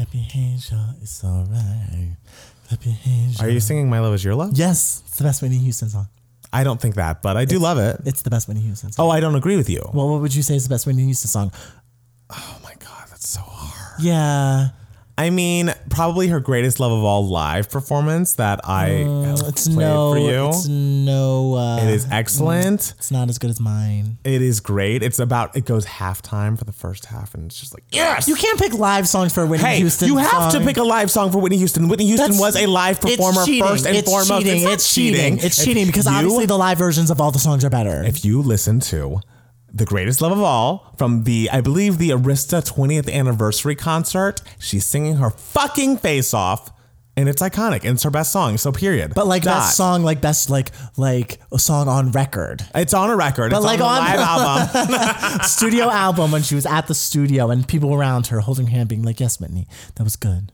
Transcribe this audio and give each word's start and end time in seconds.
Clap 0.00 0.14
your 0.14 0.24
hands, 0.24 0.70
y'all. 0.70 0.94
It's 1.02 1.22
alright. 1.22 2.16
Clap 2.66 2.86
your 2.86 2.94
hands. 2.94 3.38
Are 3.38 3.50
you 3.50 3.60
singing 3.60 3.90
"My 3.90 4.00
Love 4.00 4.14
Is 4.14 4.24
Your 4.24 4.34
Love"? 4.34 4.52
Yes, 4.54 5.02
it's 5.06 5.18
the 5.18 5.24
best 5.24 5.42
Whitney 5.42 5.58
Houston 5.58 5.90
song. 5.90 6.08
I 6.50 6.64
don't 6.64 6.80
think 6.80 6.94
that, 6.94 7.20
but 7.20 7.36
I 7.36 7.44
do 7.44 7.58
love 7.58 7.76
it. 7.76 8.00
It's 8.06 8.22
the 8.22 8.30
best 8.30 8.48
Whitney 8.48 8.62
Houston 8.62 8.92
song. 8.92 9.04
Oh, 9.04 9.10
I 9.10 9.20
don't 9.20 9.34
agree 9.34 9.58
with 9.58 9.68
you. 9.68 9.86
Well, 9.92 10.08
what 10.08 10.22
would 10.22 10.34
you 10.34 10.42
say 10.42 10.56
is 10.56 10.62
the 10.62 10.70
best 10.70 10.86
Whitney 10.86 11.04
Houston 11.04 11.28
song? 11.28 11.52
Oh 12.30 12.58
my 12.64 12.72
god, 12.78 13.08
that's 13.10 13.28
so 13.28 13.42
hard. 13.42 14.00
Yeah, 14.02 14.68
I 15.20 15.28
mean, 15.28 15.74
probably 15.90 16.28
her 16.28 16.40
greatest 16.40 16.80
love 16.80 16.92
of 16.92 17.04
all 17.04 17.28
live 17.28 17.68
performance 17.70 18.34
that 18.34 18.60
I 18.64 18.88
Mm, 19.04 19.48
it's 19.48 19.68
played 19.68 19.76
no, 19.78 20.12
for 20.14 20.18
you. 20.18 20.48
it's 20.48 20.66
no. 20.66 21.54
Uh, 21.56 21.76
it 21.82 21.90
is 21.90 22.06
excellent. 22.10 22.94
It's 22.96 23.10
not 23.10 23.28
as 23.28 23.38
good 23.38 23.50
as 23.50 23.60
mine. 23.60 24.16
It 24.24 24.40
is 24.40 24.60
great. 24.60 25.02
It's 25.02 25.18
about 25.18 25.56
it 25.56 25.66
goes 25.66 25.84
halftime 25.84 26.58
for 26.58 26.64
the 26.64 26.72
first 26.72 27.04
half, 27.06 27.34
and 27.34 27.46
it's 27.46 27.60
just 27.60 27.74
like 27.74 27.84
yes. 27.92 28.28
You 28.28 28.34
can't 28.34 28.58
pick 28.58 28.72
live 28.72 29.06
songs 29.06 29.34
for 29.34 29.44
Whitney 29.44 29.66
Hey, 29.66 29.76
Houston. 29.80 30.08
you 30.08 30.16
have 30.16 30.52
to 30.52 30.60
pick 30.60 30.78
a 30.78 30.82
live 30.84 31.10
song 31.10 31.30
for 31.30 31.38
Whitney 31.38 31.58
Houston. 31.58 31.88
Whitney 31.88 32.06
Houston 32.06 32.30
That's- 32.32 32.40
was 32.40 32.56
a 32.56 32.66
live 32.66 33.00
performer 33.00 33.44
first 33.44 33.84
and 33.86 33.96
it's 33.96 34.08
foremost. 34.08 34.46
Cheating. 34.46 34.62
It's 34.62 34.72
It's 34.72 34.94
cheating. 34.94 35.34
It's 35.38 35.58
If 35.58 35.64
cheating 35.66 35.86
because 35.86 36.06
you- 36.06 36.12
obviously 36.12 36.46
the 36.46 36.56
live 36.56 36.78
versions 36.78 37.10
of 37.10 37.20
all 37.20 37.30
the 37.30 37.38
songs 37.38 37.62
are 37.64 37.70
better. 37.70 38.02
if 38.04 38.24
you 38.24 38.40
listen 38.40 38.80
to 38.80 39.20
the 39.72 39.84
greatest 39.84 40.20
love 40.20 40.32
of 40.32 40.40
all 40.42 40.94
from 40.98 41.24
the 41.24 41.48
I 41.52 41.60
believe 41.60 41.98
the 41.98 42.10
Arista 42.10 42.60
20th 42.66 43.12
anniversary 43.12 43.74
concert, 43.76 44.42
she's 44.58 44.84
singing 44.84 45.16
her 45.16 45.30
fucking 45.30 45.98
face 45.98 46.34
off, 46.34 46.70
and 47.16 47.28
it's 47.28 47.42
iconic. 47.42 47.80
And 47.84 47.90
it's 47.90 48.02
her 48.02 48.10
best 48.10 48.32
song. 48.32 48.56
So 48.56 48.72
period. 48.72 49.12
but 49.14 49.26
like 49.26 49.42
Dot. 49.42 49.58
best 49.58 49.76
song, 49.76 50.02
like 50.02 50.20
best 50.20 50.50
like 50.50 50.70
like 50.96 51.40
a 51.52 51.58
song 51.58 51.88
on 51.88 52.10
record, 52.12 52.62
It's 52.74 52.94
on 52.94 53.10
a 53.10 53.16
record. 53.16 53.50
But 53.50 53.58
it's 53.58 53.66
like 53.66 53.80
on 53.80 53.86
a 53.86 54.00
on- 54.00 54.16
live 54.16 54.20
album. 54.72 55.40
studio 55.42 55.90
album 55.90 56.32
when 56.32 56.42
she 56.42 56.54
was 56.54 56.66
at 56.66 56.86
the 56.86 56.94
studio 56.94 57.50
and 57.50 57.66
people 57.66 57.94
around 57.94 58.28
her 58.28 58.40
holding 58.40 58.66
her 58.66 58.72
hand, 58.72 58.88
being 58.88 59.02
like, 59.02 59.20
"Yes, 59.20 59.38
Whitney, 59.40 59.66
that 59.96 60.04
was 60.04 60.16
good." 60.16 60.52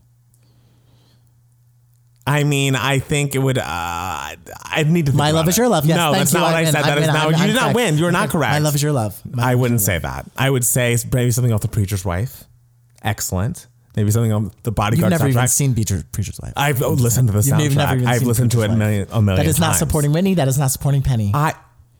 I 2.27 2.43
mean, 2.43 2.75
I 2.75 2.99
think 2.99 3.33
it 3.35 3.39
would. 3.39 3.57
Uh, 3.57 3.63
I 3.63 4.83
need 4.85 5.05
to. 5.05 5.11
Think 5.13 5.17
My 5.17 5.31
love 5.31 5.47
it. 5.47 5.51
is 5.51 5.57
your 5.57 5.69
love. 5.69 5.85
Yes, 5.85 5.95
no, 5.97 6.11
that's 6.11 6.33
you. 6.33 6.39
not 6.39 6.45
what 6.47 6.55
I 6.55 6.61
win. 6.63 6.71
said. 6.73 6.83
That 6.83 6.97
is 6.97 7.07
not. 7.07 7.15
I'm- 7.15 7.31
you 7.31 7.37
I'm 7.37 7.47
did 7.47 7.55
not 7.55 7.75
win. 7.75 7.97
You're 7.97 8.11
not 8.11 8.29
correct. 8.29 8.51
My 8.51 8.59
love 8.59 8.75
is 8.75 8.83
your 8.83 8.91
love. 8.91 9.19
My 9.29 9.51
I 9.51 9.55
wouldn't 9.55 9.81
say 9.81 9.97
that. 9.97 10.29
I 10.37 10.49
would 10.49 10.65
say 10.65 10.97
maybe 11.13 11.31
something 11.31 11.53
off 11.53 11.61
the 11.61 11.67
preacher's 11.69 12.03
wife. 12.03 12.43
Excellent. 13.01 13.67
Maybe 13.95 14.11
something 14.11 14.31
on 14.31 14.51
the 14.63 14.71
bodyguard. 14.71 15.11
You've 15.11 15.19
never 15.21 15.29
even 15.29 15.47
seen 15.47 15.73
Preacher, 15.73 16.03
Preacher's 16.11 16.39
Wife. 16.39 16.53
I've 16.55 16.79
listened 16.81 17.29
to 17.29 17.33
the 17.33 17.39
soundtrack. 17.39 18.05
I've 18.05 18.21
listened 18.23 18.51
to 18.51 18.61
it 18.61 18.69
a 18.69 18.75
million, 18.75 19.07
a 19.11 19.21
million 19.23 19.43
That 19.43 19.49
is 19.49 19.59
not 19.59 19.67
times. 19.69 19.79
supporting 19.79 20.11
Whitney. 20.11 20.35
That 20.35 20.47
is 20.47 20.59
not 20.59 20.69
supporting 20.69 21.01
Penny. 21.01 21.31
I 21.33 21.55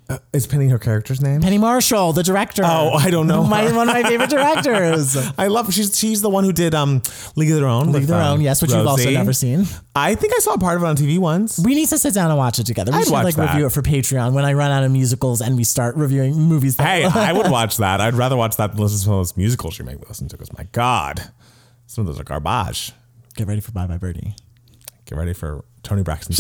uh, 0.10 0.20
is 0.32 0.48
Penny 0.48 0.70
her 0.70 0.80
character's 0.80 1.22
name? 1.22 1.42
Penny 1.42 1.58
Marshall, 1.58 2.14
the 2.14 2.24
director. 2.24 2.64
Oh, 2.66 2.92
I 2.94 3.10
don't 3.10 3.28
know 3.28 3.44
My, 3.48 3.64
one 3.74 3.90
of 3.90 3.94
my 3.94 4.04
favorite 4.04 4.30
directors. 4.30 5.18
I 5.38 5.48
love. 5.48 5.74
She's 5.74 5.98
she's 5.98 6.22
the 6.22 6.30
one 6.30 6.44
who 6.46 6.54
did 6.54 6.74
um 6.74 7.02
League 7.36 7.50
of 7.52 7.58
Their 7.58 7.68
Own. 7.68 7.92
League 7.92 8.04
of 8.04 8.08
Their 8.08 8.22
um, 8.22 8.34
Own, 8.36 8.42
yes, 8.42 8.62
which 8.62 8.72
you've 8.72 8.88
also 8.88 9.10
never 9.12 9.34
seen. 9.34 9.66
I 9.96 10.16
think 10.16 10.34
I 10.36 10.40
saw 10.40 10.54
a 10.54 10.58
part 10.60 10.78
of 10.78 10.84
it 10.84 10.86
on 10.86 10.96
TV 10.96 11.20
once. 11.20 11.60
We 11.60 11.76
need 11.76 11.88
to 11.90 11.98
sit 11.98 12.14
down 12.14 12.30
and 12.30 12.38
watch 12.38 12.58
it 12.60 12.66
together. 12.66 12.92
We 12.92 13.00
I'd 13.00 13.04
should 13.06 13.12
watch 13.14 13.24
like 13.26 13.36
that. 13.36 13.52
review 13.54 13.66
it 13.66 13.72
for 13.72 13.82
Patreon 13.82 14.34
when 14.34 14.46
I 14.46 14.54
run 14.54 14.72
out 14.72 14.84
of 14.84 14.92
musicals 14.92 15.42
and 15.42 15.58
we 15.58 15.64
start 15.66 15.96
reviewing 15.98 16.36
movies. 16.36 16.78
That 16.78 16.88
Hey, 16.88 17.04
I 17.06 17.34
would 17.34 17.52
watch 17.52 17.78
that. 17.78 18.00
I'd 18.00 18.14
rather 18.14 18.38
watch 18.38 18.56
that 18.58 18.72
than 18.72 18.80
listen 18.82 19.00
to 19.00 19.04
some 19.04 19.14
of 19.14 19.20
those 19.20 19.36
musicals 19.36 19.78
you 19.78 19.86
make 19.86 19.98
me 20.00 20.06
listen 20.08 20.28
to. 20.30 20.38
Because 20.38 20.56
my 20.58 20.68
God, 20.72 21.32
some 21.86 22.04
of 22.04 22.08
those 22.08 22.20
are 22.20 22.24
garbage. 22.24 22.94
Get 23.36 23.48
ready 23.48 23.62
for 23.62 23.72
Bye 23.72 23.88
Bye 23.88 23.98
Birdie. 23.98 24.36
Get 25.06 25.18
ready 25.18 25.34
for 25.34 25.64
Toni 25.84 26.04
Braxton. 26.04 26.36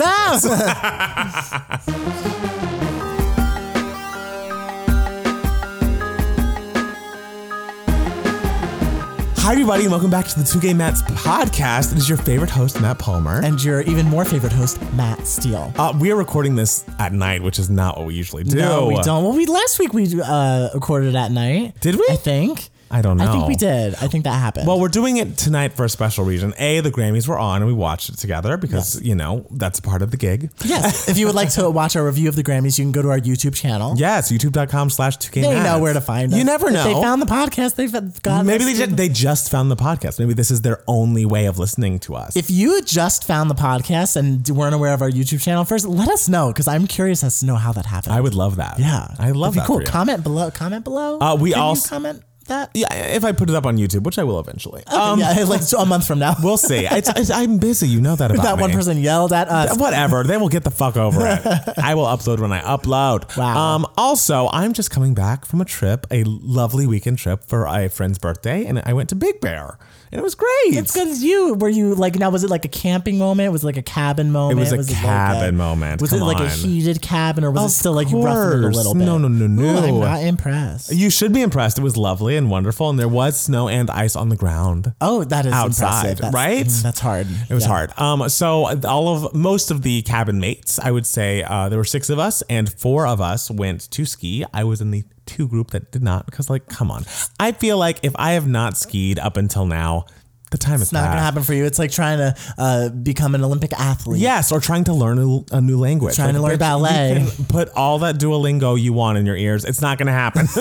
Hi, 9.47 9.53
everybody, 9.53 9.83
and 9.83 9.91
welcome 9.91 10.09
back 10.09 10.27
to 10.27 10.37
the 10.37 10.43
Two 10.43 10.59
Gay 10.59 10.73
Matts 10.73 11.01
podcast. 11.03 11.93
It 11.93 11.97
is 11.99 12.09
your 12.09 12.17
favorite 12.17 12.49
host, 12.49 12.81
Matt 12.81 12.99
Palmer. 12.99 13.39
and 13.41 13.63
your 13.63 13.79
even 13.83 14.05
more 14.05 14.25
favorite 14.25 14.51
host, 14.51 14.77
Matt 14.91 15.25
Steele. 15.25 15.71
uh, 15.77 15.97
we 15.97 16.11
are 16.11 16.17
recording 16.17 16.55
this 16.55 16.83
at 16.99 17.13
night, 17.13 17.41
which 17.41 17.57
is 17.57 17.69
not 17.69 17.97
what 17.97 18.07
we 18.07 18.13
usually 18.13 18.43
do. 18.43 18.57
No, 18.57 18.87
we 18.87 18.95
don't. 19.03 19.23
Well, 19.23 19.31
we 19.31 19.45
last 19.45 19.79
week 19.79 19.93
we 19.93 20.21
uh, 20.21 20.67
recorded 20.73 21.15
at 21.15 21.31
night. 21.31 21.79
Did 21.79 21.95
we? 21.95 22.05
I 22.09 22.17
think. 22.17 22.67
I 22.89 23.01
don't 23.01 23.17
know. 23.17 23.25
I 23.27 23.31
think 23.31 23.47
we 23.47 23.55
did. 23.55 23.95
I 23.95 24.07
think 24.07 24.23
that 24.23 24.39
happened. 24.39 24.67
Well, 24.67 24.79
we're 24.79 24.87
doing 24.87 25.17
it 25.17 25.37
tonight 25.37 25.73
for 25.73 25.83
a 25.85 25.89
special 25.89 26.23
reason. 26.23 26.53
A, 26.57 26.79
the 26.79 26.91
Grammys 26.91 27.27
were 27.27 27.37
on 27.37 27.57
and 27.57 27.67
we 27.67 27.73
watched 27.73 28.09
it 28.09 28.17
together 28.17 28.57
because, 28.57 29.01
you 29.01 29.15
know, 29.15 29.45
that's 29.51 29.79
part 29.79 30.01
of 30.01 30.11
the 30.11 30.17
gig. 30.17 30.49
yes. 30.63 31.09
if 31.09 31.17
you 31.17 31.25
would 31.25 31.35
like 31.35 31.49
to 31.51 31.69
watch 31.69 31.95
our 31.95 32.05
review 32.05 32.29
of 32.29 32.35
the 32.35 32.43
Grammys, 32.43 32.77
you 32.79 32.85
can 32.85 32.91
go 32.91 33.01
to 33.01 33.09
our 33.09 33.19
YouTube 33.19 33.55
channel. 33.55 33.93
Yes, 33.97 34.31
youtube.com 34.31 34.89
slash 34.89 35.17
2K 35.17 35.41
They 35.41 35.63
know 35.63 35.79
where 35.79 35.93
to 35.93 36.01
find 36.01 36.31
us. 36.31 36.37
You 36.37 36.45
never 36.45 36.67
If 36.67 36.73
know. 36.73 36.83
they 36.85 36.93
found 36.93 37.21
the 37.21 37.25
podcast. 37.25 37.75
They've 37.75 37.91
got 38.21 38.45
Maybe 38.45 38.63
they 38.63 38.73
just, 38.73 38.95
they 38.95 39.09
just 39.09 39.51
found 39.51 39.69
the 39.71 39.75
podcast. 39.75 40.19
Maybe 40.19 40.33
this 40.33 40.51
is 40.51 40.61
their 40.61 40.83
only 40.87 41.25
way 41.25 41.45
of 41.47 41.59
listening 41.59 41.99
to 41.99 42.15
us. 42.15 42.35
If 42.35 42.49
you 42.49 42.81
just 42.83 43.23
found 43.25 43.49
the 43.49 43.55
podcast 43.55 44.15
and 44.15 44.47
weren't 44.49 44.75
aware 44.75 44.93
of 44.93 45.01
our 45.01 45.09
YouTube 45.09 45.41
channel 45.41 45.65
first, 45.65 45.85
let 45.85 46.09
us 46.09 46.29
know 46.29 46.47
because 46.49 46.67
I'm 46.67 46.87
curious 46.87 47.23
as 47.23 47.39
to 47.41 47.45
know 47.45 47.55
how 47.55 47.73
that 47.73 47.85
happened. 47.85 48.13
I 48.13 48.21
would 48.21 48.33
love 48.35 48.55
that. 48.57 48.79
yeah, 48.79 49.13
I 49.19 49.31
love 49.31 49.55
That'd 49.55 49.67
be 49.67 49.73
that. 49.75 49.85
Cool. 49.85 49.91
Comment 49.91 50.23
below. 50.23 50.51
Comment 50.51 50.83
below. 50.83 51.19
Uh, 51.19 51.35
we 51.35 51.51
Can 51.51 51.59
also- 51.59 51.89
comment 51.89 52.23
that. 52.47 52.71
Yeah, 52.73 52.93
if 52.93 53.23
I 53.23 53.31
put 53.31 53.49
it 53.49 53.55
up 53.55 53.65
on 53.65 53.77
YouTube, 53.77 54.03
which 54.03 54.19
I 54.19 54.23
will 54.23 54.39
eventually. 54.39 54.85
Um, 54.87 55.19
yeah, 55.19 55.33
like 55.43 55.61
a 55.77 55.85
month 55.85 56.07
from 56.07 56.19
now. 56.19 56.35
We'll 56.41 56.57
see. 56.57 56.85
It's, 56.85 57.09
it's, 57.15 57.29
I'm 57.29 57.57
busy. 57.57 57.87
You 57.87 58.01
know 58.01 58.15
that 58.15 58.31
about 58.31 58.43
that 58.43 58.57
one 58.59 58.71
person 58.71 58.97
yelled 58.97 59.33
at 59.33 59.47
us. 59.49 59.77
Whatever. 59.77 60.23
They 60.23 60.37
will 60.37 60.49
get 60.49 60.63
the 60.63 60.71
fuck 60.71 60.97
over 60.97 61.25
it. 61.25 61.41
I 61.77 61.95
will 61.95 62.05
upload 62.05 62.39
when 62.39 62.51
I 62.51 62.61
upload. 62.61 63.35
Wow. 63.37 63.75
Um, 63.75 63.85
also, 63.97 64.49
I'm 64.51 64.73
just 64.73 64.91
coming 64.91 65.13
back 65.13 65.45
from 65.45 65.61
a 65.61 65.65
trip, 65.65 66.07
a 66.11 66.23
lovely 66.25 66.87
weekend 66.87 67.17
trip 67.17 67.43
for 67.43 67.65
a 67.65 67.89
friend's 67.89 68.19
birthday, 68.19 68.65
and 68.65 68.81
I 68.85 68.93
went 68.93 69.09
to 69.09 69.15
Big 69.15 69.39
Bear, 69.41 69.77
and 70.11 70.19
it 70.19 70.23
was 70.23 70.35
great. 70.35 70.47
It's 70.67 70.93
because 70.93 71.23
you 71.23 71.53
were 71.55 71.69
you 71.69 71.95
like 71.95 72.15
now 72.15 72.29
was 72.29 72.43
it 72.43 72.49
like 72.49 72.65
a 72.65 72.69
camping 72.69 73.17
moment? 73.17 73.51
Was 73.51 73.63
it 73.63 73.67
like 73.67 73.77
a 73.77 73.81
cabin 73.81 74.31
moment? 74.31 74.59
It 74.59 74.61
was 74.61 74.71
a 74.71 74.77
like 74.77 75.01
cabin 75.01 75.57
moment. 75.57 76.01
Was 76.01 76.11
Come 76.11 76.21
it 76.21 76.25
like 76.25 76.39
a 76.39 76.49
heated 76.49 77.01
cabin 77.01 77.43
or 77.43 77.51
was 77.51 77.73
it 77.73 77.75
still 77.77 77.93
like 77.93 78.09
you 78.11 78.21
roughed 78.23 78.55
it 78.55 78.63
a 78.63 78.67
little 78.69 78.93
bit? 78.93 79.05
No, 79.05 79.17
no, 79.17 79.27
no, 79.27 79.47
no. 79.47 79.63
Ooh, 79.63 79.77
I'm 79.77 79.99
not 79.99 80.23
impressed. 80.23 80.91
You 80.93 81.09
should 81.09 81.33
be 81.33 81.41
impressed. 81.41 81.77
It 81.77 81.81
was 81.83 81.97
lovely 81.97 82.35
and 82.37 82.49
wonderful, 82.49 82.89
and 82.89 82.97
there 82.99 83.07
was 83.07 83.39
snow 83.39 83.67
and 83.69 83.89
ice 83.89 84.15
on 84.15 84.29
the 84.29 84.35
ground. 84.37 84.93
oh, 85.01 85.23
that 85.25 85.45
is 85.45 85.53
Outside. 85.53 86.17
That's, 86.17 86.33
right? 86.33 86.65
mm, 86.65 86.83
That's 86.83 86.99
hard. 86.99 87.27
It 87.49 87.53
was 87.53 87.63
Yeah. 87.63 87.67
hard. 87.69 87.99
Um, 87.99 88.29
so 88.29 88.65
all 88.85 89.09
of 89.25 89.33
most 89.35 89.71
of 89.71 89.81
the 89.81 90.01
cabin 90.03 90.39
mates, 90.39 90.79
I 90.79 90.91
would 90.91 91.05
say, 91.05 91.43
uh, 91.43 91.69
there 91.69 91.77
were 91.79 91.83
six 91.85 92.09
of 92.09 92.19
us, 92.19 92.41
and 92.49 92.71
four 92.71 93.05
of 93.07 93.19
us 93.21 93.49
went 93.51 93.89
to 93.91 94.05
ski. 94.05 94.45
I 94.53 94.63
was 94.63 94.81
in 94.81 94.91
the 94.91 95.03
two 95.27 95.47
group 95.47 95.71
that 95.71 95.91
did 95.91 96.03
not, 96.03 96.25
because 96.25 96.49
like, 96.49 96.67
come 96.67 96.89
on, 96.89 97.03
I 97.39 97.51
feel 97.51 97.77
like 97.77 97.99
if 98.03 98.13
I 98.15 98.31
have 98.33 98.47
not 98.47 98.77
skied 98.77 99.19
up 99.19 99.37
until 99.37 99.65
now, 99.65 100.05
the 100.51 100.57
time 100.57 100.75
is 100.75 100.83
It's 100.83 100.93
not 100.93 101.05
gonna 101.09 101.19
happen 101.19 101.43
for 101.43 101.53
you. 101.53 101.65
It's 101.65 101.77
like 101.77 101.91
trying 101.91 102.19
to 102.19 102.35
uh, 102.57 102.89
become 102.89 103.35
an 103.35 103.43
Olympic 103.43 103.73
athlete. 103.73 104.21
Yes, 104.21 104.51
or 104.51 104.61
trying 104.61 104.85
to 104.85 104.93
learn 104.93 105.19
a, 105.19 105.55
a 105.57 105.61
new 105.61 105.77
language. 105.77 106.15
Trying 106.15 106.35
to 106.35 106.41
learn 106.41 106.57
ballet. 106.57 107.27
Put 107.49 107.69
all 107.75 107.99
that 107.99 108.15
Duolingo 108.17 108.79
you 108.79 108.93
want 108.93 109.17
in 109.17 109.25
your 109.25 109.35
ears. 109.35 109.65
It's 109.65 109.81
not 109.81 109.97
going 109.97 110.07
to 110.07 110.13
happen. 110.13 110.45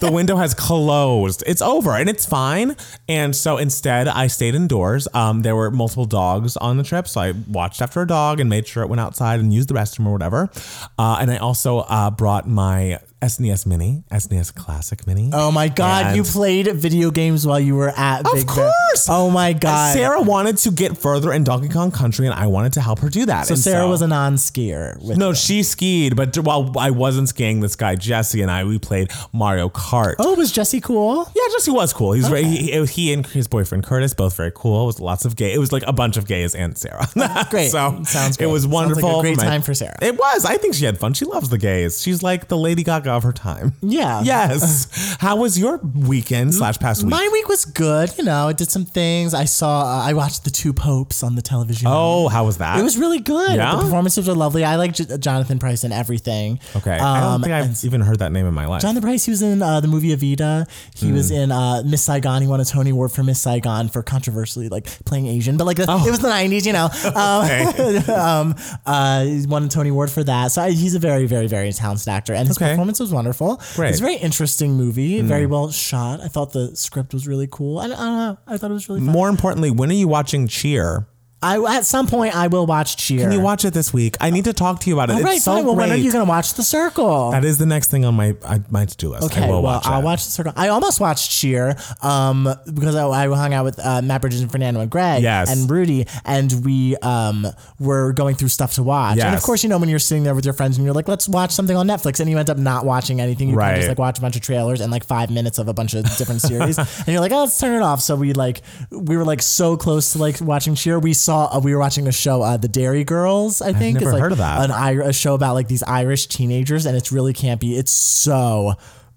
the 0.00 0.10
window 0.12 0.36
has 0.36 0.54
closed. 0.54 1.42
It's 1.48 1.60
over, 1.62 1.90
and 1.96 2.08
it's 2.08 2.24
fine. 2.24 2.76
And 3.08 3.34
so 3.34 3.56
instead, 3.56 4.06
I 4.06 4.28
stayed 4.28 4.54
indoors. 4.54 5.08
Um, 5.14 5.42
there 5.42 5.56
were 5.56 5.72
multiple 5.72 6.04
dogs 6.04 6.56
on 6.56 6.76
the 6.76 6.84
trip, 6.84 7.08
so 7.08 7.20
I 7.20 7.32
watched 7.48 7.82
after 7.82 8.02
a 8.02 8.06
dog 8.06 8.38
and 8.38 8.48
made 8.48 8.68
sure 8.68 8.84
it 8.84 8.88
went 8.88 9.00
outside 9.00 9.40
and 9.40 9.52
used 9.52 9.68
the 9.68 9.74
restroom 9.74 10.06
or 10.06 10.12
whatever. 10.12 10.48
Uh, 10.96 11.18
and 11.20 11.30
I 11.30 11.38
also 11.38 11.78
uh, 11.78 12.10
brought 12.10 12.48
my 12.48 13.00
SNES 13.24 13.64
Mini, 13.66 14.04
SNES 14.10 14.54
Classic 14.54 15.06
Mini. 15.06 15.30
Oh 15.32 15.50
my 15.50 15.68
God! 15.68 16.14
you 16.14 16.22
played 16.22 16.66
video 16.74 17.10
games 17.10 17.46
while 17.46 17.58
you 17.60 17.74
were 17.74 17.88
at 17.88 18.26
Of 18.26 18.32
Big 18.34 18.46
Bear. 18.46 18.54
course. 18.54 19.06
Oh 19.08 19.30
my 19.30 19.52
God! 19.54 19.94
Sarah 19.94 20.20
wanted 20.20 20.58
to 20.58 20.70
get 20.70 20.98
further 20.98 21.32
in 21.32 21.42
Donkey 21.44 21.68
Kong 21.70 21.90
Country, 21.90 22.26
and 22.26 22.34
I 22.34 22.46
wanted 22.48 22.74
to 22.74 22.80
help 22.82 22.98
her 22.98 23.08
do 23.08 23.24
that. 23.26 23.46
so 23.46 23.54
And 23.54 23.62
Sarah 23.62 23.88
was 23.88 24.02
a 24.02 24.06
non-skier. 24.06 25.02
With 25.02 25.16
No, 25.16 25.32
she 25.32 25.62
skied, 25.62 26.16
but 26.16 26.36
while 26.38 26.72
I 26.78 26.90
wasn't 26.90 27.28
skiing, 27.30 27.60
this 27.60 27.76
guy 27.76 27.94
Jesse 27.96 28.42
and 28.42 28.50
I 28.50 28.64
we 28.64 28.78
played 28.78 29.10
Mario 29.32 29.68
Kart. 29.70 30.16
Oh, 30.18 30.34
was 30.34 30.52
Jesse 30.52 30.80
cool? 30.80 31.30
Yeah, 31.34 31.42
Jesse 31.52 31.70
was 31.70 31.92
cool. 31.94 32.12
He's 32.12 32.28
very, 32.28 32.44
he, 32.44 32.84
he 32.86 33.12
and 33.14 33.26
his 33.26 33.48
boyfriend 33.48 33.84
Curtis 33.84 34.12
both 34.12 34.36
very 34.36 34.52
cool. 34.54 34.82
It 34.82 34.86
was 34.86 35.00
lots 35.00 35.24
of 35.24 35.34
gay. 35.36 35.52
It 35.54 35.58
was 35.58 35.72
like 35.72 35.84
a 35.86 35.92
bunch 35.92 36.16
of 36.16 36.26
gays 36.26 36.54
and 36.54 36.76
Sarah. 36.76 37.06
Oh, 37.16 37.44
great. 37.50 37.70
so 37.70 38.02
Sounds 38.04 38.36
great. 38.36 38.46
It 38.48 38.52
was 38.52 38.64
Sounds 38.64 38.66
like 38.66 38.72
a 38.72 38.74
wonderful. 38.74 39.20
great 39.22 39.36
my- 39.38 39.44
time 39.44 39.62
for 39.62 39.72
Sarah. 39.74 39.96
It 40.02 40.18
was. 40.18 40.44
I 40.44 40.56
think 40.58 40.74
she 40.74 40.84
had 40.84 40.98
fun. 40.98 41.14
She 41.14 41.24
loves 41.24 41.48
the 41.48 41.58
gays. 41.58 42.02
She's 42.02 42.22
like 42.22 42.48
the 42.48 42.56
Lady 42.58 42.82
Gaga 42.84 43.13
of 43.16 43.22
her 43.22 43.32
time. 43.32 43.72
Yeah. 43.82 44.22
Yes. 44.22 45.16
How 45.20 45.36
was 45.36 45.58
your 45.58 45.78
weekend 45.78 46.54
slash 46.54 46.78
past 46.78 47.02
week? 47.02 47.10
My 47.10 47.28
week 47.32 47.48
was 47.48 47.64
good. 47.64 48.12
You 48.18 48.24
know, 48.24 48.48
I 48.48 48.52
did 48.52 48.70
some 48.70 48.84
things. 48.84 49.34
I 49.34 49.44
saw. 49.44 49.82
Uh, 49.82 50.02
I 50.08 50.12
watched 50.14 50.44
the 50.44 50.50
two 50.50 50.72
popes 50.72 51.22
on 51.22 51.34
the 51.34 51.42
television. 51.42 51.88
oh, 51.90 52.28
how 52.28 52.44
was 52.44 52.58
that? 52.58 52.78
It 52.78 52.82
was 52.82 52.96
really 52.98 53.20
good. 53.20 53.56
Yeah? 53.56 53.76
The 53.76 53.82
performances 53.82 54.26
were 54.28 54.34
lovely. 54.34 54.64
I 54.64 54.76
like 54.76 54.92
J- 54.94 55.16
Jonathan 55.18 55.58
Pryce 55.58 55.84
and 55.84 55.92
everything. 55.92 56.58
okay. 56.76 56.92
I 56.98 57.20
don't 57.20 57.32
Um, 57.34 57.42
think 57.42 57.52
I've 57.54 57.84
even 57.84 58.00
heard 58.00 58.18
that 58.20 58.32
name 58.32 58.46
in 58.46 58.54
my 58.54 58.66
life. 58.66 58.82
Jonathan 58.82 59.02
Pryce, 59.02 59.24
he 59.24 59.30
was 59.30 59.42
in 59.42 59.62
uh, 59.62 59.80
the 59.80 59.88
movie 59.88 60.14
Evita. 60.14 60.66
He 60.94 61.12
was 61.12 61.28
Hmm. 61.30 61.34
in 61.36 61.52
uh, 61.52 61.82
Miss 61.84 62.02
Saigon. 62.02 62.42
He 62.42 62.48
won 62.48 62.60
a 62.60 62.64
Tony 62.64 62.90
Award 62.90 63.12
for 63.12 63.22
Miss 63.22 63.40
Saigon 63.40 63.88
for 63.88 64.02
controversially 64.02 64.68
like 64.68 64.86
playing 65.04 65.26
Asian, 65.26 65.56
but 65.56 65.64
like 65.64 65.76
the, 65.76 65.86
Oh. 65.88 66.06
it 66.06 66.10
was 66.10 66.20
the 66.20 66.28
'90s, 66.28 66.66
you 66.66 66.72
know. 66.72 66.88
Um, 67.14 68.08
um, 68.10 68.54
uh, 68.86 69.24
he 69.24 69.46
won 69.46 69.64
a 69.64 69.68
Tony 69.68 69.90
Award 69.90 70.10
for 70.10 70.24
that. 70.24 70.48
So 70.52 70.62
I, 70.62 70.70
he's 70.70 70.94
a 70.94 70.98
very, 70.98 71.26
very, 71.26 71.46
very 71.46 71.72
talented 71.72 72.08
actor, 72.08 72.34
and 72.34 72.46
his 72.48 72.56
Okay. 72.56 72.70
performance 72.70 73.00
was 73.00 73.03
wonderful. 73.12 73.60
Great. 73.74 73.90
It's 73.90 74.00
a 74.00 74.02
very 74.02 74.16
interesting 74.16 74.74
movie, 74.74 75.20
mm. 75.20 75.24
very 75.24 75.46
well 75.46 75.70
shot. 75.70 76.20
I 76.20 76.28
thought 76.28 76.52
the 76.52 76.74
script 76.76 77.12
was 77.12 77.26
really 77.26 77.48
cool. 77.50 77.78
I, 77.78 77.84
I 77.84 77.88
don't 77.88 77.98
know. 77.98 78.38
I 78.46 78.56
thought 78.56 78.70
it 78.70 78.74
was 78.74 78.88
really 78.88 79.00
fun. 79.00 79.10
More 79.10 79.28
importantly, 79.28 79.70
when 79.70 79.90
are 79.90 79.94
you 79.94 80.08
watching 80.08 80.48
Cheer? 80.48 81.06
I 81.44 81.76
at 81.76 81.84
some 81.84 82.06
point 82.06 82.34
I 82.34 82.46
will 82.46 82.66
watch 82.66 82.96
Cheer. 82.96 83.20
Can 83.20 83.32
you 83.32 83.40
watch 83.40 83.64
it 83.64 83.74
this 83.74 83.92
week? 83.92 84.16
I 84.20 84.30
need 84.30 84.44
to 84.44 84.52
talk 84.54 84.80
to 84.80 84.88
you 84.90 84.94
about 84.96 85.10
it. 85.10 85.12
All 85.12 85.18
it's 85.18 85.24
right, 85.28 85.40
so 85.40 85.52
fine. 85.56 85.66
Well, 85.66 85.76
when 85.76 85.90
are 85.92 85.96
you 85.96 86.10
going 86.10 86.24
to 86.24 86.28
watch 86.28 86.54
The 86.54 86.62
Circle? 86.62 87.32
That 87.32 87.44
is 87.44 87.58
the 87.58 87.66
next 87.66 87.90
thing 87.90 88.04
on 88.06 88.14
my 88.14 88.34
I, 88.46 88.60
my 88.70 88.86
to 88.86 88.96
do 88.96 89.10
list. 89.10 89.24
Okay, 89.26 89.42
I 89.44 89.46
will 89.46 89.62
well, 89.62 89.74
watch 89.74 89.86
I'll 89.86 90.00
it. 90.00 90.04
watch 90.04 90.24
the 90.24 90.30
circle. 90.30 90.52
I 90.56 90.68
almost 90.68 91.00
watched 91.00 91.30
Cheer, 91.30 91.76
um, 92.02 92.48
because 92.72 92.94
I, 92.94 93.06
I 93.06 93.26
hung 93.26 93.52
out 93.52 93.64
with 93.64 93.78
uh, 93.78 94.00
Matt 94.02 94.22
Bridges 94.22 94.40
and 94.40 94.50
Fernando 94.50 94.80
and 94.80 94.90
Greg 94.90 95.22
Yes. 95.22 95.50
and 95.50 95.70
Rudy, 95.70 96.06
and 96.24 96.64
we 96.64 96.96
um 96.98 97.46
were 97.78 98.12
going 98.14 98.36
through 98.36 98.48
stuff 98.48 98.74
to 98.74 98.82
watch. 98.82 99.18
And 99.18 99.34
of 99.34 99.42
course, 99.42 99.62
you 99.62 99.68
know 99.68 99.76
when 99.78 99.88
you're 99.90 99.98
sitting 99.98 100.24
there 100.24 100.34
with 100.34 100.44
your 100.46 100.54
friends 100.54 100.78
and 100.78 100.84
you're 100.86 100.94
like, 100.94 101.08
let's 101.08 101.28
watch 101.28 101.50
something 101.50 101.76
on 101.76 101.86
Netflix, 101.86 102.20
and 102.20 102.30
you 102.30 102.38
end 102.38 102.48
up 102.48 102.56
not 102.58 102.86
watching 102.86 103.20
anything. 103.20 103.50
You 103.50 103.56
kind 103.56 103.72
of 103.72 103.76
just 103.80 103.88
like 103.88 103.98
watch 103.98 104.18
a 104.18 104.22
bunch 104.22 104.36
of 104.36 104.42
trailers 104.42 104.80
and 104.80 104.90
like 104.90 105.04
five 105.04 105.30
minutes 105.30 105.58
of 105.58 105.68
a 105.68 105.74
bunch 105.74 105.92
of 105.94 106.04
different 106.16 106.40
series, 106.40 106.78
and 106.98 107.08
you're 107.08 107.20
like, 107.20 107.32
oh, 107.32 107.40
let's 107.40 107.58
turn 107.58 107.74
it 107.76 107.82
off. 107.82 108.00
So 108.00 108.16
we 108.16 108.32
like 108.32 108.62
we 108.90 109.16
were 109.16 109.24
like 109.24 109.42
so 109.42 109.76
close 109.76 110.12
to 110.12 110.18
like 110.18 110.40
watching 110.40 110.74
Cheer. 110.74 110.98
We 110.98 111.12
saw 111.12 111.33
uh, 111.34 111.60
we 111.62 111.72
were 111.74 111.80
watching 111.80 112.06
a 112.06 112.12
show, 112.12 112.42
uh, 112.42 112.56
The 112.56 112.68
Derry 112.68 113.04
Girls. 113.04 113.60
I 113.62 113.72
think 113.72 113.94
never 113.94 114.06
it's 114.06 114.12
like 114.12 114.22
heard 114.22 114.32
of 114.32 114.38
that. 114.38 114.70
An 114.70 114.94
Ir- 114.94 115.02
a 115.02 115.12
show 115.12 115.34
about 115.34 115.54
like 115.54 115.68
these 115.68 115.82
Irish 115.82 116.26
teenagers, 116.26 116.86
and 116.86 116.96
it's 116.96 117.12
really 117.12 117.32
campy. 117.32 117.76
It's 117.78 117.92
so 117.92 118.74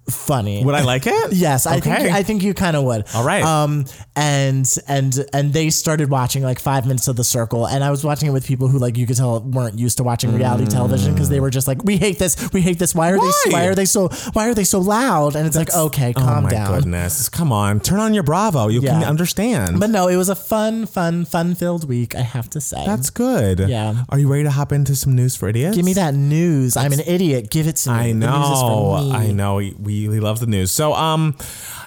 funny. 0.10 0.64
Would 0.64 0.76
I 0.76 0.82
like 0.82 1.06
it? 1.08 1.14
Yes, 1.38 1.66
I 1.68 1.80
think 1.80 1.96
I 1.96 2.24
think 2.24 2.42
you 2.44 2.54
kind 2.54 2.76
of 2.76 2.84
would. 2.86 3.06
All 3.14 3.24
right. 3.24 3.44
Um, 3.44 3.86
and 4.16 4.68
and 4.88 5.26
and 5.34 5.54
they 5.54 5.70
started 5.70 6.10
watching 6.10 6.42
like 6.44 6.60
five 6.60 6.86
minutes 6.86 7.08
of 7.08 7.16
The 7.16 7.24
Circle, 7.24 7.68
and 7.68 7.84
I 7.84 7.92
was 7.92 8.04
watching 8.04 8.28
it 8.30 8.32
with 8.32 8.46
people 8.46 8.68
who 8.68 8.80
like 8.80 8.98
you 8.98 9.06
could 9.06 9.18
tell 9.18 9.42
weren't 9.42 9.78
used 9.78 9.98
to 9.98 10.04
watching 10.04 10.34
reality 10.34 10.66
television 10.66 11.14
because 11.14 11.30
they 11.30 11.40
were 11.40 11.50
just 11.50 11.68
like, 11.68 11.84
we 11.84 11.98
hate 11.98 12.18
this, 12.18 12.52
we 12.54 12.62
hate 12.62 12.80
this. 12.80 12.96
Why 12.96 13.12
are 13.12 13.18
Why? 13.18 13.32
they? 13.46 13.52
Why 13.52 13.68
are 13.68 13.76
they 13.76 13.86
so? 13.86 14.10
Why 14.34 14.50
are 14.50 14.54
they 14.54 14.64
so 14.64 14.80
loud? 14.80 15.36
And 15.36 15.46
it's 15.46 15.56
like, 15.56 15.74
okay, 15.74 16.14
Oh 16.16 16.20
calm 16.22 16.44
my 16.44 16.50
down. 16.50 16.74
goodness! 16.74 17.30
Come 17.30 17.52
on, 17.52 17.80
turn 17.80 18.00
on 18.00 18.14
your 18.14 18.24
Bravo. 18.24 18.68
You 18.70 18.82
can 18.82 19.04
understand. 19.04 19.80
But 19.80 19.90
no, 19.90 20.08
it 20.08 20.16
was 20.16 20.30
a 20.30 20.36
fun, 20.36 20.86
fun, 20.86 21.26
fun 21.26 21.54
filled 21.56 21.88
week. 21.88 22.16
I 22.16 22.22
have 22.22 22.50
to 22.52 22.62
say. 22.62 22.84
That's 22.86 23.10
good. 23.10 23.60
Yeah. 23.60 24.06
Are 24.10 24.18
you 24.20 24.28
ready 24.28 24.44
to 24.44 24.52
hop 24.52 24.72
into 24.72 24.96
some 24.96 25.16
news 25.16 25.36
for 25.36 25.50
idiots? 25.50 25.76
Give 25.76 25.86
me 25.86 25.94
that 25.94 26.14
news. 26.16 26.76
I'm 26.78 26.94
an 26.94 27.02
idiot. 27.02 27.50
Give 27.52 27.68
it 27.68 27.76
to 27.78 27.90
me. 27.92 27.96
I 27.96 28.08
The 28.08 28.14
news 28.14 28.50
is 28.50 28.62
for 28.62 29.00
know. 29.02 29.02
me. 29.04 29.12
I 29.12 29.32
know. 29.32 29.56
We, 29.58 29.76
we 30.08 30.20
loves 30.20 30.40
the 30.42 30.48
news. 30.48 30.72
So, 30.72 30.94
um, 30.94 31.36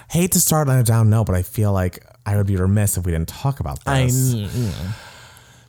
hate 0.09 0.31
to 0.33 0.39
start 0.39 0.67
on 0.69 0.77
a 0.77 0.83
down 0.83 1.09
note, 1.09 1.25
but 1.27 1.35
I 1.35 1.43
feel 1.43 1.71
like 1.71 2.05
I 2.25 2.35
would 2.35 2.47
be 2.47 2.55
remiss 2.57 2.97
if 2.97 3.05
we 3.05 3.11
didn't 3.11 3.29
talk 3.29 3.59
about 3.59 3.79
I 3.85 4.03
this. 4.05 4.35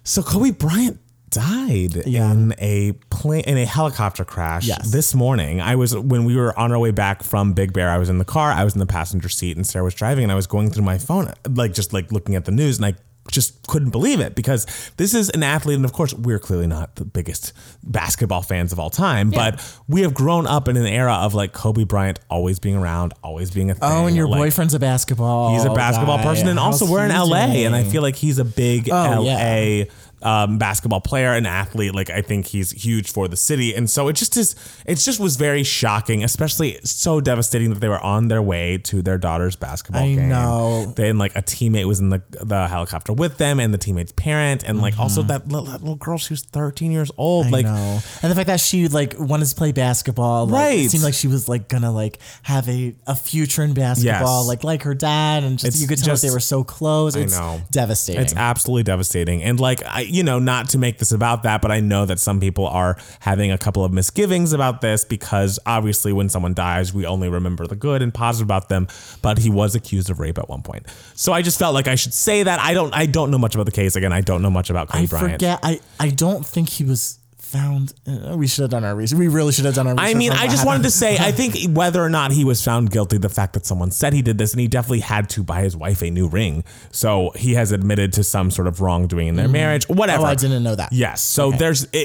So 0.04 0.22
Kobe 0.22 0.50
Bryant 0.50 0.98
died 1.30 2.02
Yeah. 2.06 2.30
in 2.30 2.54
a 2.58 2.92
plane 3.08 3.44
in 3.46 3.56
a 3.56 3.64
helicopter 3.64 4.24
crash 4.24 4.66
Yes. 4.66 4.90
this 4.90 5.14
morning. 5.14 5.60
I 5.60 5.76
was 5.76 5.96
when 5.96 6.24
we 6.24 6.36
were 6.36 6.58
on 6.58 6.72
our 6.72 6.78
way 6.78 6.90
back 6.90 7.22
from 7.22 7.52
Big 7.54 7.72
Bear. 7.72 7.88
I 7.88 7.96
was 7.98 8.08
in 8.10 8.18
the 8.18 8.24
car. 8.24 8.50
I 8.50 8.64
was 8.64 8.74
in 8.74 8.80
the 8.80 8.86
passenger 8.86 9.28
seat, 9.30 9.56
and 9.56 9.66
Sarah 9.66 9.84
was 9.84 9.94
driving, 9.94 10.24
and 10.24 10.32
I 10.32 10.34
was 10.34 10.46
going 10.46 10.70
through 10.70 10.84
my 10.84 10.98
phone, 10.98 11.32
like 11.48 11.72
just 11.72 11.92
like 11.92 12.12
looking 12.12 12.34
at 12.34 12.44
the 12.44 12.50
news, 12.52 12.76
and 12.76 12.84
I 12.86 12.94
just 13.32 13.66
couldn't 13.66 13.90
believe 13.90 14.20
it 14.20 14.36
because 14.36 14.66
this 14.98 15.14
is 15.14 15.30
an 15.30 15.42
athlete, 15.42 15.76
and 15.76 15.84
of 15.84 15.92
course 15.92 16.14
we're 16.14 16.38
clearly 16.38 16.68
not 16.68 16.94
the 16.96 17.04
biggest 17.04 17.52
basketball 17.82 18.42
fans 18.42 18.72
of 18.72 18.78
all 18.78 18.90
time, 18.90 19.30
but 19.30 19.60
we 19.88 20.02
have 20.02 20.14
grown 20.14 20.46
up 20.46 20.68
in 20.68 20.76
an 20.76 20.86
era 20.86 21.14
of 21.14 21.34
like 21.34 21.52
Kobe 21.52 21.84
Bryant 21.84 22.20
always 22.30 22.60
being 22.60 22.76
around, 22.76 23.14
always 23.24 23.50
being 23.50 23.70
a 23.70 23.74
thing. 23.74 23.82
Oh, 23.90 24.06
and 24.06 24.14
your 24.14 24.28
like, 24.28 24.38
boyfriend's 24.38 24.74
a 24.74 24.78
basketball. 24.78 25.54
He's 25.54 25.64
a 25.64 25.74
basketball 25.74 26.18
guy. 26.18 26.24
person, 26.24 26.48
and 26.48 26.58
also 26.58 26.86
we're 26.86 27.04
in 27.04 27.10
he 27.10 27.18
LA, 27.18 27.66
and 27.66 27.74
I 27.74 27.84
feel 27.84 28.02
like 28.02 28.16
he's 28.16 28.38
a 28.38 28.44
big 28.44 28.88
Oh, 28.90 29.22
LA 29.22 29.84
um, 30.22 30.58
basketball 30.58 31.00
player 31.00 31.32
and 31.32 31.46
athlete. 31.46 31.94
Like 31.94 32.10
I 32.10 32.22
think 32.22 32.46
he's 32.46 32.70
huge 32.72 33.12
for 33.12 33.28
the 33.28 33.36
city, 33.36 33.74
and 33.74 33.88
so 33.88 34.08
it 34.08 34.14
just 34.14 34.36
is. 34.36 34.54
It 34.86 34.96
just 34.98 35.20
was 35.20 35.36
very 35.36 35.62
shocking, 35.62 36.24
especially 36.24 36.78
so 36.84 37.20
devastating 37.20 37.70
that 37.70 37.80
they 37.80 37.88
were 37.88 38.00
on 38.00 38.28
their 38.28 38.42
way 38.42 38.78
to 38.78 39.02
their 39.02 39.18
daughter's 39.18 39.56
basketball 39.56 40.02
I 40.02 40.14
game. 40.14 40.28
know. 40.28 40.92
Then 40.96 41.18
like 41.18 41.34
a 41.36 41.42
teammate 41.42 41.86
was 41.86 42.00
in 42.00 42.10
the 42.10 42.22
the 42.30 42.68
helicopter 42.68 43.12
with 43.12 43.38
them, 43.38 43.60
and 43.60 43.72
the 43.72 43.78
teammate's 43.78 44.12
parent, 44.12 44.62
and 44.64 44.80
like 44.80 44.98
also 44.98 45.22
that 45.22 45.48
little, 45.48 45.66
that 45.66 45.80
little 45.80 45.96
girl. 45.96 46.18
She 46.18 46.32
was 46.32 46.42
13 46.42 46.92
years 46.92 47.10
old. 47.16 47.46
Mm-hmm. 47.46 47.54
I 47.54 47.58
like 47.58 47.66
know. 47.66 47.98
And 48.22 48.30
the 48.30 48.34
fact 48.36 48.46
that 48.48 48.60
she 48.60 48.88
like 48.88 49.14
wanted 49.18 49.46
to 49.46 49.54
play 49.56 49.72
basketball, 49.72 50.46
like, 50.46 50.62
Right. 50.62 50.78
It 50.80 50.90
seemed 50.90 51.04
like 51.04 51.14
she 51.14 51.28
was 51.28 51.48
like 51.48 51.68
gonna 51.68 51.90
like 51.92 52.18
have 52.42 52.68
a, 52.68 52.94
a 53.06 53.14
future 53.16 53.62
in 53.62 53.74
basketball, 53.74 54.40
Yes. 54.42 54.48
like 54.48 54.64
like 54.64 54.82
her 54.84 54.94
dad, 54.94 55.42
and 55.44 55.58
just 55.58 55.66
It's 55.74 55.80
you 55.82 55.88
could 55.88 55.98
tell 55.98 56.12
just- 56.14 56.22
they 56.22 56.30
were 56.30 56.40
so 56.40 56.62
close. 56.64 57.16
It's 57.16 57.36
know. 57.38 57.60
devastating. 57.70 58.22
It's 58.22 58.34
absolutely 58.36 58.84
devastating. 58.84 59.42
And 59.42 59.58
like 59.60 59.82
I 59.84 60.02
you 60.12 60.22
know, 60.22 60.38
not 60.38 60.68
to 60.70 60.78
make 60.78 60.98
this 60.98 61.10
about 61.12 61.42
that, 61.44 61.62
but 61.62 61.70
I 61.70 61.80
know 61.80 62.04
that 62.06 62.18
some 62.20 62.38
people 62.40 62.66
are 62.66 62.96
having 63.20 63.50
a 63.50 63.58
couple 63.58 63.84
of 63.84 63.92
misgivings 63.92 64.52
about 64.52 64.80
this 64.80 65.04
because 65.04 65.58
obviously 65.66 66.12
when 66.12 66.28
someone 66.28 66.54
dies, 66.54 66.92
we 66.92 67.06
only 67.06 67.28
remember 67.28 67.66
the 67.66 67.76
good 67.76 68.02
and 68.02 68.12
positive 68.12 68.46
about 68.46 68.68
them, 68.68 68.88
but 69.22 69.38
he 69.38 69.48
was 69.50 69.74
accused 69.74 70.10
of 70.10 70.20
rape 70.20 70.38
at 70.38 70.48
one 70.48 70.62
point. 70.62 70.86
So 71.14 71.32
I 71.32 71.42
just 71.42 71.58
felt 71.58 71.74
like 71.74 71.88
I 71.88 71.94
should 71.94 72.14
say 72.14 72.42
that. 72.42 72.60
I 72.60 72.74
don't 72.74 72.94
I 72.94 73.06
don't 73.06 73.30
know 73.30 73.38
much 73.38 73.54
about 73.54 73.66
the 73.66 73.72
case. 73.72 73.96
Again, 73.96 74.12
I 74.12 74.20
don't 74.20 74.42
know 74.42 74.50
much 74.50 74.70
about 74.70 74.88
Kobe 74.88 75.04
I 75.04 75.06
Bryant. 75.06 75.32
forget. 75.32 75.60
I 75.62 75.80
I 75.98 76.10
don't 76.10 76.44
think 76.44 76.68
he 76.68 76.84
was 76.84 77.18
found. 77.52 77.92
uh, 78.06 78.36
we 78.36 78.46
should 78.46 78.62
have 78.62 78.70
done 78.70 78.84
our 78.84 78.94
research. 78.94 79.18
We 79.18 79.28
really 79.28 79.52
should 79.52 79.66
have 79.66 79.74
done 79.74 79.86
our. 79.86 79.94
research 79.94 80.16
I 80.16 80.18
mean, 80.18 80.32
I 80.32 80.48
just 80.48 80.66
wanted 80.66 80.84
to 80.84 80.90
say, 80.90 81.18
I 81.18 81.30
think 81.32 81.76
whether 81.76 82.02
or 82.02 82.08
not 82.08 82.32
he 82.32 82.44
was 82.44 82.64
found 82.64 82.90
guilty, 82.90 83.18
the 83.18 83.28
fact 83.28 83.52
that 83.52 83.66
someone 83.66 83.90
said 83.90 84.12
he 84.12 84.22
did 84.22 84.38
this, 84.38 84.52
and 84.52 84.60
he 84.60 84.68
definitely 84.68 85.00
had 85.00 85.28
to 85.30 85.42
buy 85.42 85.60
his 85.62 85.76
wife 85.76 86.02
a 86.02 86.10
new 86.10 86.28
ring. 86.28 86.64
So 86.90 87.30
he 87.36 87.54
has 87.54 87.70
admitted 87.72 88.12
to 88.14 88.24
some 88.24 88.50
sort 88.50 88.66
of 88.66 88.80
wrongdoing 88.80 89.28
in 89.28 89.36
their 89.36 89.48
marriage, 89.48 89.88
whatever. 89.88 90.22
Oh, 90.24 90.26
I 90.26 90.34
didn't 90.34 90.62
know 90.62 90.74
that. 90.74 90.92
Yes. 90.92 91.22
So 91.22 91.52
there's. 91.52 91.86
eh, 91.92 92.04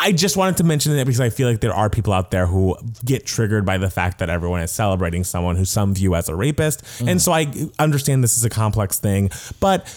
I 0.00 0.12
just 0.12 0.36
wanted 0.36 0.58
to 0.58 0.64
mention 0.64 0.92
it 0.96 1.04
because 1.06 1.20
I 1.20 1.28
feel 1.28 1.48
like 1.50 1.58
there 1.60 1.74
are 1.74 1.90
people 1.90 2.12
out 2.12 2.30
there 2.30 2.46
who 2.46 2.76
get 3.04 3.26
triggered 3.26 3.66
by 3.66 3.78
the 3.78 3.90
fact 3.90 4.20
that 4.20 4.30
everyone 4.30 4.60
is 4.60 4.70
celebrating 4.70 5.24
someone 5.24 5.56
who 5.56 5.64
some 5.64 5.92
view 5.92 6.14
as 6.14 6.28
a 6.28 6.36
rapist. 6.36 6.84
And 7.00 7.20
so 7.20 7.32
I 7.32 7.52
understand 7.80 8.22
this 8.22 8.36
is 8.36 8.44
a 8.44 8.50
complex 8.50 9.00
thing, 9.00 9.30
but 9.58 9.88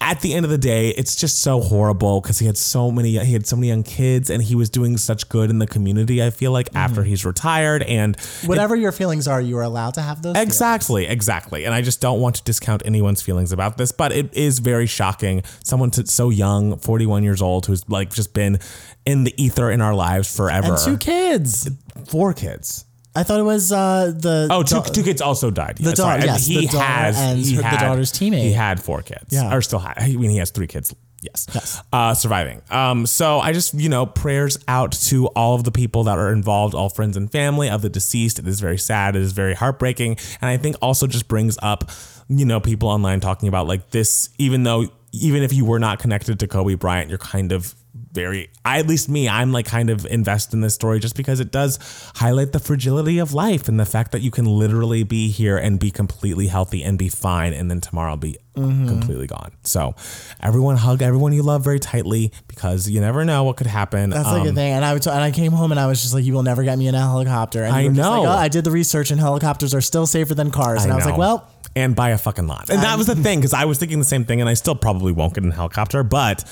at 0.00 0.20
the 0.22 0.32
end 0.32 0.44
of 0.44 0.50
the 0.50 0.58
day, 0.58 0.90
it's 0.90 1.14
just 1.14 1.42
so 1.42 1.60
horrible 1.60 2.20
because 2.20 2.38
he 2.38 2.46
had 2.46 2.56
so 2.56 2.90
many 2.90 3.18
he 3.24 3.32
had 3.32 3.46
so 3.46 3.54
many 3.54 3.68
young 3.68 3.82
kids 3.82 4.30
and 4.30 4.42
he 4.42 4.54
was 4.54 4.70
doing 4.70 4.96
such 4.96 5.28
good 5.28 5.50
in 5.50 5.58
the 5.58 5.66
community, 5.66 6.22
I 6.22 6.30
feel 6.30 6.52
like, 6.52 6.68
mm-hmm. 6.68 6.78
after 6.78 7.02
he's 7.04 7.24
retired. 7.24 7.82
And 7.82 8.18
Whatever 8.46 8.76
your 8.76 8.92
feelings 8.92 9.28
are, 9.28 9.40
you 9.40 9.58
are 9.58 9.62
allowed 9.62 9.94
to 9.94 10.02
have 10.02 10.22
those. 10.22 10.34
feelings. 10.34 10.48
Exactly, 10.48 11.06
exactly. 11.06 11.64
And 11.64 11.74
I 11.74 11.82
just 11.82 12.00
don't 12.00 12.20
want 12.20 12.36
to 12.36 12.44
discount 12.44 12.82
anyone's 12.86 13.20
feelings 13.20 13.52
about 13.52 13.76
this, 13.76 13.92
but 13.92 14.12
it 14.12 14.34
is 14.34 14.58
very 14.58 14.86
shocking. 14.86 15.42
Someone 15.62 15.90
to, 15.92 16.06
so 16.06 16.30
young, 16.30 16.78
41 16.78 17.22
years 17.22 17.42
old, 17.42 17.66
who's 17.66 17.86
like 17.88 18.10
just 18.12 18.32
been 18.32 18.58
in 19.04 19.24
the 19.24 19.42
ether 19.42 19.70
in 19.70 19.80
our 19.80 19.94
lives 19.94 20.34
forever. 20.34 20.72
And 20.72 20.78
two 20.78 20.96
kids. 20.96 21.68
Four 22.08 22.32
kids. 22.32 22.86
I 23.14 23.22
thought 23.24 23.40
it 23.40 23.44
was 23.44 23.72
uh, 23.72 24.12
the 24.16 24.48
Oh, 24.50 24.62
two, 24.62 24.76
da- 24.76 24.82
two 24.82 25.02
kids 25.02 25.20
also 25.20 25.50
died. 25.50 25.78
The 25.78 25.92
daughter, 25.92 26.24
yes, 26.24 26.46
he 26.46 26.66
has 26.66 27.18
and 27.18 27.38
he 27.40 27.54
her- 27.56 27.62
the 27.62 27.76
daughter's 27.76 28.12
teammate. 28.12 28.42
He 28.42 28.52
had 28.52 28.80
four 28.82 29.02
kids. 29.02 29.26
Yeah. 29.30 29.52
or 29.54 29.62
still 29.62 29.80
had. 29.80 29.94
I 29.98 30.08
mean, 30.14 30.30
he 30.30 30.36
has 30.38 30.50
three 30.50 30.66
kids. 30.68 30.94
Yes, 31.22 31.46
Yes. 31.52 31.82
Uh, 31.92 32.14
surviving. 32.14 32.62
Um, 32.70 33.04
so 33.04 33.40
I 33.40 33.52
just 33.52 33.74
you 33.74 33.90
know 33.90 34.06
prayers 34.06 34.58
out 34.68 34.92
to 35.08 35.26
all 35.28 35.54
of 35.54 35.64
the 35.64 35.70
people 35.70 36.04
that 36.04 36.18
are 36.18 36.32
involved, 36.32 36.74
all 36.74 36.88
friends 36.88 37.14
and 37.16 37.30
family 37.30 37.68
of 37.68 37.82
the 37.82 37.90
deceased. 37.90 38.38
It 38.38 38.46
is 38.48 38.58
very 38.60 38.78
sad. 38.78 39.16
It 39.16 39.22
is 39.22 39.32
very 39.32 39.52
heartbreaking, 39.54 40.16
and 40.40 40.48
I 40.48 40.56
think 40.56 40.76
also 40.80 41.06
just 41.06 41.28
brings 41.28 41.58
up 41.62 41.90
you 42.28 42.46
know 42.46 42.58
people 42.60 42.88
online 42.88 43.20
talking 43.20 43.48
about 43.50 43.66
like 43.66 43.90
this. 43.90 44.30
Even 44.38 44.62
though 44.62 44.86
even 45.12 45.42
if 45.42 45.52
you 45.52 45.66
were 45.66 45.78
not 45.78 45.98
connected 45.98 46.38
to 46.40 46.46
Kobe 46.46 46.74
Bryant, 46.74 47.10
you're 47.10 47.18
kind 47.18 47.52
of 47.52 47.74
very 48.12 48.50
I, 48.64 48.78
at 48.80 48.86
least 48.86 49.08
me 49.08 49.28
i'm 49.28 49.52
like 49.52 49.66
kind 49.66 49.88
of 49.90 50.04
invest 50.06 50.52
in 50.52 50.60
this 50.60 50.74
story 50.74 50.98
just 50.98 51.16
because 51.16 51.38
it 51.40 51.52
does 51.52 51.78
highlight 52.16 52.52
the 52.52 52.58
fragility 52.58 53.18
of 53.18 53.32
life 53.34 53.68
and 53.68 53.78
the 53.78 53.86
fact 53.86 54.12
that 54.12 54.20
you 54.20 54.30
can 54.30 54.46
literally 54.46 55.04
be 55.04 55.28
here 55.30 55.56
and 55.56 55.78
be 55.78 55.90
completely 55.90 56.48
healthy 56.48 56.82
and 56.82 56.98
be 56.98 57.08
fine 57.08 57.52
and 57.52 57.70
then 57.70 57.80
tomorrow 57.80 58.16
be 58.16 58.36
Mm-hmm. 58.56 58.88
completely 58.88 59.28
gone 59.28 59.52
so 59.62 59.94
everyone 60.40 60.76
hug 60.76 61.02
everyone 61.02 61.32
you 61.32 61.42
love 61.42 61.62
very 61.62 61.78
tightly 61.78 62.32
because 62.48 62.90
you 62.90 63.00
never 63.00 63.24
know 63.24 63.44
what 63.44 63.56
could 63.56 63.68
happen 63.68 64.10
That's 64.10 64.26
like 64.26 64.42
a 64.42 64.44
good 64.46 64.54
thing. 64.56 64.72
And 64.72 64.84
I 64.84 64.92
would, 64.92 65.06
and 65.06 65.20
I 65.22 65.30
came 65.30 65.52
home 65.52 65.70
and 65.70 65.78
I 65.78 65.86
was 65.86 66.02
just 66.02 66.12
like, 66.12 66.24
"You 66.24 66.32
will 66.34 66.42
never 66.42 66.64
get 66.64 66.76
me 66.76 66.88
in 66.88 66.96
a 66.96 67.00
helicopter." 67.00 67.62
And 67.62 67.74
I 67.74 67.82
you 67.82 67.90
were 67.90 67.94
just 67.94 68.10
know. 68.10 68.22
Like, 68.22 68.28
oh, 68.28 68.38
I 68.38 68.48
did 68.48 68.64
the 68.64 68.72
research, 68.72 69.12
and 69.12 69.20
helicopters 69.20 69.72
are 69.72 69.80
still 69.80 70.04
safer 70.04 70.34
than 70.34 70.50
cars. 70.50 70.82
And 70.82 70.92
I, 70.92 70.96
was 70.96 71.06
like, 71.06 71.16
"Well, 71.16 71.48
and 71.76 71.94
buy 71.94 72.10
a 72.10 72.18
fucking 72.18 72.48
lot. 72.48 72.70
And 72.70 72.82
that 72.82 72.98
was 72.98 73.06
the 73.06 73.14
thing 73.14 73.38
because 73.38 73.54
I 73.54 73.66
was 73.66 73.78
thinking 73.78 74.00
the 74.00 74.04
same 74.04 74.24
thing, 74.24 74.40
and 74.40 74.50
I 74.50 74.54
still 74.54 74.74
probably 74.74 75.12
won't 75.12 75.32
get 75.32 75.44
in 75.44 75.52
a 75.52 75.54
helicopter, 75.54 76.02
but 76.02 76.44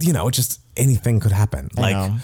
you 0.00 0.12
know, 0.12 0.28
it 0.28 0.32
just 0.32 0.60
anything 0.78 1.20
could 1.20 1.32
happen. 1.32 1.68
I 1.76 1.80
like, 1.80 1.96
know. 1.96 2.18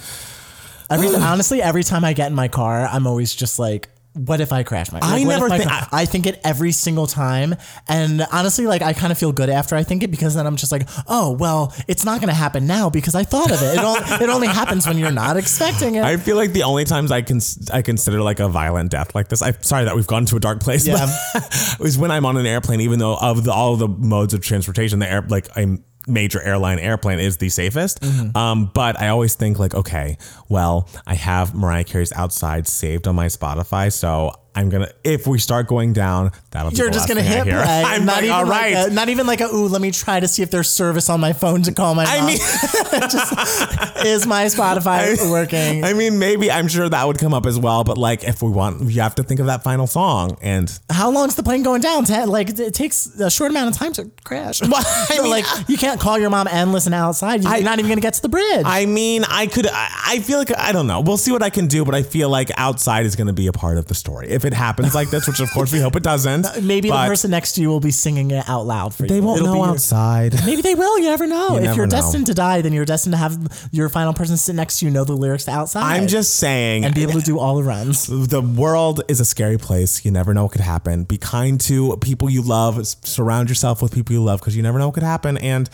Every, 0.90 1.08
honestly, 1.16 1.62
every 1.62 1.84
time 1.84 2.04
I 2.04 2.12
get 2.12 2.28
in 2.28 2.34
my 2.34 2.48
car, 2.48 2.86
I'm 2.86 3.06
always 3.06 3.34
just 3.34 3.58
like, 3.58 3.88
what 4.14 4.40
if 4.40 4.52
I 4.52 4.62
crash 4.62 4.92
my? 4.92 5.00
I 5.02 5.18
like, 5.18 5.26
what 5.26 5.32
never 5.32 5.48
think- 5.48 5.68
car- 5.68 5.88
I, 5.90 6.06
think 6.06 6.26
it 6.26 6.40
every 6.44 6.70
single 6.70 7.08
time, 7.08 7.56
and 7.88 8.24
honestly, 8.30 8.66
like 8.66 8.80
I 8.80 8.92
kind 8.92 9.10
of 9.10 9.18
feel 9.18 9.32
good 9.32 9.50
after 9.50 9.74
I 9.74 9.82
think 9.82 10.04
it 10.04 10.10
because 10.12 10.36
then 10.36 10.46
I'm 10.46 10.54
just 10.54 10.70
like, 10.70 10.88
oh 11.08 11.32
well, 11.32 11.74
it's 11.88 12.04
not 12.04 12.20
going 12.20 12.28
to 12.28 12.34
happen 12.34 12.66
now 12.66 12.90
because 12.90 13.16
I 13.16 13.24
thought 13.24 13.50
of 13.50 13.60
it. 13.60 13.76
It, 13.76 13.80
only, 13.80 14.00
it 14.24 14.28
only 14.28 14.46
happens 14.46 14.86
when 14.86 14.98
you're 14.98 15.10
not 15.10 15.36
expecting 15.36 15.96
it. 15.96 16.04
I 16.04 16.16
feel 16.16 16.36
like 16.36 16.52
the 16.52 16.62
only 16.62 16.84
times 16.84 17.10
I 17.10 17.22
can 17.22 17.40
I 17.72 17.82
consider 17.82 18.22
like 18.22 18.38
a 18.38 18.48
violent 18.48 18.92
death 18.92 19.16
like 19.16 19.28
this. 19.28 19.42
I'm 19.42 19.60
sorry 19.62 19.84
that 19.84 19.96
we've 19.96 20.06
gone 20.06 20.26
to 20.26 20.36
a 20.36 20.40
dark 20.40 20.60
place. 20.60 20.86
Yeah. 20.86 21.06
but 21.32 21.80
is 21.80 21.98
when 21.98 22.12
I'm 22.12 22.24
on 22.24 22.36
an 22.36 22.46
airplane, 22.46 22.82
even 22.82 23.00
though 23.00 23.16
of 23.16 23.42
the, 23.42 23.52
all 23.52 23.72
of 23.72 23.80
the 23.80 23.88
modes 23.88 24.32
of 24.32 24.42
transportation, 24.42 25.00
the 25.00 25.10
air 25.10 25.22
like 25.22 25.48
I'm 25.56 25.84
major 26.06 26.40
airline 26.42 26.78
airplane 26.78 27.18
is 27.18 27.38
the 27.38 27.48
safest. 27.48 28.00
Mm-hmm. 28.00 28.36
Um, 28.36 28.70
but 28.74 29.00
I 29.00 29.08
always 29.08 29.34
think 29.34 29.58
like, 29.58 29.74
okay, 29.74 30.18
well, 30.48 30.88
I 31.06 31.14
have 31.14 31.54
Mariah 31.54 31.84
Carey's 31.84 32.12
Outside 32.12 32.66
saved 32.66 33.06
on 33.08 33.14
my 33.14 33.26
Spotify, 33.26 33.92
so 33.92 34.32
I'm 34.54 34.68
gonna 34.68 34.88
if 35.02 35.26
we 35.26 35.38
start 35.38 35.66
going 35.66 35.92
down, 35.92 36.30
that'll 36.50 36.70
be 36.70 36.76
You're 36.76 36.90
just 36.90 37.08
gonna 37.08 37.22
hit 37.22 37.44
play. 37.44 37.52
I'm 37.86 38.04
not 38.04 38.16
like, 38.16 38.24
even 38.24 38.34
all 38.36 38.46
like 38.46 38.74
right. 38.74 38.88
a, 38.88 38.90
not 38.90 39.08
even 39.08 39.26
like 39.26 39.40
a 39.40 39.46
ooh. 39.52 39.66
Let 39.68 39.80
me 39.82 39.90
try 39.90 40.20
to 40.20 40.28
see 40.28 40.42
if 40.42 40.50
there's 40.50 40.68
service 40.68 41.10
on 41.10 41.20
my 41.20 41.32
phone 41.32 41.62
to 41.62 41.72
call 41.72 41.94
my 41.94 42.04
I 42.04 42.18
mom. 42.18 42.26
mean, 42.26 42.38
is 44.06 44.26
my 44.26 44.44
Spotify 44.46 45.18
working? 45.30 45.84
I 45.84 45.92
mean, 45.94 46.18
maybe 46.18 46.50
I'm 46.50 46.68
sure 46.68 46.88
that 46.88 47.06
would 47.06 47.18
come 47.18 47.34
up 47.34 47.46
as 47.46 47.58
well. 47.58 47.84
But 47.84 47.98
like, 47.98 48.22
if 48.24 48.42
we 48.42 48.50
want, 48.50 48.82
you 48.90 49.00
have 49.00 49.14
to 49.16 49.22
think 49.22 49.40
of 49.40 49.46
that 49.46 49.62
final 49.64 49.86
song, 49.86 50.36
and 50.40 50.70
How 50.90 51.10
long's 51.10 51.34
the 51.34 51.42
plane 51.42 51.62
going 51.62 51.80
down? 51.80 52.04
Like 52.04 52.50
it- 52.58 52.74
takes 52.74 53.06
a 53.20 53.30
short 53.30 53.50
amount 53.50 53.70
of 53.70 53.76
time 53.78 53.92
to 53.94 54.10
crash. 54.24 54.60
Well, 54.62 54.74
I 54.76 54.82
So, 55.16 55.22
mean, 55.22 55.30
like 55.30 55.44
you 55.68 55.76
can't 55.76 56.00
call 56.00 56.18
your 56.18 56.30
mom 56.30 56.46
and 56.48 56.72
listen 56.72 56.92
outside. 56.92 57.42
You're 57.42 57.52
I- 57.52 57.60
not 57.60 57.78
even 57.78 57.88
gonna 57.88 58.00
get 58.00 58.14
to 58.14 58.22
the 58.22 58.28
bridge. 58.28 58.62
I 58.64 58.86
mean, 58.86 59.24
I 59.28 59.46
could. 59.46 59.66
I, 59.66 59.88
I 60.06 60.18
feel 60.20 60.38
like 60.38 60.56
I 60.56 60.72
don't 60.72 60.86
know. 60.86 61.00
We'll 61.00 61.16
see 61.16 61.32
what 61.32 61.42
I 61.42 61.50
can 61.50 61.66
do, 61.66 61.84
but 61.84 61.94
I 61.94 62.02
feel 62.02 62.28
like 62.28 62.50
outside 62.56 63.06
is 63.06 63.16
to 63.26 63.32
be 63.32 63.46
a 63.46 63.52
part 63.52 63.78
of 63.78 63.86
the 63.86 63.94
story 63.94 64.28
if 64.28 64.43
it 64.44 64.52
happens 64.52 64.94
like 64.94 65.10
this, 65.10 65.26
which 65.26 65.40
of 65.40 65.50
course 65.50 65.72
we 65.72 65.80
hope 65.80 65.96
it 65.96 66.02
doesn't. 66.02 66.46
Maybe 66.62 66.88
the 66.88 66.94
person 66.94 67.30
next 67.30 67.52
to 67.54 67.60
you 67.60 67.68
will 67.68 67.80
be 67.80 67.90
singing 67.90 68.30
it 68.30 68.48
out 68.48 68.66
loud 68.66 68.94
for 68.94 69.04
you. 69.04 69.08
they 69.08 69.20
won't 69.20 69.40
It'll 69.40 69.54
know 69.54 69.64
your- 69.64 69.72
outside. 69.72 70.34
Maybe 70.46 70.62
they 70.62 70.74
will. 70.74 70.98
You 70.98 71.06
never 71.06 71.26
know. 71.26 71.50
You 71.52 71.56
if 71.58 71.62
never 71.64 71.76
you're 71.76 71.86
know. 71.86 71.90
destined 71.90 72.26
to 72.26 72.34
die, 72.34 72.60
then 72.62 72.72
you're 72.72 72.84
destined 72.84 73.12
to 73.14 73.18
have 73.18 73.68
your 73.72 73.88
final 73.88 74.12
person 74.12 74.36
sit 74.36 74.54
next 74.54 74.78
to 74.80 74.86
you 74.86 74.90
know 74.90 75.04
the 75.04 75.14
lyrics 75.16 75.44
to 75.46 75.50
outside. 75.50 75.82
I'm 75.96 76.06
just 76.06 76.36
saying, 76.36 76.84
and 76.84 76.94
be 76.94 77.02
able 77.02 77.14
to 77.14 77.20
do 77.22 77.38
all 77.38 77.56
the 77.56 77.62
runs. 77.62 78.06
the 78.06 78.40
world 78.42 79.02
is 79.08 79.20
a 79.20 79.24
scary 79.24 79.58
place. 79.58 80.04
You 80.04 80.10
never 80.10 80.34
know 80.34 80.44
what 80.44 80.52
could 80.52 80.60
happen. 80.60 81.04
Be 81.04 81.16
kind 81.18 81.60
to 81.62 81.96
people 81.98 82.28
you 82.30 82.42
love. 82.42 82.86
Surround 82.86 83.48
yourself 83.48 83.82
with 83.82 83.92
people 83.94 84.12
you 84.14 84.22
love 84.22 84.40
because 84.40 84.56
you 84.56 84.62
never 84.62 84.78
know 84.78 84.86
what 84.88 84.94
could 84.94 85.02
happen. 85.02 85.38
And 85.38 85.68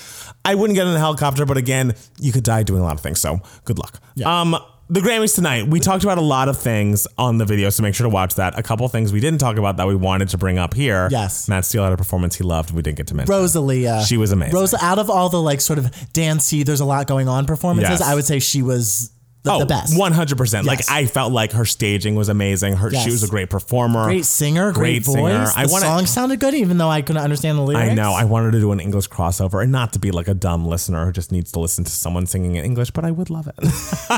I 0.44 0.54
wouldn't 0.54 0.76
get 0.76 0.86
in 0.86 0.94
a 0.94 0.98
helicopter, 0.98 1.44
but 1.46 1.56
again, 1.56 1.94
you 2.18 2.32
could 2.32 2.44
die 2.44 2.62
doing 2.62 2.80
a 2.80 2.84
lot 2.84 2.94
of 2.94 3.00
things. 3.00 3.20
So 3.20 3.40
good 3.64 3.78
luck. 3.78 4.00
Um, 4.24 4.56
the 4.90 5.00
Grammys 5.00 5.34
tonight. 5.36 5.68
We 5.68 5.78
talked 5.78 6.02
about 6.02 6.18
a 6.18 6.22
lot 6.22 6.48
of 6.48 6.58
things 6.58 7.06
on 7.16 7.38
the 7.38 7.44
video, 7.44 7.70
so 7.70 7.82
make 7.82 7.94
sure 7.94 8.04
to 8.04 8.10
watch 8.10 8.34
that. 8.34 8.58
A 8.58 8.62
couple 8.62 8.86
things 8.88 9.12
we 9.12 9.20
didn't 9.20 9.38
talk 9.38 9.56
about 9.56 9.76
that 9.76 9.86
we 9.86 9.94
wanted 9.94 10.28
to 10.30 10.38
bring 10.38 10.58
up 10.58 10.74
here. 10.74 11.08
Yes. 11.10 11.48
Matt 11.48 11.64
Steele 11.64 11.84
had 11.84 11.92
a 11.92 11.96
performance 11.96 12.34
he 12.34 12.44
loved. 12.44 12.72
We 12.72 12.82
didn't 12.82 12.96
get 12.96 13.06
to 13.06 13.14
mention. 13.14 13.32
Rosalia. 13.32 14.04
She 14.04 14.16
was 14.16 14.32
amazing. 14.32 14.54
Rosa, 14.54 14.78
out 14.82 14.98
of 14.98 15.08
all 15.08 15.28
the 15.28 15.40
like 15.40 15.60
sort 15.60 15.78
of 15.78 16.12
dancey, 16.12 16.64
there's 16.64 16.80
a 16.80 16.84
lot 16.84 17.06
going 17.06 17.28
on 17.28 17.46
performances. 17.46 18.00
Yes. 18.00 18.02
I 18.02 18.14
would 18.16 18.24
say 18.24 18.40
she 18.40 18.62
was 18.62 19.12
the, 19.42 19.58
the 19.58 19.66
best. 19.66 19.94
100%. 19.94 20.64
Like 20.64 20.80
I 20.90 21.06
felt 21.06 21.32
like 21.32 21.52
her 21.52 21.64
staging 21.64 22.14
was 22.14 22.28
amazing. 22.28 22.74
Her 22.76 22.90
Yes. 22.90 23.04
she 23.04 23.10
was 23.10 23.22
a 23.22 23.28
great 23.28 23.48
performer. 23.50 24.04
Great 24.04 24.24
singer, 24.26 24.72
great, 24.72 25.02
Great 25.02 25.04
singer. 25.06 25.38
voice. 25.44 25.52
I 25.56 25.66
the 25.66 25.72
wanna- 25.72 25.84
song 25.86 26.06
sounded 26.06 26.40
good, 26.40 26.54
even 26.54 26.76
though 26.78 26.90
I 26.90 27.00
couldn't 27.02 27.22
understand 27.22 27.56
the 27.58 27.62
lyrics. 27.62 27.90
I 27.90 27.94
know. 27.94 28.12
I 28.12 28.24
wanted 28.24 28.52
to 28.52 28.60
do 28.60 28.72
an 28.72 28.80
English 28.80 29.08
crossover 29.08 29.62
and 29.62 29.72
not 29.72 29.92
to 29.94 29.98
be 29.98 30.10
like 30.10 30.28
a 30.28 30.34
dumb 30.34 30.66
listener 30.66 31.06
who 31.06 31.12
just 31.12 31.32
needs 31.32 31.52
to 31.52 31.60
listen 31.60 31.84
to 31.84 31.90
someone 31.90 32.26
singing 32.26 32.56
in 32.56 32.64
English, 32.64 32.90
but 32.90 33.04
I 33.04 33.10
would 33.10 33.30
love 33.30 33.46
it. 33.48 33.54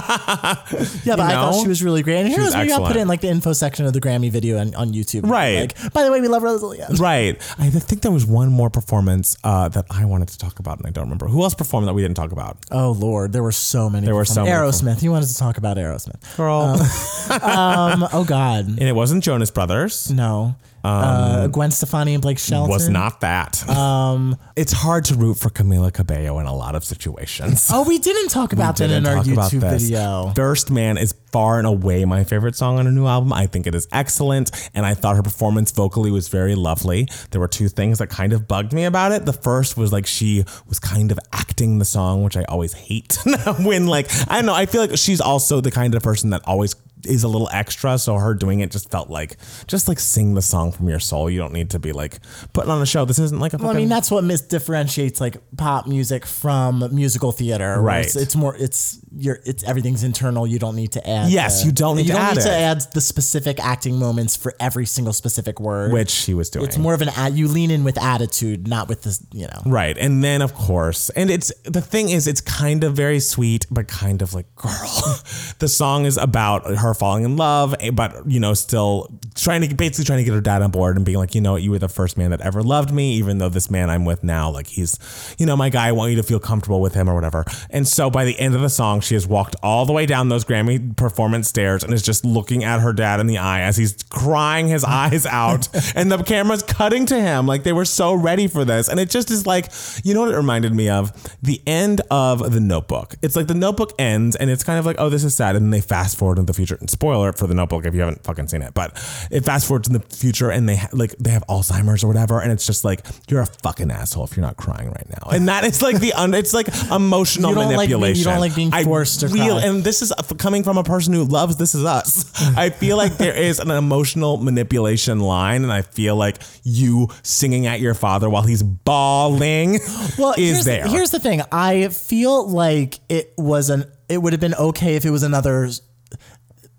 yeah, 1.04 1.16
but 1.16 1.20
I 1.20 1.32
know? 1.34 1.52
thought 1.52 1.62
she 1.62 1.68
was 1.68 1.82
really 1.82 2.02
great. 2.02 2.20
And 2.20 2.28
here's 2.28 2.52
where 2.54 2.64
you 2.64 2.70
got 2.70 2.86
put 2.86 2.96
in 2.96 3.08
like 3.08 3.20
the 3.20 3.28
info 3.28 3.52
section 3.52 3.86
of 3.86 3.92
the 3.92 4.00
Grammy 4.00 4.30
video 4.30 4.58
on, 4.58 4.74
on 4.74 4.92
YouTube. 4.92 5.28
Right. 5.28 5.72
Like, 5.82 5.92
by 5.92 6.02
the 6.04 6.10
way, 6.12 6.20
we 6.20 6.28
love 6.28 6.42
Rosalia. 6.42 6.88
right. 6.98 7.36
I 7.58 7.70
think 7.70 8.02
there 8.02 8.10
was 8.12 8.26
one 8.26 8.50
more 8.50 8.70
performance 8.70 9.36
uh, 9.44 9.68
that 9.70 9.86
I 9.90 10.04
wanted 10.04 10.28
to 10.28 10.38
talk 10.38 10.58
about 10.58 10.78
and 10.78 10.86
I 10.86 10.90
don't 10.90 11.04
remember. 11.04 11.26
Who 11.28 11.42
else 11.42 11.54
performed 11.54 11.86
that 11.88 11.94
we 11.94 12.02
didn't 12.02 12.16
talk 12.16 12.32
about? 12.32 12.56
Oh 12.70 12.92
Lord, 12.92 13.32
there 13.32 13.42
were 13.42 13.52
so 13.52 13.88
many. 13.90 14.06
There 14.06 14.14
were 14.14 14.24
so 14.24 14.44
many 14.44 14.50
Aerosmith. 14.52 15.02
Wanted 15.12 15.28
to 15.28 15.36
talk 15.36 15.58
about 15.58 15.76
Aerosmith. 15.76 16.36
Girl. 16.36 16.76
Um. 17.32 18.06
oh 18.12 18.24
God. 18.26 18.66
and 18.66 18.82
it 18.82 18.94
wasn't 18.94 19.22
Jonas 19.24 19.50
Brothers. 19.50 20.10
No. 20.10 20.54
Uh, 20.84 21.46
Gwen 21.48 21.70
Stefani 21.70 22.14
and 22.14 22.22
Blake 22.22 22.38
Shelton. 22.38 22.70
Was 22.70 22.88
not 22.88 23.20
that. 23.20 23.68
Um, 23.68 24.36
it's 24.56 24.72
hard 24.72 25.04
to 25.06 25.14
root 25.14 25.34
for 25.38 25.48
Camila 25.48 25.92
Cabello 25.92 26.38
in 26.38 26.46
a 26.46 26.54
lot 26.54 26.74
of 26.74 26.84
situations. 26.84 27.68
Oh, 27.72 27.84
we 27.86 27.98
didn't 27.98 28.28
talk 28.28 28.52
about 28.52 28.76
that 28.78 28.90
in 28.90 29.06
our 29.06 29.22
YouTube 29.22 29.60
video. 29.60 30.32
First 30.34 30.70
Man 30.70 30.98
is 30.98 31.14
far 31.30 31.58
and 31.58 31.66
away 31.66 32.04
my 32.04 32.24
favorite 32.24 32.56
song 32.56 32.78
on 32.78 32.86
her 32.86 32.92
new 32.92 33.06
album. 33.06 33.32
I 33.32 33.46
think 33.46 33.66
it 33.66 33.74
is 33.74 33.88
excellent, 33.92 34.50
and 34.74 34.84
I 34.84 34.94
thought 34.94 35.16
her 35.16 35.22
performance 35.22 35.70
vocally 35.70 36.10
was 36.10 36.28
very 36.28 36.54
lovely. 36.54 37.08
There 37.30 37.40
were 37.40 37.48
two 37.48 37.68
things 37.68 37.98
that 37.98 38.08
kind 38.08 38.32
of 38.32 38.46
bugged 38.48 38.72
me 38.72 38.84
about 38.84 39.12
it. 39.12 39.24
The 39.24 39.32
first 39.32 39.76
was 39.76 39.92
like 39.92 40.06
she 40.06 40.44
was 40.68 40.78
kind 40.78 41.10
of 41.12 41.18
acting 41.32 41.78
the 41.78 41.84
song, 41.84 42.22
which 42.22 42.36
I 42.36 42.44
always 42.44 42.72
hate 42.72 43.18
when 43.60 43.86
like 43.86 44.08
I 44.28 44.36
don't 44.36 44.46
know. 44.46 44.54
I 44.54 44.66
feel 44.66 44.80
like 44.80 44.96
she's 44.96 45.20
also 45.20 45.60
the 45.60 45.70
kind 45.70 45.94
of 45.94 46.02
person 46.02 46.30
that 46.30 46.42
always 46.44 46.74
is 47.06 47.24
a 47.24 47.28
little 47.28 47.48
extra 47.52 47.98
so 47.98 48.16
her 48.16 48.34
doing 48.34 48.60
it 48.60 48.70
just 48.70 48.90
felt 48.90 49.10
like 49.10 49.36
just 49.66 49.88
like 49.88 49.98
sing 49.98 50.34
the 50.34 50.42
song 50.42 50.72
from 50.72 50.88
your 50.88 51.00
soul 51.00 51.28
you 51.28 51.38
don't 51.38 51.52
need 51.52 51.70
to 51.70 51.78
be 51.78 51.92
like 51.92 52.18
putting 52.52 52.70
on 52.70 52.80
a 52.80 52.86
show 52.86 53.04
this 53.04 53.18
isn't 53.18 53.40
like 53.40 53.52
a 53.52 53.56
Well, 53.56 53.70
I 53.70 53.74
mean, 53.74 53.88
that's 53.88 54.10
what 54.10 54.24
mis- 54.24 54.40
differentiates 54.42 55.20
like 55.20 55.36
pop 55.56 55.86
music 55.86 56.24
from 56.26 56.84
musical 56.92 57.32
theater. 57.32 57.80
Right. 57.80 58.04
It's, 58.04 58.16
it's 58.16 58.36
more. 58.36 58.54
It's 58.56 58.98
your. 59.14 59.40
It's 59.44 59.62
everything's 59.64 60.02
internal. 60.04 60.46
You 60.46 60.58
don't 60.58 60.76
need 60.76 60.92
to 60.92 61.08
add. 61.08 61.30
Yes, 61.30 61.60
the- 61.60 61.66
you 61.66 61.72
don't 61.72 61.96
need 61.96 62.02
you 62.06 62.12
to 62.12 62.12
don't 62.14 62.22
add 62.22 62.36
need 62.36 62.42
to 62.42 62.52
add 62.52 62.82
the 62.92 63.00
specific 63.00 63.58
acting 63.60 63.98
moments 63.98 64.36
for 64.36 64.54
every 64.60 64.86
single 64.86 65.12
specific 65.12 65.60
word. 65.60 65.92
which 65.92 66.10
she 66.10 66.34
was 66.34 66.50
doing 66.50 66.64
it's 66.66 66.78
more 66.78 66.94
of 66.94 67.02
an 67.02 67.08
ad. 67.10 67.34
You 67.34 67.48
lean 67.48 67.70
in 67.70 67.84
with 67.84 67.98
attitude, 67.98 68.68
not 68.68 68.88
with 68.88 69.02
this. 69.02 69.24
You 69.32 69.46
know. 69.46 69.62
Right. 69.66 69.96
And 69.98 70.22
then 70.22 70.42
of 70.42 70.54
course, 70.54 71.10
and 71.10 71.30
it's 71.30 71.52
the 71.64 71.80
thing 71.80 72.08
is 72.10 72.26
it's 72.26 72.40
kind 72.40 72.84
of 72.84 72.94
very 72.94 73.20
sweet, 73.20 73.66
but 73.70 73.88
kind 73.88 74.22
of 74.22 74.34
like 74.34 74.54
girl. 74.56 75.20
the 75.58 75.68
song 75.68 76.04
is 76.06 76.16
about 76.16 76.66
her 76.76 76.91
falling 76.94 77.24
in 77.24 77.36
love, 77.36 77.74
eh, 77.80 77.90
but 77.90 78.26
you 78.26 78.40
know, 78.40 78.54
still 78.54 79.08
trying 79.34 79.66
to 79.66 79.74
basically 79.74 80.04
trying 80.04 80.18
to 80.18 80.24
get 80.24 80.34
her 80.34 80.40
dad 80.40 80.62
on 80.62 80.70
board 80.70 80.96
and 80.96 81.04
being 81.04 81.18
like, 81.18 81.34
you 81.34 81.40
know, 81.40 81.56
you 81.56 81.70
were 81.70 81.78
the 81.78 81.88
first 81.88 82.16
man 82.16 82.30
that 82.30 82.40
ever 82.40 82.62
loved 82.62 82.92
me, 82.92 83.14
even 83.14 83.38
though 83.38 83.48
this 83.48 83.70
man 83.70 83.90
I'm 83.90 84.04
with 84.04 84.22
now, 84.22 84.50
like 84.50 84.66
he's, 84.66 84.98
you 85.38 85.46
know, 85.46 85.56
my 85.56 85.68
guy, 85.68 85.88
I 85.88 85.92
want 85.92 86.10
you 86.10 86.16
to 86.16 86.22
feel 86.22 86.40
comfortable 86.40 86.80
with 86.80 86.94
him 86.94 87.08
or 87.08 87.14
whatever. 87.14 87.44
And 87.70 87.86
so 87.86 88.10
by 88.10 88.24
the 88.24 88.38
end 88.38 88.54
of 88.54 88.60
the 88.60 88.68
song, 88.68 89.00
she 89.00 89.14
has 89.14 89.26
walked 89.26 89.56
all 89.62 89.86
the 89.86 89.92
way 89.92 90.06
down 90.06 90.28
those 90.28 90.44
Grammy 90.44 90.96
performance 90.96 91.48
stairs 91.48 91.82
and 91.82 91.92
is 91.92 92.02
just 92.02 92.24
looking 92.24 92.64
at 92.64 92.80
her 92.80 92.92
dad 92.92 93.20
in 93.20 93.26
the 93.26 93.38
eye 93.38 93.62
as 93.62 93.76
he's 93.76 94.02
crying 94.10 94.68
his 94.68 94.84
eyes 94.92 95.26
out 95.26 95.68
and 95.96 96.10
the 96.10 96.22
camera's 96.22 96.62
cutting 96.62 97.06
to 97.06 97.20
him. 97.20 97.46
Like 97.46 97.62
they 97.62 97.72
were 97.72 97.84
so 97.84 98.14
ready 98.14 98.46
for 98.48 98.64
this. 98.64 98.88
And 98.88 99.00
it 99.00 99.10
just 99.10 99.30
is 99.30 99.46
like, 99.46 99.70
you 100.04 100.14
know 100.14 100.20
what 100.20 100.32
it 100.32 100.36
reminded 100.36 100.74
me 100.74 100.88
of? 100.88 101.12
The 101.42 101.60
end 101.66 102.02
of 102.10 102.52
the 102.52 102.60
notebook. 102.60 103.14
It's 103.22 103.36
like 103.36 103.46
the 103.46 103.54
notebook 103.54 103.92
ends 103.98 104.36
and 104.36 104.50
it's 104.50 104.64
kind 104.64 104.78
of 104.78 104.86
like, 104.86 104.96
oh, 104.98 105.08
this 105.08 105.24
is 105.24 105.34
sad. 105.34 105.56
And 105.56 105.66
then 105.66 105.70
they 105.70 105.80
fast 105.80 106.18
forward 106.18 106.38
into 106.38 106.52
the 106.52 106.56
future. 106.56 106.78
And 106.82 106.90
spoiler 106.90 107.32
for 107.32 107.46
the 107.46 107.54
notebook 107.54 107.86
if 107.86 107.94
you 107.94 108.00
haven't 108.00 108.24
fucking 108.24 108.48
seen 108.48 108.60
it. 108.62 108.74
But 108.74 108.92
it 109.30 109.44
fast 109.44 109.66
forwards 109.68 109.86
in 109.88 109.94
the 109.94 110.00
future 110.00 110.50
and 110.50 110.68
they 110.68 110.76
ha- 110.76 110.88
like 110.92 111.12
they 111.18 111.30
have 111.30 111.44
Alzheimer's 111.48 112.02
or 112.02 112.08
whatever. 112.08 112.40
And 112.40 112.50
it's 112.50 112.66
just 112.66 112.84
like, 112.84 113.06
you're 113.28 113.40
a 113.42 113.46
fucking 113.46 113.90
asshole 113.90 114.24
if 114.24 114.36
you're 114.36 114.44
not 114.44 114.56
crying 114.56 114.88
right 114.88 115.08
now. 115.08 115.30
And 115.30 115.46
that 115.48 115.62
is 115.64 115.80
like 115.80 116.00
the 116.00 116.12
un- 116.14 116.34
it's 116.34 116.52
like 116.52 116.66
emotional 116.90 117.50
You 117.50 117.54
don't 117.54 117.72
like 117.76 117.88
being- 117.88 118.16
you 118.16 118.24
don't 118.24 118.40
like 118.40 118.54
being 118.56 118.74
I 118.74 118.82
forced 118.84 119.20
to 119.20 119.28
feel- 119.28 119.58
cry. 119.60 119.68
and 119.68 119.84
this 119.84 120.02
is 120.02 120.10
uh, 120.12 120.22
coming 120.38 120.64
from 120.64 120.76
a 120.76 120.82
person 120.84 121.14
who 121.14 121.22
loves 121.24 121.56
This 121.56 121.74
Is 121.76 121.84
Us. 121.84 122.30
I 122.56 122.70
feel 122.70 122.96
like 122.96 123.16
there 123.16 123.34
is 123.36 123.60
an 123.60 123.70
emotional 123.70 124.36
manipulation 124.38 125.20
line, 125.20 125.62
and 125.62 125.72
I 125.72 125.82
feel 125.82 126.16
like 126.16 126.38
you 126.64 127.08
singing 127.22 127.66
at 127.66 127.78
your 127.80 127.94
father 127.94 128.28
while 128.28 128.42
he's 128.42 128.62
bawling 128.62 129.78
Well, 130.18 130.32
is 130.36 130.50
here's, 130.52 130.64
there. 130.64 130.88
here's 130.88 131.10
the 131.10 131.20
thing. 131.20 131.42
I 131.52 131.88
feel 131.88 132.48
like 132.48 132.98
it 133.08 133.32
was 133.38 133.70
an. 133.70 133.84
It 134.08 134.18
would 134.20 134.32
have 134.34 134.40
been 134.40 134.54
okay 134.54 134.96
if 134.96 135.04
it 135.06 135.10
was 135.10 135.22
another 135.22 135.70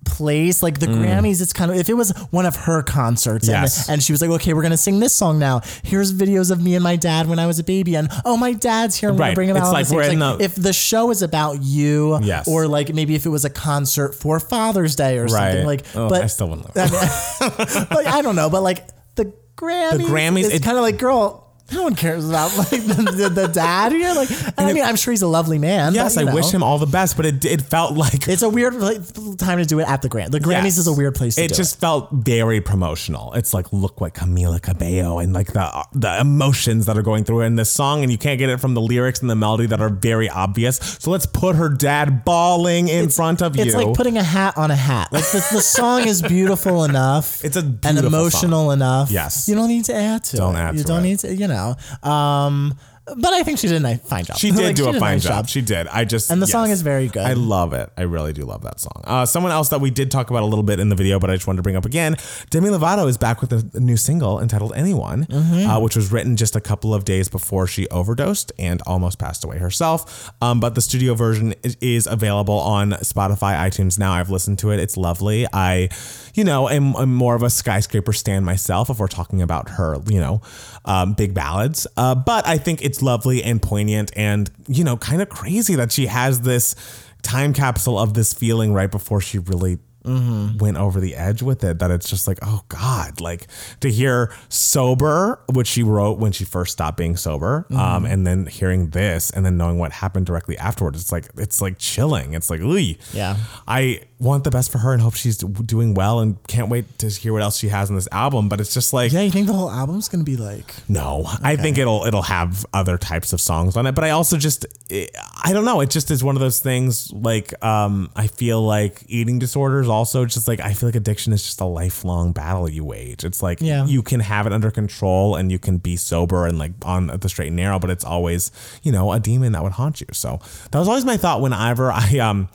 place 0.05 0.61
like 0.63 0.79
the 0.79 0.87
Grammys. 0.87 1.41
It's 1.41 1.53
kind 1.53 1.71
of 1.71 1.77
if 1.77 1.89
it 1.89 1.93
was 1.95 2.11
one 2.31 2.45
of 2.45 2.55
her 2.55 2.81
concerts, 2.83 3.47
Mm. 3.47 3.51
Yes. 3.51 3.87
and, 3.87 3.93
and 3.95 4.03
she 4.03 4.11
was 4.13 4.21
like, 4.21 4.29
"Okay, 4.31 4.53
we're 4.53 4.61
gonna 4.61 4.77
sing 4.77 4.99
this 4.99 5.13
song 5.15 5.39
now. 5.39 5.61
Here's 5.83 6.13
videos 6.13 6.51
of 6.51 6.61
me 6.61 6.75
and 6.75 6.83
my 6.83 6.95
dad 6.95 7.27
when 7.27 7.39
I 7.39 7.47
was 7.47 7.59
a 7.59 7.63
baby, 7.63 7.95
and 7.95 8.09
oh, 8.25 8.37
my 8.37 8.53
dad's 8.53 8.95
here. 8.95 9.09
I'm 9.09 9.17
Right. 9.17 9.27
gonna 9.27 9.35
bring 9.35 9.49
him 9.49 9.57
It's 9.57 9.65
out." 9.67 9.73
like 9.73 9.89
we're 9.89 10.03
in 10.03 10.19
Like, 10.19 10.37
the- 10.39 10.43
if 10.43 10.55
the 10.55 10.73
show 10.73 11.09
is 11.11 11.21
about 11.21 11.61
you, 11.63 12.19
Yes. 12.21 12.47
or 12.47 12.67
like 12.67 12.93
maybe 12.93 13.15
if 13.15 13.25
it 13.25 13.29
was 13.29 13.45
a 13.45 13.49
concert 13.49 14.13
for 14.15 14.39
Father's 14.39 14.95
Day 14.95 15.17
or 15.17 15.25
right? 15.25 15.29
something 15.31 15.65
like, 15.65 15.85
Oh, 15.95 16.09
but 16.09 16.23
I 16.23 16.27
still 16.27 16.49
wouldn't. 16.49 16.67
I 16.75 16.85
mean, 16.89 17.87
like 17.91 18.07
I 18.07 18.21
don't 18.21 18.35
know, 18.35 18.49
but 18.49 18.61
like 18.63 18.87
the 19.15 19.31
Grammys, 19.55 20.01
Grammys, 20.07 20.45
it's 20.45 20.55
it- 20.55 20.63
kind 20.63 20.77
of 20.77 20.83
like, 20.83 20.97
girl, 20.97 21.42
no 21.73 21.83
one 21.83 21.95
cares 21.95 22.27
about 22.29 22.55
like 22.57 22.69
the, 22.69 23.11
the, 23.15 23.29
the 23.29 23.47
dad 23.47 23.91
here. 23.91 24.13
Like, 24.13 24.29
I 24.57 24.71
mean, 24.73 24.83
I'm 24.83 24.95
sure 24.95 25.11
he's 25.11 25.21
a 25.21 25.27
lovely 25.27 25.59
man. 25.59 25.93
yes, 25.93 26.15
but, 26.15 26.21
I 26.21 26.23
know, 26.25 26.35
wish 26.35 26.51
him 26.51 26.63
all 26.63 26.77
the 26.77 26.85
best, 26.85 27.17
but 27.17 27.25
it 27.25 27.43
it 27.45 27.61
felt 27.61 27.93
like 27.97 28.27
It's 28.27 28.41
a 28.41 28.49
weird 28.49 28.75
like, 28.75 28.99
time 29.37 29.57
to 29.59 29.65
do 29.65 29.79
it 29.79 29.87
at 29.87 30.01
the 30.01 30.09
Grammys. 30.09 30.31
The 30.31 30.39
Grammys 30.39 30.63
Yes. 30.63 30.77
is 30.77 30.87
a 30.87 30.93
weird 30.93 31.15
place 31.15 31.35
to 31.35 31.43
it 31.43 31.53
just 31.53 31.79
felt 31.79 32.09
very 32.11 32.61
promotional. 32.61 33.33
It's 33.33 33.53
like 33.53 33.71
look 33.73 33.99
what 34.01 34.13
Camila 34.13 34.61
Cabello 34.61 35.19
and 35.19 35.33
like 35.33 35.53
the 35.53 35.85
the 35.93 36.19
emotions 36.19 36.85
that 36.85 36.97
are 36.97 37.01
going 37.01 37.23
through 37.23 37.41
in 37.41 37.55
this 37.55 37.69
song, 37.69 38.03
and 38.03 38.11
you 38.11 38.17
can't 38.17 38.39
get 38.39 38.49
it 38.49 38.59
from 38.59 38.73
the 38.73 38.81
lyrics 38.81 39.21
and 39.21 39.29
the 39.29 39.35
melody 39.35 39.65
that 39.67 39.81
are 39.81 39.89
very 39.89 40.29
obvious. 40.29 40.77
So 40.99 41.11
let's 41.11 41.25
put 41.25 41.55
her 41.55 41.69
dad 41.69 42.23
bawling 42.25 42.87
in 42.87 43.09
front 43.09 43.41
of 43.41 43.55
it. 43.55 43.59
you. 43.59 43.65
It's 43.65 43.75
like 43.75 43.93
putting 43.95 44.17
a 44.17 44.23
hat 44.23 44.57
on 44.57 44.71
a 44.71 44.75
hat. 44.75 45.11
Like 45.11 45.23
the, 45.31 45.45
the 45.51 45.61
song 45.61 46.07
is 46.07 46.21
beautiful 46.21 46.83
enough. 46.83 47.41
It's 47.53 47.57
a 47.57 47.65
and 47.83 47.97
emotional 47.99 48.71
enough. 48.71 49.11
Yes. 49.11 49.47
you 49.49 49.55
don't 49.55 49.67
need 49.67 49.85
to 49.85 49.95
add 49.95 50.23
to 50.25 50.37
Don't 50.37 50.55
it. 50.55 50.59
add 50.59 50.77
you 50.77 50.83
don't 50.83 50.99
it. 50.99 51.09
need 51.09 51.19
to. 51.19 51.35
You 51.35 51.47
know. 51.47 51.62
Um, 52.03 52.75
but 53.05 53.33
I 53.33 53.43
think 53.43 53.59
she 53.59 53.67
did 53.67 53.83
a 53.83 53.97
fine 53.97 54.23
job. 54.23 54.37
She 54.37 54.51
did 54.51 54.59
Like, 54.59 54.75
do 54.75 54.87
a 54.89 54.93
fine 54.93 55.15
nice 55.15 55.23
job. 55.23 55.47
She 55.47 55.61
did. 55.61 55.87
I 55.87 56.05
just 56.05 56.31
And 56.31 56.41
the 56.41 56.47
song 56.47 56.69
is 56.69 56.81
very 56.81 57.07
good. 57.07 57.23
I 57.23 57.33
love 57.33 57.73
it. 57.73 57.89
I 57.97 58.03
really 58.03 58.31
do 58.33 58.43
love 58.45 58.63
that 58.63 58.79
song. 58.79 59.01
Uh, 59.03 59.25
someone 59.25 59.51
else 59.51 59.69
that 59.69 59.81
we 59.81 59.91
did 59.91 60.09
talk 60.09 60.29
about 60.29 60.43
a 60.43 60.45
little 60.45 60.63
bit 60.63 60.79
in 60.79 60.89
the 60.89 60.95
video, 60.95 61.19
but 61.19 61.29
I 61.29 61.35
just 61.35 61.45
wanted 61.45 61.57
to 61.57 61.63
bring 61.63 61.75
up 61.75 61.85
again. 61.85 62.15
Demi 62.49 62.69
Lovato 62.69 63.07
is 63.07 63.17
back 63.17 63.41
with 63.41 63.51
a, 63.51 63.79
new 63.79 63.97
single 63.97 64.39
entitled 64.39 64.73
"Anyone," 64.75 65.25
Mm-hmm. 65.25 65.69
uh, 65.69 65.79
which 65.79 65.95
was 65.95 66.11
written 66.11 66.37
just 66.37 66.55
a 66.55 66.61
couple 66.61 66.93
of 66.93 67.03
days 67.05 67.27
before 67.27 67.67
she 67.67 67.87
overdosed 67.89 68.51
and 68.57 68.81
almost 68.87 69.19
passed 69.19 69.43
away 69.43 69.57
herself. 69.57 70.31
Um, 70.41 70.59
but 70.59 70.75
the 70.75 70.81
studio 70.81 71.13
version 71.13 71.53
is, 71.63 71.75
is 71.81 72.07
available 72.07 72.57
on 72.57 72.91
Spotify, 72.91 73.57
iTunes 73.57 73.99
now. 73.99 74.13
I've 74.13 74.29
listened 74.29 74.59
to 74.59 74.71
it. 74.71 74.79
It's 74.79 74.95
lovely. 74.95 75.45
I, 75.51 75.89
you 76.33 76.43
know, 76.43 76.69
am, 76.69 76.95
am 76.95 77.13
more 77.13 77.35
of 77.35 77.43
a 77.43 77.49
skyscraper 77.49 78.13
stan 78.13 78.43
myself. 78.45 78.89
If 78.89 78.99
we're 78.99 79.07
talking 79.07 79.41
about 79.41 79.69
her, 79.69 79.97
you 80.07 80.19
know, 80.19 80.41
um, 80.85 81.13
big 81.13 81.33
ballads, 81.33 81.85
uh, 81.97 82.15
but 82.15 82.47
I 82.47 82.57
think 82.57 82.81
it's 82.93 83.01
lovely 83.01 83.43
and 83.43 83.59
poignant 83.59 84.11
and 84.15 84.51
you 84.67 84.83
know 84.83 84.95
kind 84.95 85.19
of 85.19 85.27
crazy 85.27 85.73
that 85.73 85.91
she 85.91 86.05
has 86.05 86.41
this 86.41 86.75
time 87.23 87.51
capsule 87.51 87.97
of 87.97 88.13
this 88.13 88.33
feeling 88.35 88.71
right 88.71 88.91
before 88.91 89.19
she 89.19 89.39
really 89.39 89.79
went 90.05 90.77
over 90.77 90.99
the 90.99 91.15
edge 91.15 91.41
with 91.41 91.63
it 91.63 91.79
that 91.79 91.89
it's 91.91 92.09
just 92.09 92.27
like 92.27 92.37
oh 92.41 92.61
god 92.67 93.21
like 93.21 93.47
to 93.79 93.89
hear 93.89 94.31
sober 94.49 95.39
which 95.53 95.67
she 95.67 95.83
wrote 95.83 96.17
when 96.19 96.31
she 96.31 96.43
first 96.45 96.73
stopped 96.73 96.97
being 96.97 97.15
sober 97.15 97.65
um, 97.71 98.05
and 98.05 98.25
then 98.27 98.45
hearing 98.47 98.89
this 98.89 99.29
and 99.31 99.45
then 99.45 99.55
knowing 99.57 99.77
what 99.77 99.91
happened 99.91 100.25
directly 100.25 100.57
afterwards 100.57 100.99
it's 100.99 101.11
like 101.11 101.29
it's 101.37 101.61
like 101.61 101.77
chilling 101.77 102.33
it's 102.33 102.49
like 102.49 102.59
ooh 102.59 102.73
Yeah. 103.13 103.37
I 103.67 104.01
want 104.19 104.45
the 104.45 104.51
best 104.51 104.71
for 104.71 104.77
her 104.79 104.93
and 104.93 105.01
hope 105.01 105.15
she's 105.15 105.37
doing 105.37 105.93
well 105.93 106.19
and 106.19 106.41
can't 106.47 106.69
wait 106.69 106.97
to 106.99 107.07
hear 107.09 107.33
what 107.33 107.41
else 107.41 107.57
she 107.57 107.67
has 107.69 107.89
in 107.89 107.95
this 107.95 108.07
album 108.11 108.49
but 108.49 108.59
it's 108.59 108.73
just 108.73 108.93
like 108.93 109.11
Yeah, 109.11 109.21
you 109.21 109.31
think 109.31 109.47
the 109.47 109.53
whole 109.53 109.69
album's 109.69 110.09
gonna 110.09 110.23
be 110.23 110.37
like? 110.37 110.73
no, 110.89 111.25
I 111.41 111.55
think 111.55 111.77
it'll 111.77 112.05
it'll 112.05 112.21
have 112.23 112.65
other 112.73 112.97
types 112.97 113.33
of 113.33 113.39
songs 113.41 113.77
on 113.77 113.85
it, 113.85 113.93
but 113.93 114.03
I 114.03 114.09
also 114.11 114.37
just 114.37 114.65
I 114.91 115.51
don't 115.53 115.65
know. 115.65 115.81
It 115.81 115.89
just 115.89 116.09
is 116.11 116.23
one 116.23 116.35
of 116.35 116.39
those 116.39 116.59
things. 116.59 117.11
Like 117.11 117.53
um, 117.63 118.09
I 118.15 118.27
feel 118.27 118.61
like 118.61 119.03
eating 119.07 119.39
disorders 119.39 119.87
also 119.93 120.25
just 120.25 120.47
like 120.47 120.59
I 120.59 120.73
feel 120.73 120.89
like 120.89 120.95
addiction 120.95 121.31
is 121.33 121.43
just 121.43 121.61
a 121.61 121.65
lifelong 121.65 122.33
battle 122.33 122.67
you 122.69 122.83
wage. 122.83 123.23
It's 123.23 123.41
like 123.41 123.61
Yeah. 123.61 123.85
you 123.85 124.01
can 124.03 124.19
have 124.19 124.45
it 124.47 124.53
under 124.53 124.69
control 124.71 125.35
and 125.35 125.51
you 125.51 125.59
can 125.59 125.77
be 125.77 125.95
sober 125.95 126.45
and 126.47 126.59
like 126.59 126.71
on 126.83 127.07
the 127.07 127.29
straight 127.29 127.47
and 127.47 127.55
narrow, 127.55 127.79
but 127.79 127.89
it's 127.89 128.03
always 128.03 128.51
you 128.83 128.91
know 128.91 129.11
a 129.13 129.19
demon 129.19 129.53
that 129.53 129.63
would 129.63 129.73
haunt 129.73 130.01
you. 130.01 130.07
So 130.11 130.39
that 130.71 130.79
was 130.79 130.87
always 130.87 131.05
my 131.05 131.17
thought 131.17 131.41
whenever 131.41 131.91
I 131.91 132.17
um 132.19 132.49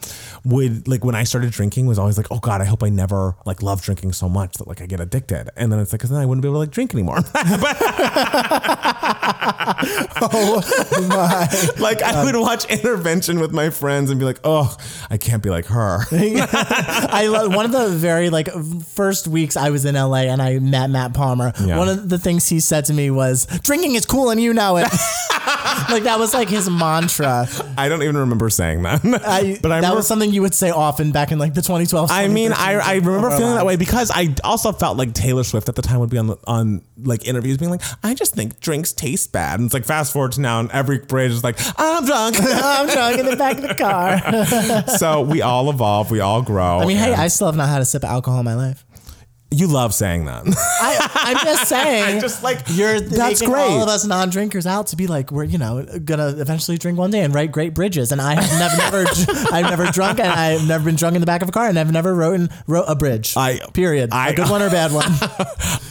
would 0.45 0.87
like 0.87 1.03
when 1.03 1.15
I 1.15 1.23
started 1.23 1.51
drinking 1.51 1.87
was 1.87 1.97
always 1.97 2.17
like 2.17 2.27
oh 2.31 2.39
god 2.39 2.61
I 2.61 2.65
hope 2.65 2.83
I 2.83 2.89
never 2.89 3.35
like 3.45 3.63
love 3.63 3.81
drinking 3.81 4.11
so 4.13 4.29
much 4.29 4.53
that 4.57 4.67
like 4.67 4.81
I 4.81 4.85
get 4.85 4.99
addicted, 4.99 5.49
and 5.55 5.71
then 5.71 5.79
it's 5.79 5.91
like 5.91 5.99
because 5.99 6.11
then 6.11 6.19
I 6.19 6.25
wouldn't 6.25 6.41
be 6.41 6.47
able 6.47 6.55
to 6.55 6.59
like 6.59 6.71
drink 6.71 6.93
anymore. 6.93 7.19
oh 10.21 10.61
my! 11.09 11.47
like 11.79 12.01
I 12.01 12.23
would 12.23 12.35
watch 12.35 12.65
intervention 12.65 13.39
with 13.39 13.51
my 13.51 13.69
friends 13.69 14.09
and 14.09 14.19
be 14.19 14.25
like, 14.25 14.39
oh, 14.43 14.75
I 15.09 15.17
can't 15.17 15.41
be 15.43 15.49
like 15.49 15.65
her. 15.67 15.99
I 16.11 17.27
love 17.29 17.55
one 17.55 17.65
of 17.65 17.71
the 17.71 17.89
very 17.89 18.29
like 18.29 18.49
first 18.83 19.27
weeks 19.27 19.55
I 19.57 19.69
was 19.69 19.85
in 19.85 19.95
LA 19.95 20.23
and 20.23 20.41
I 20.41 20.59
met 20.59 20.89
Matt 20.89 21.13
Palmer. 21.13 21.53
Yeah. 21.63 21.77
One 21.77 21.89
of 21.89 22.09
the 22.09 22.17
things 22.17 22.47
he 22.47 22.59
said 22.59 22.85
to 22.85 22.93
me 22.93 23.09
was, 23.11 23.45
"Drinking 23.63 23.95
is 23.95 24.05
cool 24.05 24.29
and 24.29 24.41
you 24.41 24.53
know 24.53 24.77
it." 24.77 24.87
like 25.89 26.03
that 26.03 26.17
was 26.19 26.33
like 26.33 26.49
his 26.49 26.69
mantra. 26.69 27.47
I 27.77 27.89
don't 27.89 28.03
even 28.03 28.17
remember 28.17 28.49
saying 28.49 28.83
that. 28.83 29.01
I, 29.03 29.57
but 29.61 29.71
I 29.71 29.75
that 29.75 29.75
remember, 29.77 29.95
was 29.97 30.07
something 30.07 30.31
you 30.31 30.41
would 30.41 30.53
say 30.53 30.69
often 30.69 31.11
back 31.11 31.31
in 31.31 31.39
like 31.39 31.53
the 31.53 31.61
2012. 31.61 32.09
I 32.11 32.27
mean, 32.27 32.51
I, 32.53 32.73
I 32.73 32.95
remember 32.95 33.29
feeling 33.31 33.55
that 33.55 33.65
way 33.65 33.75
because 33.75 34.11
I 34.13 34.35
also 34.43 34.71
felt 34.71 34.97
like 34.97 35.13
Taylor 35.13 35.43
Swift 35.43 35.69
at 35.69 35.75
the 35.75 35.81
time 35.81 35.99
would 35.99 36.09
be 36.09 36.17
on 36.17 36.27
the, 36.27 36.37
on 36.45 36.81
like 36.97 37.27
interviews 37.27 37.57
being 37.57 37.71
like, 37.71 37.81
I 38.03 38.13
just 38.13 38.33
think 38.35 38.59
drinks 38.59 38.93
taste 38.93 39.31
bad. 39.31 39.59
And 39.59 39.67
it's 39.67 39.73
like 39.73 39.85
fast 39.85 40.13
forward 40.13 40.33
to 40.33 40.41
now 40.41 40.59
and 40.59 40.71
every 40.71 40.99
bridge 40.99 41.31
is 41.31 41.43
like, 41.43 41.57
I'm 41.77 42.05
drunk. 42.05 42.35
I'm 42.39 42.87
drunk 42.87 43.19
in 43.19 43.25
the 43.25 43.35
back 43.35 43.57
of 43.57 43.63
the 43.63 43.75
car. 43.75 44.87
so 44.97 45.21
we 45.21 45.41
all 45.41 45.69
evolve, 45.69 46.11
we 46.11 46.19
all 46.19 46.41
grow. 46.41 46.79
I 46.79 46.85
mean, 46.85 46.97
hey, 46.97 47.13
I 47.13 47.27
still 47.27 47.47
have 47.47 47.55
not 47.55 47.69
had 47.69 47.81
a 47.81 47.85
sip 47.85 48.03
of 48.03 48.09
alcohol 48.09 48.39
in 48.39 48.45
my 48.45 48.55
life. 48.55 48.85
You 49.51 49.67
love 49.67 49.93
saying 49.95 50.25
that. 50.25 50.43
I, 50.81 51.09
I'm 51.15 51.37
just 51.45 51.67
saying. 51.67 52.17
I 52.17 52.19
just 52.21 52.43
like 52.43 52.59
you're 52.67 52.99
that's 52.99 53.41
great. 53.41 53.61
all 53.61 53.81
of 53.81 53.89
us 53.89 54.05
non-drinkers 54.05 54.67
out 54.67 54.87
to 54.87 54.95
be 54.95 55.07
like 55.07 55.31
we're 55.31 55.43
you 55.43 55.57
know 55.57 55.83
gonna 56.03 56.27
eventually 56.37 56.77
drink 56.77 56.99
one 56.99 57.09
day 57.09 57.21
and 57.21 57.33
write 57.33 57.51
great 57.51 57.73
bridges. 57.73 58.11
And 58.11 58.21
I 58.21 58.39
have 58.39 58.79
never, 58.79 59.03
never, 59.03 59.49
I've 59.51 59.65
never 59.65 59.91
drunk, 59.91 60.19
and 60.19 60.29
I've 60.29 60.67
never 60.67 60.85
been 60.85 60.95
drunk 60.95 61.15
in 61.15 61.21
the 61.21 61.25
back 61.25 61.41
of 61.41 61.49
a 61.49 61.51
car, 61.51 61.67
and 61.67 61.79
I've 61.79 61.91
never 61.91 62.13
wrote 62.13 62.49
wrote 62.67 62.85
a 62.87 62.95
bridge. 62.95 63.35
I- 63.35 63.59
period. 63.73 64.09
I- 64.11 64.29
a 64.29 64.35
good 64.35 64.49
one 64.49 64.61
or 64.61 64.67
a 64.67 64.71
bad 64.71 64.91
one. 64.91 65.05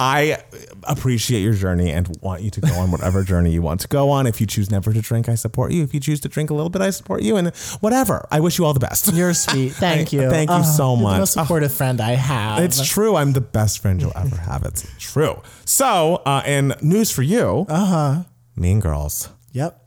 I 0.01 0.39
appreciate 0.85 1.41
your 1.41 1.53
journey 1.53 1.91
and 1.91 2.17
want 2.23 2.43
you 2.43 2.51
to 2.51 2.61
go 2.61 2.75
on 2.75 2.91
whatever 2.91 3.25
journey 3.25 3.51
you 3.51 3.61
want 3.63 3.81
to 3.81 3.89
go 3.89 4.11
on. 4.11 4.27
If 4.27 4.41
you 4.41 4.47
choose 4.47 4.71
never 4.71 4.93
to 4.93 5.01
drink, 5.01 5.29
I 5.29 5.35
support 5.35 5.73
you. 5.73 5.83
If 5.83 5.93
you 5.93 6.01
choose 6.01 6.21
to 6.21 6.29
drink 6.29 6.51
a 6.51 6.55
little 6.55 6.71
bit, 6.71 6.81
I 6.83 6.91
support 6.91 7.23
you. 7.23 7.37
And 7.37 7.55
whatever, 7.81 8.27
I 8.31 8.39
wish 8.41 8.59
you 8.59 8.65
all 8.65 8.75
the 8.75 8.81
best. 8.81 9.13
You're 9.13 9.35
sweet. 9.35 9.73
Thank 9.73 10.13
you. 10.13 10.31
Thank 10.31 10.51
you 10.51 10.57
ah, 10.57 10.63
so 10.63 10.91
you're 10.91 10.97
the 10.99 11.03
much. 11.03 11.19
most 11.19 11.33
supportive 11.33 11.73
friend 11.73 12.01
I 12.01 12.13
have. 12.13 12.63
It's 12.63 12.87
true. 12.87 13.17
I'm 13.17 13.33
the 13.33 13.48
best 13.53 13.81
friend 13.81 14.01
you'll 14.01 14.17
ever 14.17 14.37
have. 14.37 14.65
It's 14.65 14.87
true. 14.99 15.43
So, 15.65 16.23
uh, 16.27 16.43
and 16.45 16.75
news 16.83 17.11
for 17.11 17.23
you. 17.23 17.67
Uh 17.69 17.85
huh. 17.87 18.23
Mean 18.57 18.81
Girls, 18.81 19.29
yep. 19.53 19.81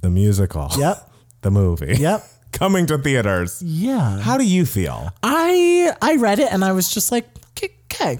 the 0.00 0.10
musical. 0.10 0.68
Yep. 0.76 1.10
The 1.44 1.50
movie. 1.50 1.96
Yep. 1.98 2.24
Coming 2.52 2.86
to 2.86 2.96
theaters. 2.96 3.60
Yeah. 3.60 4.18
How 4.20 4.38
do 4.38 4.44
you 4.44 4.64
feel? 4.64 5.10
I 5.22 5.92
I 6.00 6.16
read 6.16 6.38
it 6.38 6.50
and 6.50 6.64
I 6.64 6.72
was 6.72 6.88
just 6.88 7.12
like, 7.12 7.26
okay, 7.94 8.18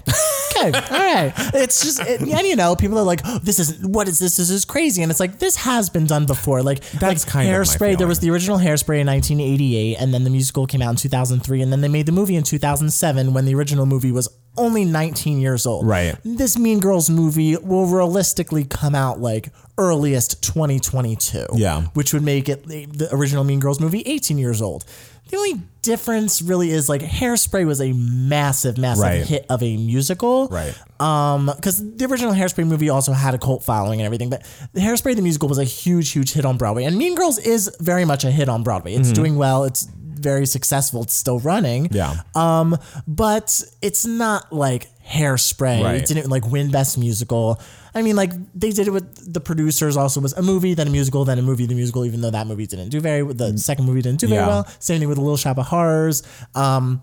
okay, 0.57 0.77
all 0.91 0.99
right. 0.99 1.33
It's 1.53 1.83
just, 1.83 1.99
it, 2.01 2.21
and 2.21 2.47
you 2.47 2.55
know, 2.55 2.75
people 2.75 2.97
are 2.97 3.03
like, 3.03 3.21
oh, 3.25 3.39
this 3.39 3.59
is 3.59 3.85
what 3.85 4.07
is 4.07 4.19
this? 4.19 4.37
This 4.37 4.49
is 4.49 4.65
crazy, 4.65 5.01
and 5.01 5.11
it's 5.11 5.19
like 5.19 5.39
this 5.39 5.55
has 5.57 5.89
been 5.89 6.05
done 6.05 6.25
before. 6.25 6.63
Like 6.63 6.81
That's 6.91 7.25
like 7.25 7.31
kind 7.33 7.49
of 7.49 7.55
hairspray. 7.55 7.97
There 7.97 8.07
was 8.07 8.19
the 8.19 8.29
original 8.29 8.57
hairspray 8.57 8.99
in 8.99 9.07
1988, 9.07 9.97
and 9.99 10.13
then 10.13 10.23
the 10.23 10.29
musical 10.29 10.65
came 10.67 10.81
out 10.81 10.91
in 10.91 10.95
2003, 10.95 11.61
and 11.61 11.71
then 11.71 11.81
they 11.81 11.87
made 11.87 12.05
the 12.05 12.11
movie 12.11 12.35
in 12.35 12.43
2007 12.43 13.33
when 13.33 13.45
the 13.45 13.55
original 13.55 13.85
movie 13.85 14.11
was 14.11 14.29
only 14.57 14.85
19 14.85 15.39
years 15.39 15.65
old. 15.65 15.85
Right. 15.85 16.15
This 16.23 16.57
Mean 16.57 16.79
Girls 16.79 17.09
movie 17.09 17.57
will 17.57 17.85
realistically 17.85 18.63
come 18.63 18.95
out 18.95 19.19
like 19.19 19.49
earliest 19.77 20.41
2022. 20.43 21.45
Yeah. 21.55 21.81
Which 21.93 22.13
would 22.13 22.23
make 22.23 22.47
it 22.49 22.65
the 22.65 23.09
original 23.11 23.43
Mean 23.43 23.59
Girls 23.59 23.79
movie 23.79 24.03
18 24.05 24.37
years 24.37 24.61
old. 24.61 24.85
The 25.29 25.37
only 25.37 25.61
difference 25.81 26.41
really 26.41 26.69
is 26.69 26.87
like 26.87 27.01
Hairspray 27.01 27.65
was 27.65 27.81
a 27.81 27.93
massive, 27.93 28.77
massive 28.77 29.03
Right. 29.03 29.25
hit 29.25 29.45
of 29.49 29.61
a 29.63 29.77
musical. 29.77 30.47
Right. 30.49 30.75
Um, 30.99 31.51
because 31.55 31.77
the 31.97 32.05
original 32.05 32.33
Hairspray 32.33 32.65
movie 32.67 32.89
also 32.89 33.11
had 33.11 33.33
a 33.33 33.37
cult 33.37 33.63
following 33.63 33.99
and 33.99 34.05
everything, 34.05 34.29
but 34.29 34.43
the 34.73 34.81
Hairspray 34.81 35.15
the 35.15 35.21
musical 35.21 35.49
was 35.49 35.57
a 35.57 35.63
huge, 35.63 36.11
huge 36.11 36.33
hit 36.33 36.45
on 36.45 36.57
Broadway. 36.57 36.83
And 36.85 36.97
Mean 36.97 37.15
Girls 37.15 37.37
is 37.39 37.75
very 37.79 38.05
much 38.05 38.23
a 38.23 38.31
hit 38.31 38.49
on 38.49 38.63
Broadway. 38.63 38.93
It's 38.93 39.11
doing 39.11 39.35
well. 39.35 39.63
It's 39.63 39.87
very 39.99 40.45
successful. 40.45 41.03
It's 41.03 41.13
still 41.13 41.39
running. 41.39 41.89
Mm-hmm. 41.89 41.95
Yeah. 41.95 42.21
Um, 42.35 42.77
but 43.07 43.61
it's 43.81 44.05
not 44.05 44.51
like 44.53 44.87
hairspray. 45.07 45.83
Right. 45.83 45.95
It 46.01 46.07
didn't 46.07 46.29
like 46.29 46.47
win 46.47 46.71
best 46.71 46.97
musical. 46.97 47.59
I 47.95 48.01
mean, 48.01 48.15
like 48.17 48.31
they 48.53 48.71
did 48.71 48.87
it 48.87 48.91
with 48.91 49.33
the 49.33 49.39
producers. 49.39 49.95
Also, 49.95 50.19
was 50.19 50.33
a 50.33 50.41
movie, 50.41 50.73
then 50.73 50.87
a 50.87 50.91
musical, 50.91 51.23
then 51.25 51.39
a 51.39 51.41
movie, 51.41 51.65
the 51.65 51.75
musical. 51.75 52.03
Even 52.05 52.19
though 52.21 52.31
that 52.31 52.45
movie 52.45 52.67
didn't 52.67 52.89
do 52.89 52.99
very, 52.99 53.21
the 53.23 53.57
second 53.57 53.85
movie 53.85 54.01
didn't 54.01 54.19
do 54.19 54.27
very 54.27 54.41
Yeah. 54.41 54.47
well. 54.47 54.67
Same 54.79 54.99
thing 54.99 55.07
with 55.09 55.17
Little 55.17 55.37
Shop 55.37 55.57
of 55.57 55.67
Horrors. 55.67 56.21
Um, 56.53 57.01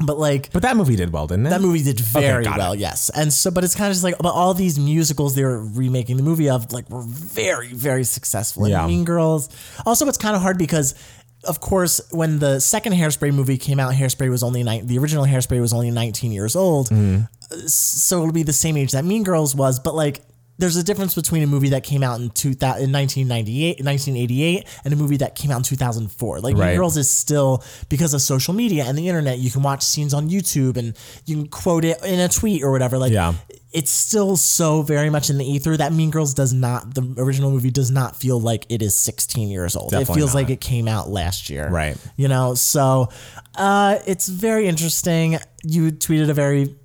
but 0.00 0.16
like 0.16 0.52
But 0.52 0.62
that 0.62 0.76
movie 0.76 0.94
did 0.94 1.12
well, 1.12 1.26
didn't 1.26 1.46
it? 1.46 1.50
that 1.50 1.60
movie 1.60 1.82
did 1.82 1.98
very 1.98 2.44
it. 2.44 2.56
well, 2.56 2.74
yes. 2.74 3.10
And 3.10 3.32
so, 3.32 3.50
but 3.50 3.64
it's 3.64 3.74
kind 3.74 3.88
of 3.88 3.94
just 3.94 4.04
like, 4.04 4.16
but 4.18 4.28
all 4.30 4.54
these 4.54 4.78
musicals 4.78 5.34
they 5.34 5.42
were 5.44 5.60
remaking 5.64 6.16
the 6.18 6.22
movie 6.22 6.48
of, 6.48 6.72
like, 6.72 6.88
were 6.88 7.02
very, 7.02 7.72
very 7.72 8.04
successful. 8.04 8.62
And 8.64 8.70
Yeah. 8.72 8.86
Mean 8.86 9.04
Girls. 9.04 9.48
Also, 9.86 10.06
it's 10.06 10.18
kind 10.18 10.36
of 10.36 10.42
hard 10.42 10.56
because, 10.56 10.94
of 11.44 11.60
course, 11.60 12.00
when 12.10 12.38
the 12.40 12.60
second 12.60 12.94
Hairspray 12.94 13.32
movie 13.32 13.58
came 13.58 13.78
out, 13.80 13.92
Hairspray 13.94 14.28
was 14.30 14.42
only 14.42 14.62
nine. 14.62 14.86
The 14.86 14.98
original 14.98 15.24
Hairspray 15.24 15.60
was 15.60 15.72
only 15.72 15.90
19 15.90 16.32
years 16.32 16.56
old, 16.56 16.88
Mm-hmm. 16.88 17.66
so 17.66 18.20
it'll 18.22 18.32
be 18.32 18.42
the 18.42 18.52
same 18.52 18.76
age 18.76 18.92
that 18.92 19.04
Mean 19.04 19.22
Girls 19.22 19.54
was. 19.54 19.78
But 19.80 19.94
like, 19.94 20.20
there's 20.58 20.74
a 20.76 20.82
difference 20.82 21.14
between 21.14 21.44
a 21.44 21.46
movie 21.46 21.68
that 21.68 21.84
came 21.84 22.02
out 22.02 22.20
in, 22.20 22.30
2000, 22.30 22.82
in 22.82 22.90
1998, 22.92 23.84
1988 23.84 24.66
and 24.84 24.92
a 24.92 24.96
movie 24.96 25.18
that 25.18 25.36
came 25.36 25.52
out 25.52 25.58
in 25.58 25.62
2004. 25.62 26.40
Like, 26.40 26.56
Right. 26.56 26.70
Mean 26.70 26.76
Girls 26.76 26.96
is 26.96 27.08
still, 27.08 27.62
because 27.88 28.12
of 28.12 28.20
social 28.20 28.52
media 28.54 28.84
and 28.84 28.98
the 28.98 29.06
internet, 29.08 29.38
you 29.38 29.52
can 29.52 29.62
watch 29.62 29.82
scenes 29.84 30.12
on 30.12 30.28
YouTube 30.28 30.76
and 30.76 30.96
you 31.26 31.36
can 31.36 31.46
quote 31.46 31.84
it 31.84 32.04
in 32.04 32.18
a 32.18 32.28
tweet 32.28 32.64
or 32.64 32.72
whatever. 32.72 32.98
Like, 32.98 33.12
Yeah. 33.12 33.34
It's 33.72 33.90
still 33.90 34.36
so 34.36 34.82
very 34.82 35.10
much 35.10 35.28
in 35.28 35.38
the 35.38 35.44
ether 35.44 35.76
that 35.76 35.92
Mean 35.92 36.10
Girls 36.10 36.32
does 36.32 36.52
not, 36.52 36.94
the 36.94 37.14
original 37.18 37.50
movie 37.50 37.70
does 37.70 37.90
not 37.90 38.16
feel 38.16 38.40
like 38.40 38.64
it 38.68 38.80
is 38.80 38.96
16 38.96 39.48
years 39.48 39.76
old. 39.76 39.90
Definitely 39.90 40.12
it 40.12 40.16
feels 40.16 40.34
not. 40.34 40.40
like 40.40 40.50
it 40.50 40.60
came 40.60 40.88
out 40.88 41.08
last 41.10 41.50
year. 41.50 41.68
Right. 41.68 41.96
You 42.16 42.28
know, 42.28 42.54
so 42.54 43.10
uh, 43.54 43.98
it's 44.06 44.28
very 44.28 44.66
interesting. 44.66 45.38
You 45.62 45.92
tweeted 45.92 46.30
a 46.30 46.34
very 46.34 46.76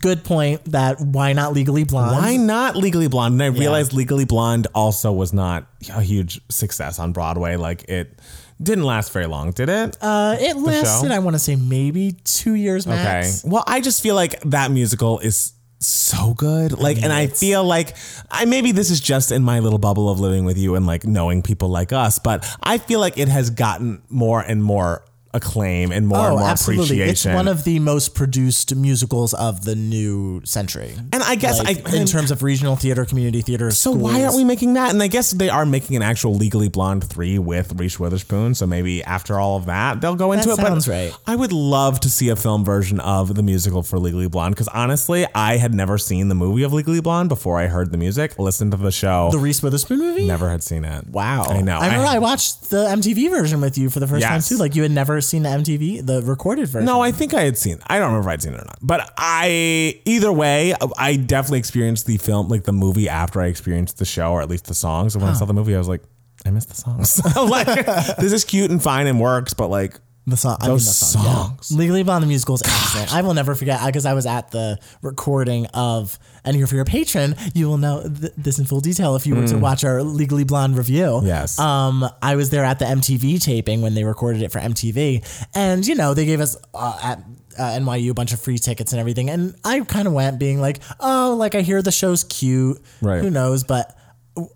good 0.00 0.24
point 0.24 0.64
that 0.66 1.00
why 1.00 1.32
not 1.32 1.52
Legally 1.52 1.84
Blonde? 1.84 2.16
Why 2.16 2.36
not 2.36 2.76
Legally 2.76 3.08
Blonde? 3.08 3.34
And 3.34 3.42
I 3.42 3.58
realized 3.58 3.92
Legally 3.92 4.24
Blonde 4.24 4.66
also 4.74 5.12
was 5.12 5.32
not 5.32 5.66
a 5.92 6.02
huge 6.02 6.40
success 6.50 6.98
on 6.98 7.12
Broadway. 7.12 7.56
Like 7.56 7.84
it 7.88 8.18
didn't 8.62 8.84
last 8.84 9.12
very 9.12 9.26
long, 9.26 9.52
did 9.52 9.68
it? 9.68 9.96
Uh, 10.00 10.36
it 10.38 10.56
lasted, 10.56 11.08
show? 11.08 11.14
I 11.14 11.18
want 11.20 11.34
to 11.34 11.38
say, 11.38 11.56
maybe 11.56 12.12
two 12.24 12.54
years 12.54 12.86
max. 12.86 13.44
okay. 13.44 13.50
Well, 13.50 13.64
I 13.66 13.80
just 13.80 14.02
feel 14.02 14.14
like 14.14 14.40
that 14.42 14.70
musical 14.70 15.18
is 15.18 15.52
so 15.80 16.34
good. 16.34 16.78
Like, 16.78 17.02
and 17.02 17.12
I 17.12 17.26
feel 17.26 17.64
like 17.64 17.96
I 18.30 18.44
maybe 18.44 18.72
this 18.72 18.90
is 18.90 19.00
just 19.00 19.32
in 19.32 19.42
my 19.42 19.60
little 19.60 19.78
bubble 19.78 20.08
of 20.08 20.20
living 20.20 20.44
with 20.44 20.58
you 20.58 20.74
and 20.74 20.86
like 20.86 21.04
knowing 21.04 21.42
people 21.42 21.68
like 21.68 21.92
us, 21.92 22.18
but 22.18 22.46
I 22.62 22.78
feel 22.78 23.00
like 23.00 23.18
it 23.18 23.28
has 23.28 23.50
gotten 23.50 24.02
more 24.08 24.40
and 24.40 24.62
more 24.62 25.04
acclaim 25.32 25.92
and 25.92 26.06
more 26.08 26.18
and 26.18 26.26
Oh, 26.34 26.38
more 26.40 26.48
absolutely. 26.48 27.00
It's 27.02 27.24
one 27.24 27.46
of 27.48 27.64
the 27.64 27.78
most 27.78 28.14
produced 28.14 28.74
musicals 28.74 29.32
of 29.34 29.64
the 29.64 29.76
new 29.76 30.40
century. 30.44 30.92
and 31.12 31.22
I 31.22 31.36
guess 31.36 31.58
Like, 31.62 31.88
I 31.88 31.96
in 31.96 32.06
terms 32.06 32.30
of 32.30 32.42
regional 32.42 32.76
theater, 32.76 33.04
community 33.04 33.40
theater. 33.42 33.70
So 33.70 33.92
why 33.92 34.24
aren't 34.24 34.34
we 34.36 34.44
making 34.44 34.74
that? 34.74 34.90
And 34.92 35.02
I 35.02 35.06
guess 35.06 35.30
they 35.30 35.48
are 35.48 35.64
making 35.64 35.96
an 35.96 36.02
actual 36.02 36.34
Legally 36.34 36.68
Blonde 36.68 37.04
three 37.04 37.38
with 37.38 37.78
Reese 37.78 37.98
Witherspoon. 38.00 38.54
So 38.54 38.66
maybe 38.66 39.04
after 39.04 39.38
all 39.38 39.56
of 39.56 39.66
that, 39.66 40.00
they'll 40.00 40.16
go 40.16 40.32
into 40.32 40.48
That 40.48 40.58
it. 40.58 40.62
sounds 40.62 40.86
but 40.86 40.92
right. 40.92 41.16
I 41.26 41.36
would 41.36 41.52
love 41.52 42.00
to 42.00 42.10
see 42.10 42.28
a 42.28 42.36
film 42.36 42.64
version 42.64 42.98
of 43.00 43.34
the 43.34 43.42
musical 43.42 43.82
for 43.82 43.98
Legally 43.98 44.28
Blonde 44.28 44.54
because 44.54 44.68
honestly, 44.68 45.26
I 45.34 45.58
had 45.58 45.74
never 45.74 45.96
seen 45.98 46.28
the 46.28 46.34
movie 46.34 46.62
of 46.64 46.72
Legally 46.72 47.00
Blonde 47.00 47.28
before 47.28 47.58
I 47.58 47.66
heard 47.68 47.92
the 47.92 47.98
music. 47.98 48.38
Listened 48.38 48.72
to 48.72 48.76
the 48.78 48.90
show, 48.92 49.28
the 49.30 49.38
Reese 49.38 49.62
Witherspoon 49.62 49.98
movie? 49.98 50.26
never 50.26 50.50
had 50.50 50.62
seen 50.62 50.84
it. 50.84 51.06
Wow. 51.08 51.44
I 51.48 51.60
know. 51.60 51.78
I 51.78 51.86
remember 51.86 52.06
I, 52.06 52.18
watched 52.18 52.70
the 52.70 52.86
MTV 52.88 53.30
version 53.30 53.60
with 53.60 53.78
you 53.78 53.90
for 53.90 54.00
the 54.00 54.06
first 54.06 54.24
time 54.26 54.40
too. 54.42 54.56
Like 54.56 54.74
you 54.74 54.82
had 54.82 54.90
never 54.90 55.19
seen 55.20 55.42
the 55.42 55.48
MTV, 55.48 56.04
the 56.06 56.22
recorded 56.22 56.68
version. 56.68 56.86
No, 56.86 57.00
I 57.00 57.12
think 57.12 57.34
I 57.34 57.42
had 57.42 57.58
seen. 57.58 57.78
I 57.86 57.98
don't 57.98 58.08
remember 58.08 58.28
if 58.28 58.32
I'd 58.32 58.42
seen 58.42 58.54
it 58.54 58.60
or 58.60 58.64
not. 58.64 58.78
But 58.82 59.12
I 59.16 60.00
either 60.04 60.32
way, 60.32 60.74
I 60.96 61.16
definitely 61.16 61.58
experienced 61.58 62.06
the 62.06 62.16
film, 62.18 62.48
like 62.48 62.64
the 62.64 62.72
movie, 62.72 63.08
after 63.08 63.40
I 63.40 63.46
experienced 63.46 63.98
the 63.98 64.04
show, 64.04 64.32
or 64.32 64.42
at 64.42 64.48
least 64.48 64.66
the 64.66 64.74
songs. 64.74 65.14
And 65.14 65.22
when 65.22 65.32
I 65.32 65.34
saw 65.34 65.44
the 65.44 65.54
movie, 65.54 65.74
I 65.74 65.78
was 65.78 65.88
like, 65.88 66.02
I 66.44 66.50
missed 66.50 66.68
the 66.68 66.74
songs. 66.74 67.20
like 67.36 67.86
this 68.16 68.32
is 68.32 68.44
cute 68.44 68.70
and 68.70 68.82
fine 68.82 69.06
and 69.06 69.20
works, 69.20 69.54
but 69.54 69.68
like 69.68 69.98
The 70.26 70.36
song, 70.36 70.58
I 70.60 70.64
mean, 70.66 70.70
the 70.70 70.74
Those 70.74 70.96
song, 70.96 71.24
yeah. 71.24 71.32
songs. 71.34 71.72
Legally 71.72 72.02
Blonde 72.04 72.22
the 72.22 72.26
musical 72.28 72.54
is 72.54 72.62
excellent. 72.62 73.12
I 73.12 73.22
will 73.22 73.34
never 73.34 73.54
forget 73.54 73.84
because 73.86 74.06
I 74.06 74.12
was 74.12 74.26
at 74.26 74.50
the 74.50 74.78
recording 75.02 75.66
of, 75.74 76.18
and 76.44 76.54
here 76.54 76.66
for 76.66 76.76
your 76.76 76.84
patron, 76.84 77.34
you 77.54 77.66
will 77.68 77.78
know 77.78 78.02
th- 78.02 78.32
this 78.36 78.58
in 78.58 78.64
full 78.66 78.80
detail 78.80 79.16
if 79.16 79.26
you 79.26 79.34
were 79.34 79.46
to 79.48 79.56
watch 79.58 79.82
our 79.82 80.02
Legally 80.02 80.44
Blonde 80.44 80.76
review. 80.76 81.04
Mm. 81.22 81.26
Yes. 81.26 81.58
Um, 81.58 82.06
I 82.22 82.36
was 82.36 82.50
there 82.50 82.64
at 82.64 82.78
the 82.78 82.84
MTV 82.84 83.42
taping 83.42 83.80
when 83.82 83.94
they 83.94 84.04
recorded 84.04 84.42
it 84.42 84.52
for 84.52 84.60
MTV, 84.60 85.24
and 85.54 85.86
you 85.86 85.94
know 85.94 86.14
they 86.14 86.26
gave 86.26 86.40
us 86.40 86.56
uh, 86.74 86.98
at. 87.02 87.22
Uh, 87.58 87.76
NYU 87.78 88.10
a 88.10 88.14
bunch 88.14 88.32
of 88.32 88.40
free 88.40 88.56
tickets 88.56 88.92
and 88.92 89.00
everything, 89.00 89.28
and 89.28 89.54
I 89.64 89.80
kind 89.80 90.06
of 90.06 90.14
went 90.14 90.38
being 90.38 90.60
like, 90.60 90.78
"Oh, 91.00 91.34
like 91.36 91.54
I 91.56 91.60
hear 91.62 91.82
the 91.82 91.90
show's 91.90 92.22
cute, 92.24 92.80
Right. 93.02 93.20
Who 93.20 93.28
knows?" 93.28 93.64
But 93.64 93.94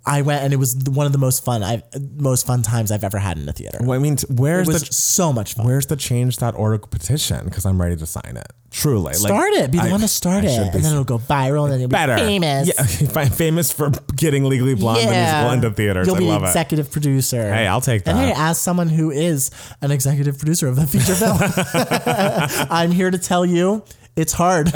I 0.06 0.22
went, 0.22 0.42
and 0.44 0.52
it 0.52 0.56
was 0.56 0.74
one 0.88 1.04
of 1.04 1.12
the 1.12 1.18
most 1.18 1.44
fun 1.44 1.62
I've 1.62 1.82
most 2.16 2.46
fun 2.46 2.62
times 2.62 2.90
I've 2.92 3.04
ever 3.04 3.18
had 3.18 3.37
in 3.38 3.48
a 3.48 3.52
theater. 3.52 3.78
Well, 3.82 3.98
I 3.98 4.02
mean, 4.02 4.16
where's 4.30 4.68
It 4.68 4.72
was 4.72 4.82
the 4.88 4.92
so 4.94 5.32
much 5.32 5.54
fun. 5.54 5.66
where's 5.66 5.87
the 5.87 5.96
change.org 5.96 6.90
petition? 6.90 7.44
Because 7.44 7.66
I'm 7.66 7.80
ready 7.80 7.96
to 7.96 8.06
sign 8.06 8.37
it. 8.37 8.46
Truly, 8.70 9.04
like, 9.12 9.16
Start 9.16 9.52
it. 9.54 9.70
Be 9.72 9.78
the 9.78 9.84
I- 9.84 9.90
one 9.90 10.00
to 10.00 10.08
start 10.22 10.44
I 10.44 10.48
it, 10.48 10.74
and 10.74 10.82
then 10.84 10.92
it'll 10.92 11.04
go 11.04 11.18
viral, 11.18 11.64
and 11.64 11.72
then 11.72 11.80
you'll 11.80 11.88
better, 11.88 12.14
be 12.14 12.20
famous. 12.22 12.68
Yeah, 13.02 13.24
famous 13.28 13.72
for 13.72 13.90
getting 14.16 14.44
Legally 14.44 14.74
Blonde 14.74 15.08
the 15.08 15.12
musical 15.12 15.50
into 15.50 15.70
theaters. 15.72 16.06
You'll 16.06 16.16
I 16.16 16.20
be 16.20 16.26
love 16.26 16.44
it. 16.44 16.46
executive 16.46 16.90
producer. 16.92 17.52
Hey, 17.52 17.66
I'll 17.66 17.80
take 17.80 18.04
that. 18.04 18.10
And 18.12 18.18
hey, 18.20 18.26
that. 18.32 18.50
as 18.50 18.60
someone 18.60 18.88
who 18.88 19.10
is 19.10 19.50
an 19.82 19.90
executive 19.90 20.38
producer 20.38 20.68
of 20.68 20.78
a 20.78 20.87
feature 20.87 21.14
film, 21.14 21.38
I'm 22.70 22.90
here 22.92 23.10
to 23.10 23.18
tell 23.18 23.44
you 23.44 23.82
it's 24.16 24.32
hard. 24.32 24.72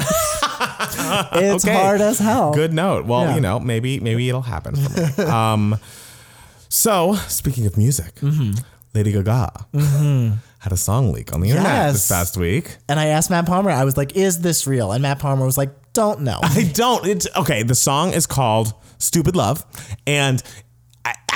it's 1.32 1.64
Okay. 1.64 1.74
hard 1.74 2.00
as 2.00 2.18
hell. 2.18 2.52
Good 2.52 2.72
note. 2.72 3.06
Well, 3.06 3.24
Yeah. 3.24 3.34
you 3.36 3.40
know, 3.40 3.58
maybe 3.60 4.00
maybe 4.00 4.28
it'll 4.28 4.42
happen 4.42 4.74
um, 5.26 5.78
so 6.68 7.14
speaking 7.28 7.66
of 7.66 7.76
music, 7.76 8.14
Mm-hmm. 8.16 8.52
Lady 8.94 9.12
Gaga 9.12 9.66
had 10.60 10.72
a 10.72 10.76
song 10.76 11.12
leak 11.12 11.32
on 11.32 11.40
the 11.40 11.50
internet 11.50 11.92
this 11.92 12.08
past 12.08 12.36
week. 12.36 12.78
And 12.88 12.98
I 12.98 13.06
asked 13.06 13.30
Matt 13.30 13.46
Palmer, 13.46 13.70
I 13.70 13.84
was 13.84 13.96
like, 13.96 14.16
"Is 14.16 14.40
this 14.40 14.66
real?" 14.66 14.90
And 14.92 15.02
Matt 15.02 15.18
Palmer 15.20 15.44
was 15.44 15.56
like, 15.58 15.70
"Don't 15.92 16.22
know." 16.22 16.40
I 16.42 16.70
don't. 16.72 17.06
It's 17.06 17.28
okay. 17.36 17.62
The 17.62 17.74
song 17.76 18.12
is 18.12 18.26
called 18.26 18.72
"Stupid 18.98 19.36
Love," 19.36 19.64
and 20.06 20.42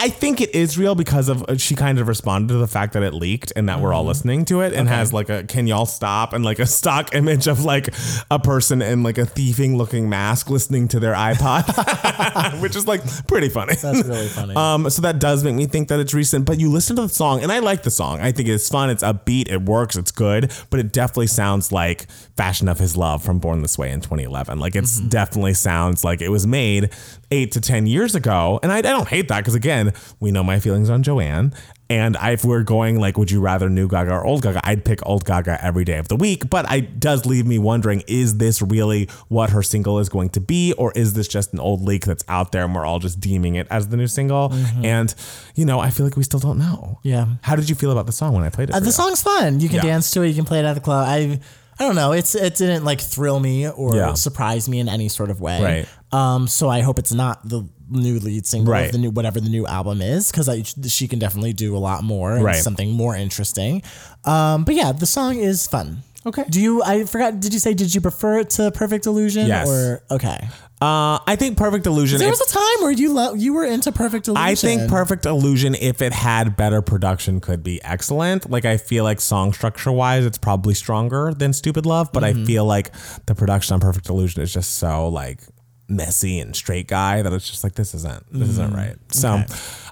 I, 0.03 0.09
think 0.09 0.41
it 0.41 0.55
is 0.55 0.77
real 0.77 0.95
because 0.95 1.29
of 1.29 1.43
uh, 1.45 1.57
she 1.57 1.75
kind 1.75 1.99
of 1.99 2.09
responded 2.09 2.53
to 2.53 2.59
the 2.59 2.67
fact 2.67 2.93
that 2.95 3.03
it 3.03 3.15
leaked 3.15 3.53
and 3.55 3.69
that 3.69 3.81
we're 3.81 3.93
all 3.93 4.05
listening 4.05 4.45
to 4.47 4.61
it 4.61 4.73
and 4.73 4.89
has 4.89 5.13
like 5.13 5.29
a 5.29 5.45
"Can 5.45 5.67
y'all 5.67 5.87
stop?" 5.87 6.33
and 6.33 6.45
like 6.45 6.59
a 6.59 6.67
stock 6.67 7.15
image 7.15 7.47
of 7.47 7.65
like 7.65 7.89
a 8.31 8.39
person 8.39 8.83
in 8.83 9.03
like 9.03 9.19
a 9.19 9.27
thieving 9.27 9.77
looking 9.77 10.09
mask 10.09 10.51
listening 10.51 10.89
to 10.89 11.01
their 11.01 11.15
iPod, 11.15 12.61
which 12.63 12.77
is 12.77 12.87
like 12.87 13.03
pretty 13.27 13.49
funny. 13.49 13.75
That's 13.75 14.07
really 14.07 14.29
funny. 14.29 14.55
Um, 14.63 14.89
so 14.91 15.03
that 15.03 15.19
does 15.19 15.43
make 15.45 15.55
me 15.55 15.67
think 15.67 15.89
that 15.89 15.99
it's 15.99 16.15
recent. 16.15 16.45
But 16.45 16.61
you 16.61 16.71
listen 16.71 16.97
to 16.97 17.03
the 17.03 17.09
song, 17.09 17.43
and 17.43 17.51
I 17.51 17.61
like 17.61 17.83
the 17.83 17.91
song. 17.91 18.21
I 18.21 18.33
think 18.33 18.49
it's 18.49 18.69
fun. 18.69 18.91
It's 18.91 19.03
upbeat. 19.03 19.51
It 19.51 19.63
works. 19.63 19.97
It's 19.97 20.11
good. 20.11 20.53
But 20.71 20.81
it 20.81 20.93
definitely 20.93 21.29
sounds 21.29 21.73
like 21.73 22.07
"Fashion 22.37 22.69
of 22.69 22.79
His 22.79 22.97
Love" 22.97 23.23
from 23.23 23.39
Born 23.39 23.63
This 23.63 23.79
Way 23.79 23.91
in 23.91 24.01
2011. 24.01 24.59
Like 24.59 24.75
it's 24.77 24.99
definitely 25.01 25.55
sounds 25.55 26.05
like 26.05 26.21
it 26.21 26.29
was 26.31 26.47
made 26.47 26.91
eight 27.31 27.53
to 27.53 27.61
ten 27.61 27.87
years 27.87 28.15
ago. 28.15 28.59
And 28.63 28.71
I, 28.73 28.79
I 28.79 28.83
don't 28.83 29.09
hate 29.09 29.29
that 29.29 29.39
because 29.41 29.55
again, 29.55 29.93
we 30.21 30.31
know 30.31 30.43
my 30.43 30.59
feelings 30.61 30.91
on 30.91 31.03
Joanne. 31.03 31.53
And 31.91 32.17
I, 32.17 32.31
if 32.31 32.43
we're 32.43 32.63
going 32.63 32.99
like, 32.99 33.19
would 33.19 33.31
you 33.31 33.39
rather 33.41 33.69
new 33.69 33.87
Gaga 33.87 34.13
or 34.13 34.25
old 34.25 34.43
Gaga? 34.43 34.67
I'd 34.67 34.83
pick 34.83 35.05
old 35.07 35.27
Gaga 35.27 35.63
every 35.63 35.85
day 35.85 35.99
of 35.99 36.09
the 36.09 36.17
week. 36.17 36.49
But 36.49 36.65
it 36.73 36.99
does 37.01 37.27
leave 37.27 37.47
me 37.47 37.59
wondering: 37.59 38.03
Is 38.07 38.39
this 38.39 38.63
really 38.63 39.11
what 39.29 39.51
her 39.51 39.63
single 39.63 39.99
is 39.99 40.09
going 40.09 40.31
to 40.31 40.41
be, 40.41 40.73
or 40.79 40.93
is 40.93 41.13
this 41.13 41.29
just 41.29 41.53
an 41.53 41.61
old 41.61 41.83
leak 41.83 42.07
that's 42.07 42.25
out 42.29 42.51
there 42.53 42.65
and 42.65 42.75
we're 42.75 42.87
all 42.87 42.99
just 42.99 43.21
deeming 43.21 43.57
it 43.57 43.67
as 43.71 43.89
the 43.89 43.99
new 43.99 44.07
single? 44.07 44.55
And 44.83 45.15
you 45.55 45.67
know, 45.67 45.81
I 45.81 45.91
feel 45.91 46.07
like 46.07 46.17
we 46.17 46.23
still 46.23 46.41
don't 46.41 46.59
know. 46.59 46.99
Yeah. 47.03 47.27
How 47.43 47.57
did 47.57 47.69
you 47.69 47.75
feel 47.75 47.91
about 47.91 48.07
the 48.07 48.13
song 48.13 48.33
when 48.33 48.45
I 48.45 48.49
played 48.49 48.71
it? 48.71 48.75
Uh, 48.75 48.81
the 48.81 48.87
you? 48.87 48.93
song's 48.93 49.23
fun. 49.23 49.61
You 49.61 49.69
can 49.69 49.77
Yeah. 49.77 49.83
dance 49.83 50.11
to 50.13 50.23
it. 50.23 50.29
You 50.29 50.35
can 50.35 50.47
play 50.47 50.61
it 50.61 50.65
at 50.65 50.73
the 50.75 50.81
club. 50.81 51.07
I 51.07 51.41
I 51.83 51.87
don't 51.87 51.97
know. 51.97 52.13
It's 52.13 52.35
it 52.35 52.55
didn't 52.55 52.85
like 52.85 53.01
thrill 53.01 53.41
me 53.41 53.69
or 53.69 53.97
Yeah. 53.97 54.15
surprise 54.15 54.69
me 54.69 54.79
in 54.79 54.89
any 54.89 55.09
sort 55.09 55.31
of 55.31 55.41
way. 55.41 55.63
Right. 55.63 55.87
Um. 56.17 56.47
So 56.47 56.69
I 56.69 56.81
hope 56.81 56.99
it's 56.99 57.13
not 57.13 57.47
the 57.49 57.67
new 57.91 58.19
lead 58.21 58.47
single 58.47 58.73
Right. 58.73 58.87
of 58.87 58.93
the 58.93 58.99
new 58.99 59.11
whatever 59.11 59.41
the 59.41 59.49
new 59.51 59.67
album 59.67 60.01
is 60.01 60.31
because 60.31 60.49
she 60.87 61.09
can 61.09 61.19
definitely 61.19 61.53
do 61.53 61.77
a 61.77 61.79
lot 61.81 62.05
more 62.05 62.33
and 62.35 62.45
Right. 62.45 62.63
something 62.63 62.93
more 62.93 63.17
interesting. 63.17 63.83
Um. 64.25 64.65
But 64.65 64.75
yeah, 64.77 64.93
the 64.93 65.07
song 65.07 65.37
is 65.39 65.67
fun. 65.67 66.03
Okay. 66.25 66.45
Do 66.49 66.61
you? 66.61 66.83
I 66.85 67.03
forgot. 67.05 67.41
Did 67.41 67.53
you 67.53 67.59
say? 67.59 67.75
Did 67.75 67.93
you 67.95 68.01
prefer 68.01 68.39
it 68.39 68.51
to 68.51 68.71
Perfect 68.71 69.07
Illusion? 69.07 69.49
Yes. 69.49 69.69
Or 69.69 70.03
okay. 70.11 70.49
Uh, 70.83 71.19
I 71.27 71.37
think 71.37 71.57
Perfect 71.57 71.87
Illusion. 71.87 72.19
There 72.19 72.29
if- 72.29 72.39
was 72.39 72.51
a 72.51 72.53
time 72.55 72.83
where 72.83 72.91
you 72.91 73.13
lo- 73.13 73.35
you 73.35 73.53
were 73.55 73.65
into 73.65 73.93
Perfect 73.93 74.27
Illusion. 74.29 74.45
I 74.45 74.55
think 74.55 74.91
Perfect 74.91 75.27
Illusion, 75.27 75.75
if 75.77 76.03
it 76.03 76.13
had 76.13 76.57
better 76.57 76.83
production, 76.83 77.41
could 77.41 77.63
be 77.63 77.83
excellent. 77.85 78.51
Like 78.51 78.65
I 78.65 78.77
feel 78.77 79.05
like 79.05 79.21
song 79.21 79.53
structure 79.53 79.93
wise, 79.93 80.25
it's 80.27 80.39
probably 80.39 80.75
stronger 80.75 81.33
than 81.33 81.53
Stupid 81.53 81.87
Love, 81.87 82.11
but 82.13 82.23
Mm-hmm. 82.25 82.43
I 82.43 82.47
feel 82.47 82.65
like 82.65 82.93
the 83.27 83.35
production 83.35 83.75
on 83.75 83.81
Perfect 83.81 84.09
Illusion 84.09 84.43
is 84.43 84.53
just 84.53 84.75
so 84.77 85.09
like 85.09 85.41
messy 85.89 86.39
and 86.41 86.57
straight 86.57 86.89
guy 86.89 87.21
that 87.21 87.33
it's 87.35 87.47
just 87.49 87.63
like 87.63 87.75
this 87.75 87.95
isn't 87.95 88.25
this 88.33 88.43
Mm-hmm. 88.43 88.51
isn't 88.51 88.73
right. 88.75 88.97
So 89.13 89.43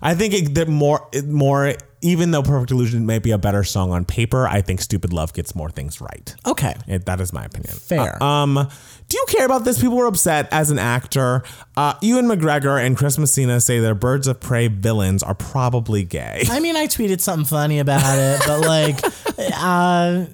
I 0.03 0.15
think 0.15 0.35
it, 0.35 0.55
that 0.55 0.69
more 0.69 1.07
it 1.13 1.27
more 1.29 1.75
even 2.03 2.31
though 2.31 2.43
Perfect 2.43 2.71
Illusion 2.71 3.05
may 3.05 3.19
be 3.19 3.31
a 3.31 3.37
better 3.37 3.63
song 3.63 3.91
on 3.93 4.07
paper, 4.07 4.49
I 4.49 4.63
think 4.63 4.81
Stupid 4.81 5.13
Love 5.13 5.35
gets 5.35 5.55
more 5.55 5.69
things 5.71 6.01
right. 6.01 6.35
Okay. 6.47 6.75
It, 6.87 7.05
that 7.05 7.21
is 7.21 7.31
my 7.33 7.45
opinion. 7.45 7.75
Fair. 7.75 8.23
Uh, 8.23 8.27
um, 8.27 8.69
do 9.11 9.17
you 9.17 9.25
care 9.27 9.45
about 9.45 9.65
this? 9.65 9.81
People 9.81 9.97
were 9.97 10.07
upset 10.07 10.49
as 10.53 10.71
an 10.71 10.79
actor. 10.79 11.43
Uh, 11.77 11.95
Ewan 12.01 12.27
McGregor 12.27 12.83
and 12.83 12.97
Chris 12.97 13.19
Messina 13.19 13.61
say 13.61 13.81
their 13.81 13.95
Birds 13.95 14.29
of 14.29 14.39
Prey 14.39 14.69
villains 14.69 15.25
are 15.25 15.35
probably 15.35 16.05
gay. 16.05 16.45
I 16.49 16.61
mean, 16.61 16.77
I 16.77 16.87
tweeted 16.87 17.21
something 17.21 17.45
funny 17.45 17.81
about 17.81 18.17
it, 18.17 18.41
but 18.47 18.61
like, 18.61 19.01
uh, 19.57 20.27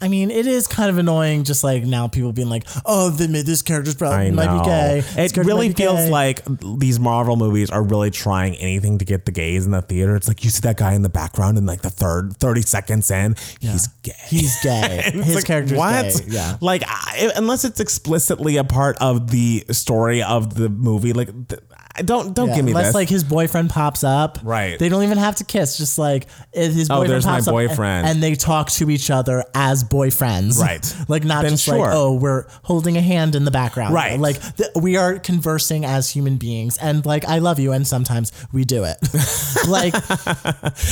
I 0.00 0.08
mean, 0.08 0.30
it 0.30 0.46
is 0.46 0.66
kind 0.66 0.90
of 0.90 0.98
annoying. 0.98 1.44
Just 1.44 1.64
like 1.64 1.84
now, 1.84 2.08
people 2.08 2.32
being 2.32 2.48
like, 2.48 2.64
"Oh, 2.84 3.10
the, 3.10 3.26
this 3.26 3.62
character's 3.62 3.94
probably 3.94 4.30
might 4.30 4.58
be 4.58 4.64
gay." 4.64 5.00
This 5.14 5.32
It 5.32 5.44
really 5.44 5.72
feels 5.72 6.00
gay." 6.00 6.10
like 6.10 6.42
these 6.78 6.98
Marvel 7.00 7.36
movies 7.36 7.70
are 7.70 7.82
really 7.82 8.10
trying 8.10 8.56
anything 8.56 8.98
to 8.98 9.04
get 9.04 9.24
the 9.24 9.32
gays 9.32 9.64
in 9.64 9.72
the 9.72 9.82
theater. 9.82 10.16
It's 10.16 10.28
like 10.28 10.44
you 10.44 10.50
see 10.50 10.60
that 10.60 10.76
guy 10.76 10.94
in 10.94 11.02
the 11.02 11.08
background 11.08 11.58
in 11.58 11.66
like 11.66 11.82
the 11.82 11.90
third 11.90 12.36
30 12.36 12.62
seconds 12.62 13.10
in, 13.10 13.36
he's 13.60 13.86
gay. 14.02 14.12
he's 14.26 14.62
gay. 14.62 15.02
His 15.14 15.36
like, 15.36 15.44
character's 15.44 15.78
what? 15.78 16.04
gay. 16.04 16.24
Yeah. 16.28 16.56
Like, 16.60 16.82
I, 16.86 17.32
unless 17.36 17.64
it's 17.64 17.80
explicitly 17.80 18.56
a 18.56 18.64
part 18.64 18.96
of 19.00 19.30
the 19.30 19.64
story 19.70 20.22
of 20.22 20.54
the 20.54 20.68
movie, 20.68 21.12
like, 21.12 21.48
th- 21.48 21.60
don't 22.02 22.34
don't 22.34 22.48
Yeah, 22.48 22.56
give 22.56 22.64
me 22.64 22.72
that. 22.72 22.78
unless 22.78 22.86
this. 22.88 22.94
like 22.94 23.08
his 23.08 23.22
boyfriend 23.24 23.70
pops 23.70 24.02
up, 24.04 24.38
Right. 24.42 24.78
They 24.78 24.88
don't 24.88 25.02
even 25.04 25.18
have 25.18 25.36
to 25.36 25.44
kiss. 25.44 25.76
Just 25.76 25.98
like 25.98 26.26
if 26.52 26.72
his 26.72 26.90
Oh, 26.90 26.94
boyfriend 26.96 27.10
there's 27.12 27.26
my 27.26 27.32
pops 27.36 27.48
up 27.48 27.52
boyfriend. 27.52 28.06
and 28.08 28.22
they 28.22 28.34
talk 28.34 28.70
to 28.72 28.90
each 28.90 29.10
other 29.10 29.44
as 29.54 29.84
boyfriends, 29.84 30.58
Right. 30.58 30.84
Like 31.08 31.24
not 31.24 31.42
Then 31.42 31.52
just 31.52 31.64
sure. 31.64 31.78
like 31.78 31.90
oh 31.92 32.14
we're 32.14 32.46
holding 32.64 32.96
a 32.96 33.00
hand 33.02 33.34
in 33.34 33.44
the 33.44 33.50
background, 33.50 33.94
Right. 33.94 34.18
Like 34.18 34.40
th- 34.56 34.70
we 34.74 34.96
are 34.96 35.18
conversing 35.18 35.84
as 35.84 36.10
human 36.10 36.36
beings, 36.36 36.76
and 36.78 37.04
like 37.06 37.24
I 37.26 37.38
love 37.38 37.58
you, 37.58 37.72
and 37.72 37.86
sometimes 37.86 38.32
we 38.52 38.64
do 38.64 38.84
it. 38.84 38.96
like 39.68 39.94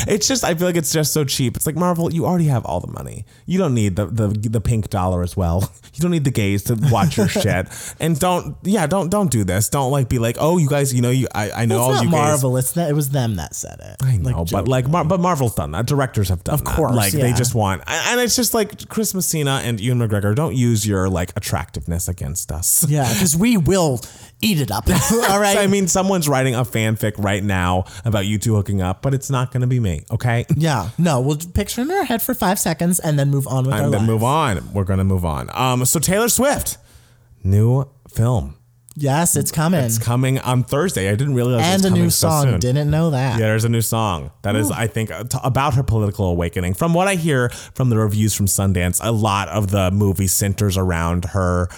It's 0.06 0.28
just 0.28 0.44
I 0.44 0.54
feel 0.54 0.66
like 0.66 0.76
it's 0.76 0.92
just 0.92 1.12
so 1.12 1.24
cheap. 1.24 1.56
It's 1.56 1.66
like 1.66 1.76
Marvel, 1.76 2.12
you 2.12 2.26
already 2.26 2.46
have 2.46 2.64
all 2.64 2.80
the 2.80 2.86
money. 2.92 3.24
You 3.46 3.58
don't 3.58 3.74
need 3.74 3.96
the 3.96 4.06
the, 4.06 4.28
the 4.28 4.60
pink 4.60 4.90
dollar 4.90 5.22
as 5.22 5.36
well. 5.36 5.72
You 5.94 6.00
don't 6.00 6.10
need 6.12 6.24
the 6.24 6.30
gays 6.30 6.62
to 6.64 6.74
watch 6.90 7.18
your 7.18 7.28
shit. 7.28 7.66
And 8.00 8.18
don't 8.18 8.56
yeah, 8.62 8.86
don't 8.86 9.10
don't 9.10 9.30
do 9.30 9.44
this. 9.44 9.68
Don't 9.68 9.90
like 9.90 10.08
be 10.08 10.18
like, 10.18 10.36
"Oh, 10.40 10.56
you 10.56 10.66
guys 10.66 10.91
is. 10.92 10.94
You 10.96 11.02
know, 11.02 11.10
you 11.10 11.26
I, 11.34 11.50
I 11.50 11.64
know 11.66 11.76
It's 11.76 11.82
all 11.82 11.92
not 11.94 12.04
you 12.04 12.10
guys. 12.10 12.28
Marvel. 12.28 12.56
It's 12.56 12.72
that 12.72 12.90
it 12.90 12.92
was 12.94 13.10
them 13.10 13.36
that 13.36 13.54
said 13.54 13.80
it. 13.80 13.96
I 14.02 14.16
know, 14.18 14.44
but 14.50 14.68
like, 14.68 14.88
Mar- 14.88 15.04
but 15.04 15.20
Marvel's 15.20 15.54
done 15.54 15.70
that. 15.72 15.86
Directors 15.86 16.28
have 16.28 16.44
done 16.44 16.54
Of 16.54 16.64
that. 16.64 16.76
course, 16.76 16.94
like 16.94 17.12
they 17.12 17.28
yeah. 17.28 17.34
just 17.34 17.54
want, 17.54 17.82
and 17.86 18.20
it's 18.20 18.36
just 18.36 18.54
like 18.54 18.88
Chris 18.88 19.14
Messina 19.14 19.60
and 19.64 19.80
Ewan 19.80 19.98
McGregor. 20.06 20.34
Don't 20.34 20.54
use 20.54 20.86
your 20.86 21.08
like 21.08 21.32
attractiveness 21.36 22.08
against 22.08 22.52
us. 22.52 22.86
yeah, 22.88 23.08
because 23.12 23.36
we 23.36 23.56
will 23.56 24.00
eat 24.40 24.60
it 24.60 24.70
up. 24.70 24.86
All 25.30 25.40
right. 25.40 25.56
I 25.58 25.66
mean, 25.68 25.86
someone's 25.88 26.28
writing 26.28 26.54
a 26.54 26.64
fanfic 26.64 27.12
right 27.18 27.42
now 27.44 27.84
about 28.04 28.26
you 28.26 28.38
two 28.38 28.54
hooking 28.54 28.82
up, 28.82 29.00
but 29.02 29.14
it's 29.14 29.30
not 29.30 29.52
going 29.52 29.60
to 29.60 29.66
be 29.68 29.78
me. 29.80 30.04
Okay. 30.10 30.44
yeah. 30.56 30.90
No, 30.98 31.20
we'll 31.20 31.36
picture 31.36 31.80
in 31.82 31.90
our 31.90 32.04
head 32.04 32.22
for 32.22 32.34
five 32.34 32.58
seconds 32.58 32.98
and 32.98 33.18
then 33.18 33.30
move 33.30 33.46
on 33.46 33.64
with 33.64 33.74
our 33.74 33.82
And 33.82 33.92
then 33.92 34.00
lives. 34.00 34.10
move 34.10 34.24
on. 34.24 34.72
We're 34.72 34.84
going 34.84 34.98
to 34.98 35.04
move 35.04 35.24
on. 35.24 35.48
Um, 35.52 35.84
so 35.84 36.00
Taylor 36.00 36.28
Swift, 36.28 36.76
new 37.44 37.84
film. 38.08 38.56
Yes, 38.94 39.36
it's 39.36 39.50
coming. 39.50 39.80
It's 39.80 39.98
coming 39.98 40.38
on 40.40 40.64
Thursday. 40.64 41.08
I 41.08 41.14
didn't 41.14 41.34
realize 41.34 41.60
it 41.60 41.64
and 41.64 41.82
was 41.82 41.92
a 41.92 41.94
new 41.94 42.10
song. 42.10 42.44
soon. 42.44 42.60
Didn't 42.60 42.90
know 42.90 43.10
that. 43.10 43.38
Yeah, 43.40 43.46
there's 43.46 43.64
a 43.64 43.68
new 43.68 43.80
song 43.80 44.30
that 44.42 44.54
is, 44.54 44.70
I 44.70 44.86
think, 44.86 45.10
about 45.42 45.74
her 45.74 45.82
political 45.82 46.26
awakening. 46.26 46.74
From 46.74 46.92
what 46.92 47.08
I 47.08 47.14
hear 47.14 47.48
from 47.74 47.88
the 47.88 47.96
reviews 47.96 48.34
from 48.34 48.46
Sundance, 48.46 49.00
a 49.02 49.10
lot 49.10 49.48
of 49.48 49.70
the 49.70 49.90
movie 49.90 50.26
centers 50.26 50.76
around 50.76 51.24
her, 51.26 51.68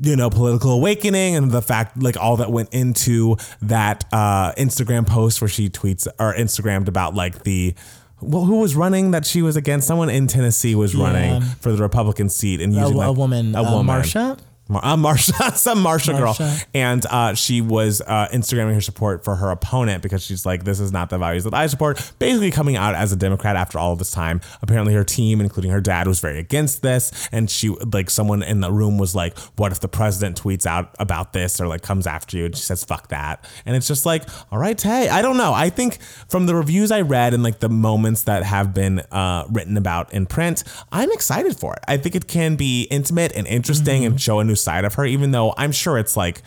you 0.00 0.16
know, 0.16 0.30
political 0.30 0.70
awakening 0.70 1.36
and 1.36 1.50
the 1.50 1.62
fact, 1.62 2.02
like, 2.02 2.16
all 2.16 2.38
that 2.38 2.50
went 2.50 2.72
into 2.72 3.36
that 3.60 4.04
uh, 4.10 4.52
Instagram 4.52 5.06
post 5.06 5.42
where 5.42 5.48
she 5.48 5.68
tweets 5.68 6.06
or 6.18 6.34
Instagrammed 6.34 6.88
about, 6.88 7.14
like, 7.14 7.44
the. 7.44 7.74
Well, 8.20 8.44
who 8.44 8.60
was 8.60 8.76
running 8.76 9.10
that 9.10 9.26
she 9.26 9.42
was 9.42 9.56
against? 9.56 9.88
Someone 9.88 10.08
in 10.08 10.28
Tennessee 10.28 10.76
was 10.76 10.94
running 10.94 11.40
for 11.42 11.72
the 11.72 11.82
Republican 11.82 12.28
seat 12.28 12.60
and 12.60 12.72
A, 12.72 12.80
using 12.80 12.94
a 12.94 13.08
like, 13.08 13.16
woman, 13.16 13.54
a 13.54 13.62
uh, 13.62 13.72
woman, 13.72 14.00
Marsha. 14.00 14.38
Mar- 14.72 14.84
uh, 14.84 14.96
Marsha, 14.96 15.56
some 15.56 15.84
Marsha, 15.84 16.16
girl, 16.16 16.36
and 16.74 17.04
uh, 17.06 17.34
she 17.34 17.60
was 17.60 18.00
uh, 18.00 18.28
Instagramming 18.32 18.74
her 18.74 18.80
support 18.80 19.24
for 19.24 19.36
her 19.36 19.50
opponent 19.50 20.02
because 20.02 20.22
she's 20.24 20.46
like, 20.46 20.64
"This 20.64 20.80
is 20.80 20.92
not 20.92 21.10
the 21.10 21.18
values 21.18 21.44
that 21.44 21.54
I 21.54 21.66
support." 21.66 22.12
Basically, 22.18 22.50
coming 22.50 22.76
out 22.76 22.94
as 22.94 23.12
a 23.12 23.16
Democrat 23.16 23.56
after 23.56 23.78
all 23.78 23.92
of 23.92 23.98
this 23.98 24.10
time. 24.10 24.40
Apparently, 24.62 24.94
her 24.94 25.04
team, 25.04 25.40
including 25.40 25.70
her 25.70 25.80
dad, 25.80 26.06
was 26.06 26.20
very 26.20 26.38
against 26.38 26.82
this, 26.82 27.28
and 27.32 27.50
she 27.50 27.68
like 27.92 28.10
someone 28.10 28.42
in 28.42 28.60
the 28.60 28.72
room 28.72 28.98
was 28.98 29.14
like, 29.14 29.38
"What 29.56 29.72
if 29.72 29.80
the 29.80 29.88
president 29.88 30.40
tweets 30.42 30.66
out 30.66 30.94
about 30.98 31.32
this 31.32 31.60
or 31.60 31.68
like 31.68 31.82
comes 31.82 32.06
after 32.06 32.36
you?" 32.36 32.46
And 32.46 32.56
she 32.56 32.62
says, 32.62 32.84
"Fuck 32.84 33.08
that," 33.08 33.44
and 33.66 33.76
it's 33.76 33.86
just 33.86 34.06
like, 34.06 34.24
"All 34.50 34.58
right, 34.58 34.80
hey, 34.80 35.08
I 35.08 35.22
don't 35.22 35.36
know. 35.36 35.52
I 35.52 35.68
think 35.68 36.00
from 36.28 36.46
the 36.46 36.54
reviews 36.54 36.90
I 36.90 37.02
read 37.02 37.34
and 37.34 37.42
like 37.42 37.60
the 37.60 37.68
moments 37.68 38.22
that 38.22 38.42
have 38.42 38.72
been 38.72 39.00
uh, 39.10 39.44
written 39.50 39.76
about 39.76 40.12
in 40.12 40.26
print, 40.26 40.64
I'm 40.90 41.12
excited 41.12 41.56
for 41.56 41.74
it. 41.74 41.80
I 41.86 41.96
think 41.96 42.14
it 42.14 42.26
can 42.26 42.56
be 42.56 42.84
intimate 42.84 43.32
and 43.34 43.46
interesting 43.46 44.04
and 44.04 44.20
show 44.20 44.40
a 44.40 44.44
new 44.44 44.54
side 44.62 44.84
of 44.84 44.94
her, 44.94 45.04
even 45.04 45.30
though 45.30 45.54
I'm 45.56 45.72
sure 45.72 45.98
it's 45.98 46.16
like 46.16 46.42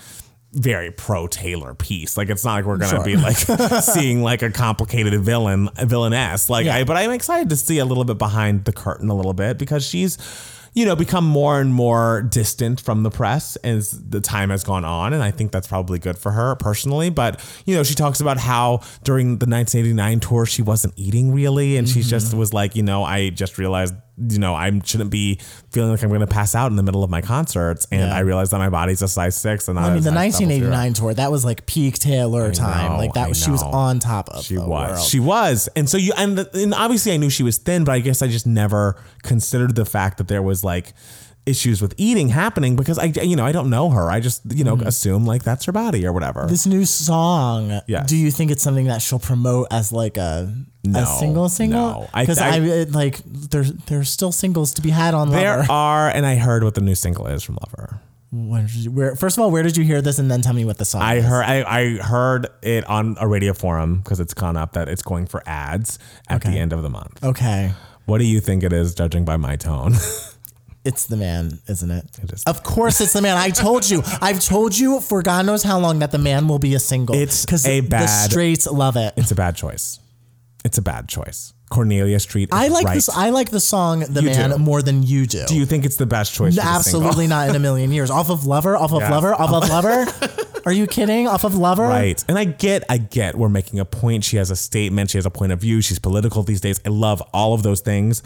very 0.56 0.89
pro 0.89 1.28
Taylor 1.28 1.73
piece. 1.73 2.15
Like 2.17 2.30
it's 2.30 2.45
not 2.45 2.54
like 2.54 2.65
we're 2.65 2.78
gonna 2.78 2.95
Sure. 2.95 3.04
be 3.04 3.17
like 3.17 3.38
seeing 3.84 4.23
like 4.23 4.41
a 4.41 4.49
complicated 4.49 5.19
villain 5.21 5.69
villainess. 5.78 6.49
Like 6.49 6.65
Yeah. 6.65 6.78
I, 6.78 6.84
but 6.86 6.95
I'm 6.95 7.12
excited 7.12 7.49
to 7.49 7.56
see 7.56 7.80
a 7.80 7.86
little 7.86 8.06
bit 8.06 8.17
behind 8.17 8.65
the 8.65 8.71
curtain 8.71 9.10
a 9.10 9.15
little 9.15 9.34
bit 9.34 9.58
because 9.58 9.86
she's 9.86 10.17
you 10.73 10.86
know 10.86 10.95
become 10.95 11.25
more 11.25 11.60
and 11.60 11.73
more 11.73 12.21
distant 12.21 12.80
from 12.80 13.04
the 13.04 13.10
press 13.10 13.56
as 13.58 13.91
the 13.91 14.21
time 14.21 14.49
has 14.49 14.63
gone 14.63 14.86
on 14.86 15.13
and 15.13 15.23
I 15.23 15.32
think 15.32 15.51
that's 15.51 15.67
probably 15.67 15.99
good 15.99 16.17
for 16.17 16.32
her 16.34 16.56
personally 16.56 17.10
but 17.10 17.41
you 17.65 17.75
know 17.75 17.84
she 17.84 17.95
talks 17.95 18.19
about 18.19 18.38
how 18.38 18.82
during 19.04 19.39
the 19.39 19.47
1989 19.47 20.19
tour 20.19 20.45
she 20.45 20.62
wasn't 20.62 20.93
eating 20.97 21.34
really 21.34 21.78
and 21.78 21.88
she 21.88 22.01
mm-hmm. 22.01 22.10
just 22.10 22.34
was 22.34 22.54
like 22.54 22.75
you 22.75 22.84
know 22.84 23.04
I 23.06 23.30
just 23.30 23.58
realized 23.58 23.95
you 24.17 24.39
know 24.39 24.54
I 24.56 24.71
shouldn't 24.86 25.10
be 25.12 25.39
feeling 25.71 25.91
like 25.91 26.01
I'm 26.01 26.08
going 26.10 26.21
to 26.21 26.28
pass 26.28 26.56
out 26.56 26.71
in 26.71 26.78
the 26.78 26.84
middle 26.84 27.04
of 27.04 27.10
my 27.10 27.21
concerts 27.21 27.86
and 27.91 28.01
Yeah. 28.01 28.15
I 28.15 28.19
realized 28.19 28.51
that 28.51 28.60
my 28.60 28.69
body's 28.69 29.01
a 29.01 29.08
size 29.08 29.36
6 29.36 29.67
and 29.67 29.78
I 29.78 29.93
mean, 29.93 30.04
the 30.04 30.10
a 30.12 30.13
size 30.13 30.34
double 30.39 30.47
zero. 30.56 30.69
1989 30.71 30.93
tour, 30.93 31.13
that 31.15 31.32
was 31.32 31.43
like 31.43 31.65
peak 31.65 31.95
Taylor 31.99 32.51
time. 32.54 32.91
know, 32.93 32.97
like 32.97 33.13
that 33.13 33.25
I 33.25 33.28
was, 33.30 33.43
she 33.43 33.51
was 33.51 33.62
on 33.63 33.99
top 33.99 34.30
of 34.30 34.43
She 34.45 34.56
the 34.56 34.62
was. 34.62 34.89
world. 34.91 35.06
She 35.08 35.19
was. 35.19 35.67
And 35.75 35.89
so 35.89 35.97
you 35.97 36.13
and, 36.17 36.38
the, 36.38 36.49
and 36.62 36.73
obviously 36.73 37.12
I 37.12 37.17
knew 37.17 37.30
she 37.30 37.43
was 37.43 37.58
thin, 37.58 37.84
but 37.84 37.91
I 37.93 37.99
guess 37.99 38.21
I 38.21 38.28
just 38.28 38.47
never 38.47 38.95
considered 39.23 39.75
the 39.75 39.86
fact 39.86 40.17
that 40.19 40.28
there 40.30 40.41
was 40.41 40.63
like 40.63 40.93
issues 41.45 41.80
with 41.80 41.93
eating 41.97 42.30
happening 42.30 42.75
because 42.75 42.97
I 42.97 43.06
you 43.21 43.36
know 43.36 43.45
I 43.45 43.51
don't 43.51 43.69
know 43.69 43.91
her. 43.91 44.10
I 44.10 44.19
just 44.19 44.41
you 44.51 44.63
know 44.63 44.78
assume 44.78 45.25
like 45.28 45.43
that's 45.43 45.65
her 45.65 45.71
body 45.71 46.04
or 46.08 46.12
whatever. 46.12 46.39
Mm-hmm. 46.41 46.49
this 46.49 46.65
new 46.65 46.86
song, 46.86 47.82
Yes. 47.86 48.10
do 48.10 48.15
you 48.17 48.32
think 48.32 48.49
it's 48.49 48.63
something 48.63 48.86
that 48.88 49.01
she'll 49.01 49.19
promote 49.19 49.67
as 49.71 49.91
like 49.91 50.17
a 50.17 50.51
No, 50.93 51.02
a 51.04 51.06
single 51.06 51.50
single? 51.50 51.80
no. 51.91 52.10
I- 52.13 52.24
Because 52.24 52.39
I, 52.39 52.56
I- 52.58 52.84
like 52.89 53.21
there's 53.26 53.71
there's 53.88 54.10
still 54.10 54.32
singles 54.32 54.74
to 54.76 54.82
be 54.82 54.89
had 54.89 55.13
on 55.13 55.32
there 55.32 55.58
Lover. 55.58 55.71
are, 55.71 56.10
and 56.10 56.26
I 56.26 56.36
heard 56.36 56.63
what 56.63 56.76
the 56.76 56.82
new 56.82 56.95
single 56.95 57.28
is 57.28 57.43
from 57.43 57.58
Lover. 57.65 58.00
Where, 58.32 58.63
where- 58.89 59.15
first 59.15 59.38
of 59.38 59.43
all, 59.43 59.52
where 59.52 59.63
did 59.63 59.78
you 59.78 59.84
hear 59.86 60.02
this, 60.02 60.19
and 60.19 60.30
then 60.30 60.41
tell 60.41 60.54
me 60.54 60.65
what 60.65 60.78
the 60.78 60.86
song 60.86 61.02
I 61.02 61.15
is. 61.15 61.26
heard 61.26 61.43
I, 61.43 61.63
I 61.63 61.98
heard 61.98 62.48
it 62.62 62.84
on 62.89 63.15
a 63.19 63.28
radio 63.28 63.54
forum 63.54 64.00
because 64.00 64.19
it's 64.19 64.34
gone 64.34 64.58
up 64.58 64.74
that 64.74 64.89
it's 64.89 65.02
going 65.04 65.26
for 65.28 65.41
ads 65.45 66.00
at 66.28 66.41
the 66.41 66.50
end 66.50 66.74
of 66.74 66.82
the 66.84 66.89
month. 66.89 67.24
Okay, 67.24 67.71
What 68.06 68.17
do 68.17 68.26
you 68.26 68.39
think 68.41 68.63
it 68.63 68.74
is, 68.74 68.93
judging 68.93 69.24
by 69.26 69.38
my 69.38 69.56
tone? 69.56 69.93
it's 70.84 71.06
the 71.08 71.15
man, 71.17 71.60
isn't 71.67 71.89
it? 71.89 72.06
It 72.21 72.32
is. 72.34 72.43
Of 72.43 72.62
course, 72.63 73.00
it's 73.02 73.13
the 73.13 73.21
man. 73.21 73.38
I 73.38 73.50
told 73.52 73.89
you. 73.89 74.04
I've 74.21 74.39
told 74.41 74.78
you 74.78 75.00
for 75.02 75.21
God 75.24 75.45
knows 75.45 75.63
how 75.63 75.80
long 75.80 76.00
that 76.00 76.12
the 76.12 76.17
man 76.19 76.48
will 76.50 76.60
be 76.60 76.76
a 76.76 76.80
single. 76.80 77.15
It's 77.15 77.45
because 77.45 77.65
a 77.65 77.80
the 77.80 77.88
bad- 77.88 78.30
straights 78.32 78.67
love 78.67 78.98
it. 78.98 79.13
it's 79.17 79.32
a 79.32 79.36
bad 79.36 79.56
choice. 79.56 80.00
It's 80.65 80.78
a 80.80 80.82
bad 80.82 81.08
choice. 81.08 81.54
Cornelia 81.69 82.19
Street. 82.19 82.49
Is 82.51 82.60
I 82.60 82.67
like 82.67 82.86
right. 82.86 82.95
this. 82.95 83.08
I 83.08 83.30
like 83.30 83.51
the 83.51 83.60
song 83.60 83.99
"The 84.01 84.21
You 84.23 84.30
Man" 84.30 84.49
do. 84.49 84.58
more 84.58 84.82
than 84.82 85.04
you 85.04 85.25
do. 85.28 85.45
Do 85.47 85.56
you 85.56 85.65
think 85.65 85.86
it's 85.86 85.95
the 85.95 86.06
best 86.06 86.34
choice? 86.34 86.56
for? 86.56 86.62
Absolutely 86.62 87.28
not 87.28 87.49
in 87.49 87.56
a 87.56 87.60
million 87.60 87.91
years. 87.91 88.10
Off 88.10 88.30
of 88.30 88.45
Lover, 88.45 88.75
off 88.75 88.91
of 88.91 89.01
Yeah. 89.01 89.12
Lover, 89.12 89.34
off 89.34 89.51
of 89.63 89.69
Lover. 89.69 90.06
Are 90.65 90.73
you 90.73 90.88
kidding? 90.88 91.28
Off 91.28 91.43
of 91.43 91.56
Lover? 91.56 91.84
Right. 91.84 92.23
And 92.28 92.39
I 92.39 92.45
get, 92.45 92.84
I 92.89 92.97
get 92.97 93.36
we're 93.36 93.49
making 93.49 93.80
a 93.80 93.86
point. 93.86 94.23
She 94.23 94.38
has 94.38 94.49
a 94.49 94.56
statement. 94.56 95.12
She 95.12 95.19
has 95.19 95.25
a 95.28 95.30
point 95.30 95.51
of 95.51 95.60
view. 95.62 95.82
She's 95.82 95.99
political 95.99 96.41
these 96.41 96.62
days. 96.62 96.82
I 96.84 96.89
love 96.89 97.21
all 97.34 97.54
of 97.54 97.62
those 97.62 97.82
things. 97.82 98.23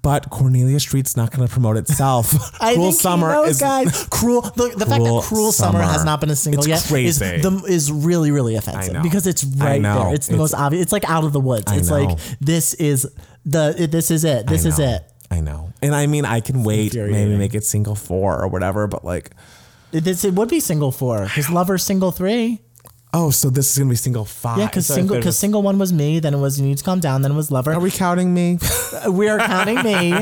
But 0.00 0.30
Cornelia 0.30 0.78
Street's 0.80 1.16
not 1.16 1.32
going 1.32 1.46
to 1.46 1.52
promote 1.52 1.76
itself. 1.76 2.32
I 2.62 2.74
Cruel 2.74 2.90
think 2.92 3.00
Summer 3.00 3.44
is 3.46 3.58
guys. 3.60 4.06
Cruel. 4.10 4.42
The, 4.42 4.68
the 4.76 4.86
fact 4.86 5.02
that 5.04 5.24
Cruel 5.26 5.50
Summer. 5.52 5.82
has 5.82 6.04
not 6.04 6.20
been 6.20 6.30
a 6.30 6.36
single 6.36 6.60
It's 6.60 6.68
yet 6.68 6.84
crazy. 6.88 7.08
is 7.08 7.42
the, 7.42 7.64
is 7.68 7.90
really 7.92 8.30
really 8.30 8.54
offensive 8.54 9.02
because 9.02 9.26
it's 9.26 9.42
right 9.44 9.82
there. 9.82 10.14
It's 10.14 10.28
the 10.28 10.34
It's- 10.34 10.38
most 10.38 10.54
obvious. 10.54 10.82
It's 10.84 10.92
like 10.92 11.08
out 11.10 11.24
of 11.24 11.32
the 11.32 11.40
woods. 11.40 11.70
I 11.70 11.76
it's 11.76 11.90
know. 11.90 12.04
like 12.04 12.18
this 12.40 12.74
is 12.74 13.10
the 13.44 13.74
it- 13.76 13.90
this 13.90 14.10
is 14.10 14.24
it. 14.24 14.46
This 14.46 14.64
I 14.64 14.68
is 14.68 14.78
know. 14.78 14.84
it. 14.94 15.12
I 15.30 15.40
know. 15.40 15.72
And 15.82 15.94
I 15.94 16.06
mean, 16.06 16.24
I 16.24 16.40
can 16.40 16.64
wait, 16.64 16.94
maybe 16.94 17.36
make 17.36 17.54
it 17.54 17.64
single 17.64 17.94
four 17.94 18.40
or 18.40 18.48
whatever. 18.48 18.86
But 18.86 19.04
like, 19.04 19.30
It, 19.92 20.02
this, 20.04 20.24
it 20.24 20.32
would 20.34 20.48
be 20.48 20.60
single 20.60 20.90
four 20.92 21.24
because 21.24 21.50
Lover's 21.50 21.82
single 21.82 22.12
three. 22.12 22.62
Oh, 23.14 23.30
so 23.30 23.50
this 23.50 23.70
is 23.72 23.78
going 23.78 23.88
to 23.88 23.92
be 23.92 23.96
single 23.96 24.24
five. 24.24 24.58
Yeah, 24.58 24.66
because 24.66 24.86
So 24.86 24.94
single 24.94 25.16
because 25.16 25.38
single 25.38 25.62
one 25.62 25.78
was 25.78 25.92
me. 25.92 26.18
Then 26.20 26.34
it 26.34 26.38
was 26.38 26.60
you 26.60 26.66
need 26.66 26.78
to 26.78 26.84
calm 26.84 27.00
down. 27.00 27.22
Then 27.22 27.32
it 27.32 27.36
was 27.36 27.50
Lover. 27.50 27.72
Are 27.72 27.80
we 27.80 27.90
counting 27.90 28.32
me? 28.34 28.58
We're 29.06 29.38
counting 29.38 29.82
me. 29.82 30.12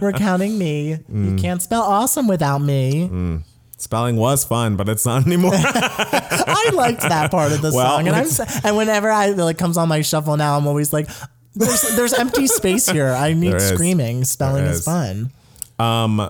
We're 0.00 0.12
counting 0.12 0.58
me. 0.58 0.98
Mm. 1.10 1.30
You 1.32 1.36
can't 1.36 1.62
spell 1.62 1.82
awesome 1.82 2.26
without 2.28 2.58
me. 2.58 3.42
Spelling 3.76 4.16
was 4.16 4.42
fun, 4.44 4.74
but 4.76 4.88
it's 4.88 5.06
not 5.06 5.24
anymore. 5.26 5.52
I 5.54 6.70
liked 6.74 7.02
that 7.02 7.30
part 7.30 7.52
of 7.52 7.62
the 7.62 7.70
Well, 7.72 7.96
song, 7.98 8.08
and 8.08 8.16
I'm 8.16 8.26
and 8.64 8.76
whenever 8.76 9.08
I 9.10 9.28
like 9.28 9.56
comes 9.56 9.76
on 9.76 9.88
my 9.88 10.02
shuffle 10.02 10.36
now, 10.36 10.56
I'm 10.58 10.66
always 10.66 10.92
like, 10.92 11.08
"There's 11.54 11.94
there's 11.94 12.12
empty 12.12 12.48
space 12.48 12.88
here. 12.88 13.10
I 13.10 13.34
need 13.34 13.50
There 13.52 13.56
is. 13.58 13.68
screaming. 13.68 14.24
Spelling 14.24 14.64
is 14.64 14.78
is. 14.80 14.84
fun." 14.84 15.30
Um, 15.78 16.28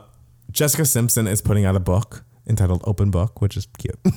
Jessica 0.52 0.84
Simpson 0.84 1.26
is 1.26 1.40
putting 1.40 1.64
out 1.64 1.74
a 1.74 1.80
book 1.80 2.22
entitled 2.48 2.82
Open 2.84 3.10
Book, 3.10 3.40
which 3.40 3.56
is 3.56 3.66
cute. 3.78 3.98
and 4.04 4.14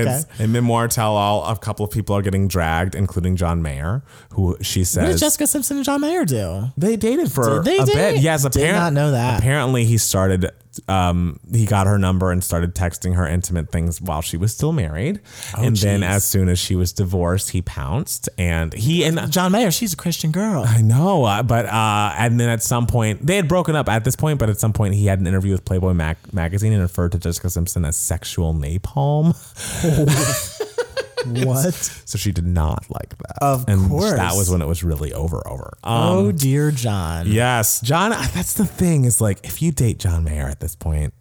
it's 0.00 0.26
a 0.40 0.46
memoir 0.46 0.88
tell 0.88 1.16
all. 1.16 1.44
A 1.46 1.56
couple 1.56 1.84
of 1.84 1.90
people 1.90 2.16
are 2.16 2.22
getting 2.22 2.48
dragged, 2.48 2.94
including 2.94 3.36
John 3.36 3.62
Mayer, 3.62 4.02
who 4.32 4.56
she 4.62 4.84
says. 4.84 5.04
What 5.04 5.10
did 5.12 5.18
Jessica 5.18 5.46
Simpson 5.46 5.76
and 5.78 5.86
John 5.86 6.00
Mayer 6.00 6.24
do? 6.24 6.66
they 6.76 6.96
dated 6.96 7.30
for 7.32 7.62
Did 7.62 7.64
they 7.64 7.78
a 7.78 7.86
date? 7.86 7.94
bit. 7.94 8.18
Yes, 8.20 8.44
apparently. 8.44 8.72
Did 8.72 8.78
not 8.80 8.92
know 8.92 9.10
that. 9.12 9.38
Apparently, 9.38 9.84
he 9.84 9.98
started. 9.98 10.50
Um, 10.86 11.40
he 11.52 11.66
got 11.66 11.86
her 11.86 11.98
number 11.98 12.30
and 12.30 12.42
started 12.44 12.74
texting 12.74 13.14
her 13.16 13.26
intimate 13.26 13.70
things 13.72 14.00
while 14.00 14.22
she 14.22 14.36
was 14.36 14.52
still 14.54 14.72
married, 14.72 15.20
and 15.56 15.76
then 15.76 16.02
Oh, 16.02 16.06
as 16.06 16.24
soon 16.24 16.48
as 16.48 16.58
she 16.58 16.76
was 16.76 16.92
divorced, 16.92 17.50
he 17.50 17.62
pounced. 17.62 18.28
And 18.38 18.72
he 18.72 19.04
and 19.04 19.30
John 19.32 19.52
Mayer, 19.52 19.70
she's 19.70 19.92
a 19.92 19.96
Christian 19.96 20.30
girl. 20.32 20.64
I 20.66 20.80
know, 20.82 21.24
uh, 21.24 21.42
but 21.42 21.66
uh, 21.66 22.12
and 22.16 22.38
then 22.38 22.48
at 22.48 22.62
some 22.62 22.86
point 22.86 23.26
they 23.26 23.36
had 23.36 23.48
broken 23.48 23.74
up 23.76 23.88
at 23.88 24.04
this 24.04 24.16
point, 24.16 24.38
but 24.38 24.48
at 24.50 24.60
some 24.60 24.72
point 24.72 24.94
he 24.94 25.06
had 25.06 25.18
an 25.20 25.26
interview 25.26 25.52
with 25.52 25.64
Playboy 25.64 25.94
Mac- 25.94 26.32
magazine 26.32 26.72
and 26.72 26.82
referred 26.82 27.12
to 27.12 27.18
Jessica 27.18 27.50
Simpson 27.50 27.84
as 27.84 27.96
sexual 27.96 28.54
napalm. 28.54 29.34
what? 31.44 31.74
So 31.74 32.18
she 32.18 32.32
did 32.32 32.46
not 32.46 32.86
like 32.90 33.10
that. 33.18 33.38
Of 33.42 33.68
and 33.68 33.88
course. 33.88 34.12
that 34.12 34.34
was 34.34 34.50
when 34.50 34.62
it 34.62 34.66
was 34.66 34.82
really 34.84 35.12
over. 35.12 35.46
Over. 35.46 35.76
Um, 35.82 36.02
oh 36.02 36.32
dear, 36.32 36.70
John. 36.70 37.26
Yes, 37.28 37.80
John. 37.80 38.10
That's 38.10 38.54
the 38.54 38.66
thing 38.66 39.04
is 39.04 39.20
like 39.20 39.44
if 39.44 39.60
you 39.62 39.72
date 39.72 39.98
John 39.98 40.24
Mayer 40.24 40.46
at 40.46 40.60
this 40.60 40.76
point, 40.76 41.12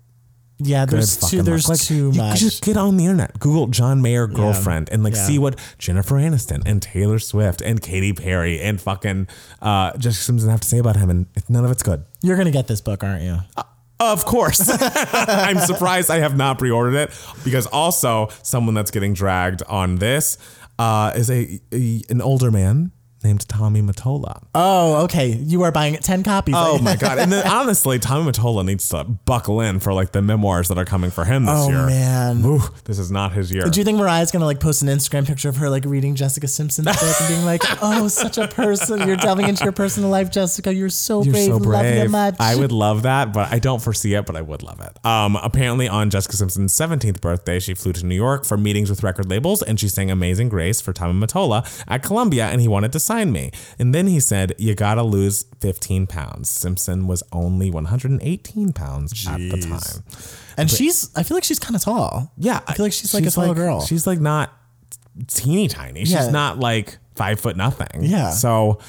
yeah, 0.60 0.86
there's 0.86 1.18
too 1.18 1.44
there's. 1.44 1.70
Like, 1.70 1.80
too 1.80 2.12
you 2.12 2.18
much. 2.18 2.40
Just 2.40 2.64
get 2.64 2.78
on 2.78 2.98
the 2.98 3.06
internet, 3.06 3.40
Google 3.40 3.68
John 3.68 4.02
Mayer 4.02 4.26
girlfriend, 4.28 4.90
and 4.92 5.04
like 5.04 5.14
Yeah. 5.14 5.26
see 5.28 5.40
what 5.40 5.60
Jennifer 5.78 6.16
Aniston 6.16 6.64
and 6.66 6.82
Taylor 6.82 7.20
Swift 7.20 7.62
and 7.62 7.80
Katy 7.82 8.14
Perry 8.14 8.60
and 8.60 8.82
fucking 8.82 9.28
uh, 9.62 9.96
Jessica 9.98 10.24
Simpson 10.24 10.50
have 10.50 10.62
to 10.62 10.68
say 10.68 10.80
about 10.80 10.96
him, 10.96 11.10
and 11.12 11.28
none 11.48 11.64
of 11.64 11.70
it's 11.72 11.84
good. 11.84 12.06
You're 12.24 12.38
gonna 12.38 12.52
get 12.52 12.68
this 12.68 12.82
book, 12.82 13.04
aren't 13.04 13.22
you? 13.22 13.40
Of 14.00 14.26
course. 14.26 14.70
I'm 15.14 15.58
surprised 15.60 16.12
I 16.12 16.20
have 16.20 16.38
not 16.38 16.60
pre-ordered 16.60 16.96
it 16.96 17.12
because 17.44 17.66
also 17.68 18.30
someone 18.44 18.76
that's 18.76 18.92
getting 18.92 19.14
dragged 19.14 19.64
on 19.64 19.96
this 19.96 20.38
uh, 20.78 21.14
is 21.16 21.32
a, 21.32 21.60
a 21.74 22.04
an 22.10 22.22
older 22.22 22.52
man 22.52 22.92
named 23.28 23.48
Tommy 23.48 23.82
Mottola. 23.82 24.42
Oh, 24.56 25.04
okay. 25.04 25.28
You 25.30 25.64
are 25.64 25.72
buying 25.72 25.96
10 25.96 26.24
copies. 26.24 26.56
Oh 26.58 26.80
my 26.80 26.96
god! 27.00 27.20
And 27.20 27.32
then 27.32 27.46
honestly, 27.48 28.00
Tommy 28.00 28.32
Mottola 28.32 28.66
needs 28.66 28.88
to 28.90 29.04
buckle 29.04 29.62
in 29.62 29.80
for 29.80 29.94
like 29.94 30.12
the 30.14 30.22
memoirs 30.22 30.70
that 30.70 30.78
are 30.78 30.86
coming 30.86 31.12
for 31.12 31.26
him 31.26 31.46
this 31.46 31.54
Oh, 31.56 31.70
year. 31.70 31.78
Oh 31.80 31.86
man. 31.88 32.46
Ooh, 32.46 32.62
this 32.86 32.98
is 33.00 33.12
not 33.12 33.34
his 33.34 33.52
year. 33.52 33.64
Do 33.64 33.80
you 33.80 33.84
think 33.84 33.98
Mariah's 33.98 34.32
gonna 34.32 34.46
like 34.46 34.60
post 34.60 34.82
an 34.82 34.88
Instagram 34.88 35.28
picture 35.28 35.50
of 35.50 35.58
her 35.58 35.70
like 35.70 35.86
reading 35.86 36.16
Jessica 36.16 36.48
Simpson's 36.48 36.88
book 36.88 36.98
and 37.20 37.28
being 37.28 37.46
like, 37.46 37.62
"Oh, 37.82 38.08
such 38.08 38.38
a 38.38 38.48
person! 38.48 39.06
You're 39.08 39.18
delving 39.18 39.48
into 39.48 39.64
your 39.64 39.74
personal 39.74 40.10
life, 40.10 40.32
Jessica. 40.32 40.74
You're 40.74 40.90
so 40.90 41.24
You're 41.24 41.34
brave. 41.34 41.46
so 41.48 41.58
Love 41.58 41.86
you 41.86 41.92
brave. 41.92 42.12
much." 42.12 42.36
I 42.40 42.56
would 42.56 42.72
love 42.72 43.04
that, 43.04 43.34
but 43.34 43.52
I 43.52 43.60
don't 43.60 43.82
foresee 43.82 44.14
it, 44.14 44.26
but 44.26 44.36
I 44.36 44.42
would 44.42 44.64
love 44.64 44.80
it. 44.82 45.06
Um, 45.06 45.36
apparently 45.36 45.88
on 45.90 46.10
Jessica 46.10 46.36
Simpson's 46.38 46.74
17th 46.74 47.20
birthday, 47.22 47.60
she 47.60 47.74
flew 47.74 47.92
to 47.94 48.06
New 48.06 48.16
York 48.16 48.46
for 48.46 48.58
meetings 48.58 48.90
with 48.90 49.04
record 49.04 49.30
labels 49.30 49.62
and 49.62 49.80
she 49.80 49.90
sang 49.90 50.10
Amazing 50.12 50.50
Grace 50.50 50.80
for 50.82 50.94
Tommy 50.94 51.14
Mottola 51.20 51.84
at 51.88 52.04
Columbia 52.04 52.46
and 52.48 52.62
he 52.62 52.68
wanted 52.68 52.92
to 52.94 53.00
sign 53.00 53.17
me. 53.26 53.52
And 53.80 53.94
then 53.94 54.08
he 54.08 54.20
said, 54.20 54.54
you 54.58 54.76
gotta 54.76 55.04
lose 55.04 55.46
15 55.62 56.08
pounds. 56.08 56.50
Simpson 56.50 57.08
was 57.08 57.24
only 57.32 57.70
118 57.72 58.74
pounds 58.74 59.28
at 59.28 59.38
the 59.38 59.58
time. 59.62 60.04
And 60.58 60.70
she's, 60.72 61.10
I 61.16 61.24
feel 61.24 61.36
like 61.38 61.44
she's 61.44 61.60
kind 61.60 61.76
of 61.76 61.82
tall. 61.84 62.32
Yeah. 62.38 62.62
I 62.68 62.74
feel 62.74 62.86
like 62.86 62.94
she's 62.94 63.14
like 63.14 63.26
a 63.26 63.32
tall 63.32 63.54
girl. 63.54 63.82
She's 63.86 64.06
like 64.08 64.20
not 64.20 64.52
teeny 65.28 65.68
tiny. 65.68 66.02
She's 66.02 66.14
Yeah. 66.14 66.30
not 66.32 66.60
like 66.60 66.98
five 67.16 67.40
foot 67.40 67.56
nothing. 67.58 68.04
Yeah. 68.04 68.32
So 68.32 68.80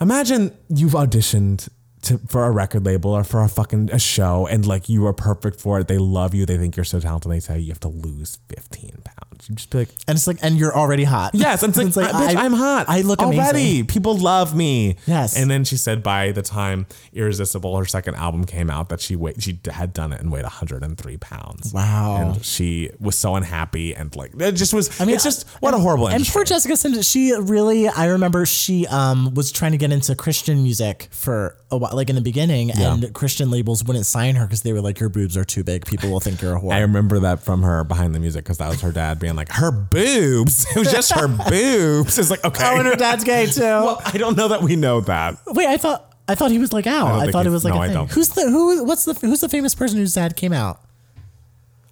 imagine 0.00 0.56
you've 0.68 0.92
auditioned 0.92 1.68
to, 2.02 2.18
for 2.28 2.44
a 2.44 2.50
record 2.50 2.84
label 2.84 3.10
or 3.12 3.24
for 3.24 3.42
a 3.42 3.48
fucking 3.48 3.90
a 3.92 3.98
show 3.98 4.46
and 4.46 4.64
like 4.66 4.88
you 4.88 5.06
are 5.06 5.12
perfect 5.12 5.60
for 5.60 5.80
it. 5.80 5.88
They 5.88 5.98
love 5.98 6.34
you. 6.34 6.46
They 6.46 6.56
think 6.56 6.76
you're 6.76 6.84
so 6.84 7.00
talented. 7.00 7.32
They 7.32 7.40
say 7.40 7.58
you 7.58 7.70
have 7.72 7.80
to 7.80 7.88
lose 7.88 8.38
15 8.48 8.90
pounds. 9.04 9.15
Just 9.54 9.70
be 9.70 9.78
like, 9.78 9.88
And 10.08 10.16
it's 10.16 10.26
like, 10.26 10.38
and 10.42 10.56
you're 10.58 10.76
already 10.76 11.04
hot. 11.04 11.30
Yes, 11.34 11.62
I'm 11.62 11.70
like, 11.76 11.86
It's 11.86 11.96
like, 11.96 12.10
bitch, 12.10 12.36
I- 12.36 12.44
I'm 12.44 12.52
hot. 12.52 12.86
I 12.88 13.02
look 13.02 13.20
already. 13.20 13.38
amazing. 13.40 13.86
People 13.86 14.16
love 14.18 14.54
me. 14.56 14.96
Yes. 15.06 15.36
And 15.36 15.50
then 15.50 15.64
she 15.64 15.76
said 15.76 16.02
by 16.02 16.32
the 16.32 16.42
time 16.42 16.86
Irresistible, 17.12 17.76
her 17.76 17.84
second 17.84 18.16
album 18.16 18.44
came 18.44 18.70
out, 18.70 18.88
that 18.88 19.00
she 19.00 19.16
weighed, 19.16 19.42
she 19.42 19.58
had 19.70 19.92
done 19.92 20.12
it 20.12 20.20
and 20.20 20.30
weighed 20.32 20.42
103 20.44 21.16
pounds. 21.18 21.72
Wow. 21.72 22.16
And 22.34 22.44
she 22.44 22.90
was 23.00 23.16
so 23.16 23.34
unhappy 23.36 23.94
and 23.94 24.14
like 24.16 24.32
it 24.38 24.52
just 24.52 24.74
was. 24.74 25.00
I 25.00 25.04
mean, 25.04 25.14
it's 25.14 25.24
just 25.24 25.48
what 25.60 25.74
a 25.74 25.78
horrible. 25.78 26.06
And 26.06 26.16
industry. 26.16 26.32
poor 26.38 26.44
Jessica 26.44 26.76
Simpson, 26.76 27.02
she 27.02 27.32
really, 27.34 27.88
I 27.88 28.06
remember 28.06 28.46
she 28.46 28.86
um, 28.88 29.34
was 29.34 29.52
trying 29.52 29.72
to 29.72 29.78
get 29.78 29.92
into 29.92 30.14
Christian 30.14 30.62
music 30.62 31.08
for 31.10 31.56
a 31.70 31.76
while, 31.76 31.94
like 31.94 32.08
in 32.08 32.14
the 32.16 32.20
beginning, 32.22 32.70
and 32.70 33.12
Christian 33.14 33.50
labels 33.50 33.84
wouldn't 33.84 34.06
sign 34.06 34.34
her 34.36 34.46
because 34.46 34.62
they 34.62 34.72
were 34.72 34.80
like, 34.80 35.00
your 35.00 35.08
boobs 35.08 35.36
are 35.36 35.44
too 35.44 35.64
big. 35.64 35.84
People 35.86 36.10
will 36.10 36.20
think 36.20 36.40
you're 36.42 36.56
a 36.56 36.60
whore. 36.60 36.72
I 36.72 36.80
remember 36.80 37.20
that 37.20 37.40
from 37.40 37.62
her 37.62 37.84
behind 37.84 38.14
the 38.14 38.20
music 38.20 38.44
because 38.44 38.58
that 38.58 38.68
was 38.68 38.80
her 38.82 38.92
dad 38.92 39.18
being 39.18 39.35
like, 39.36 39.50
her 39.50 39.70
boobs. 39.70 40.66
It 40.76 40.78
was 40.78 40.90
just 40.90 41.12
her 41.12 41.28
boobs. 41.28 42.18
It's 42.18 42.30
like, 42.30 42.44
okay. 42.44 42.64
oh, 42.66 42.78
and 42.78 42.86
her 42.86 42.96
dad's 42.96 43.24
gay 43.24 43.46
too. 43.50 43.60
well, 43.60 44.00
I 44.04 44.18
don't 44.18 44.36
know 44.36 44.48
that 44.48 44.62
we 44.62 44.76
know 44.76 45.00
that. 45.02 45.38
Wait, 45.46 45.66
I 45.66 45.76
thought 45.76 46.14
I 46.28 46.34
thought 46.34 46.50
he 46.50 46.58
was 46.58 46.72
like 46.72 46.86
out. 46.86 47.08
don't 47.08 47.28
I, 47.28 47.30
thought 47.30 47.46
it 47.46 47.50
was 47.50 47.64
like 47.64 47.74
no, 47.74 47.80
a 47.80 47.82
I 47.82 47.86
thing. 47.86 47.94
don't. 47.94 48.10
Who's 48.10 48.30
the 48.30 48.42
who? 48.50 48.84
What's 48.84 49.04
the 49.04 49.14
who's 49.14 49.40
the 49.40 49.48
famous 49.48 49.74
person 49.74 49.98
whose 49.98 50.14
dad 50.14 50.36
came 50.36 50.52
out? 50.52 50.80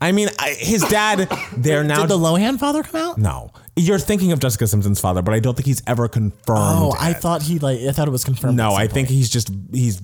I 0.00 0.12
mean, 0.12 0.28
I, 0.38 0.50
his 0.58 0.82
dad, 0.82 1.30
they're 1.56 1.84
now. 1.84 2.00
Did 2.02 2.10
the 2.10 2.18
Lohan 2.18 2.58
father 2.58 2.82
come 2.82 3.00
out? 3.00 3.18
no. 3.18 3.52
You're 3.76 3.98
thinking 3.98 4.30
of 4.30 4.38
Jessica 4.38 4.68
Simpson's 4.68 5.00
father, 5.00 5.20
but 5.20 5.34
I 5.34 5.40
don't 5.40 5.54
think 5.56 5.66
he's 5.66 5.82
ever 5.88 6.06
confirmed. 6.06 6.36
Oh, 6.48 6.96
I 6.96 7.10
it. 7.10 7.16
thought 7.16 7.42
he 7.42 7.58
like 7.58 7.80
I 7.80 7.90
thought 7.90 8.06
it 8.06 8.12
was 8.12 8.22
confirmed. 8.22 8.56
No, 8.56 8.68
at 8.68 8.72
some 8.72 8.82
I 8.82 8.86
think 8.86 9.08
he's 9.08 9.28
just 9.28 9.50
he's 9.72 10.00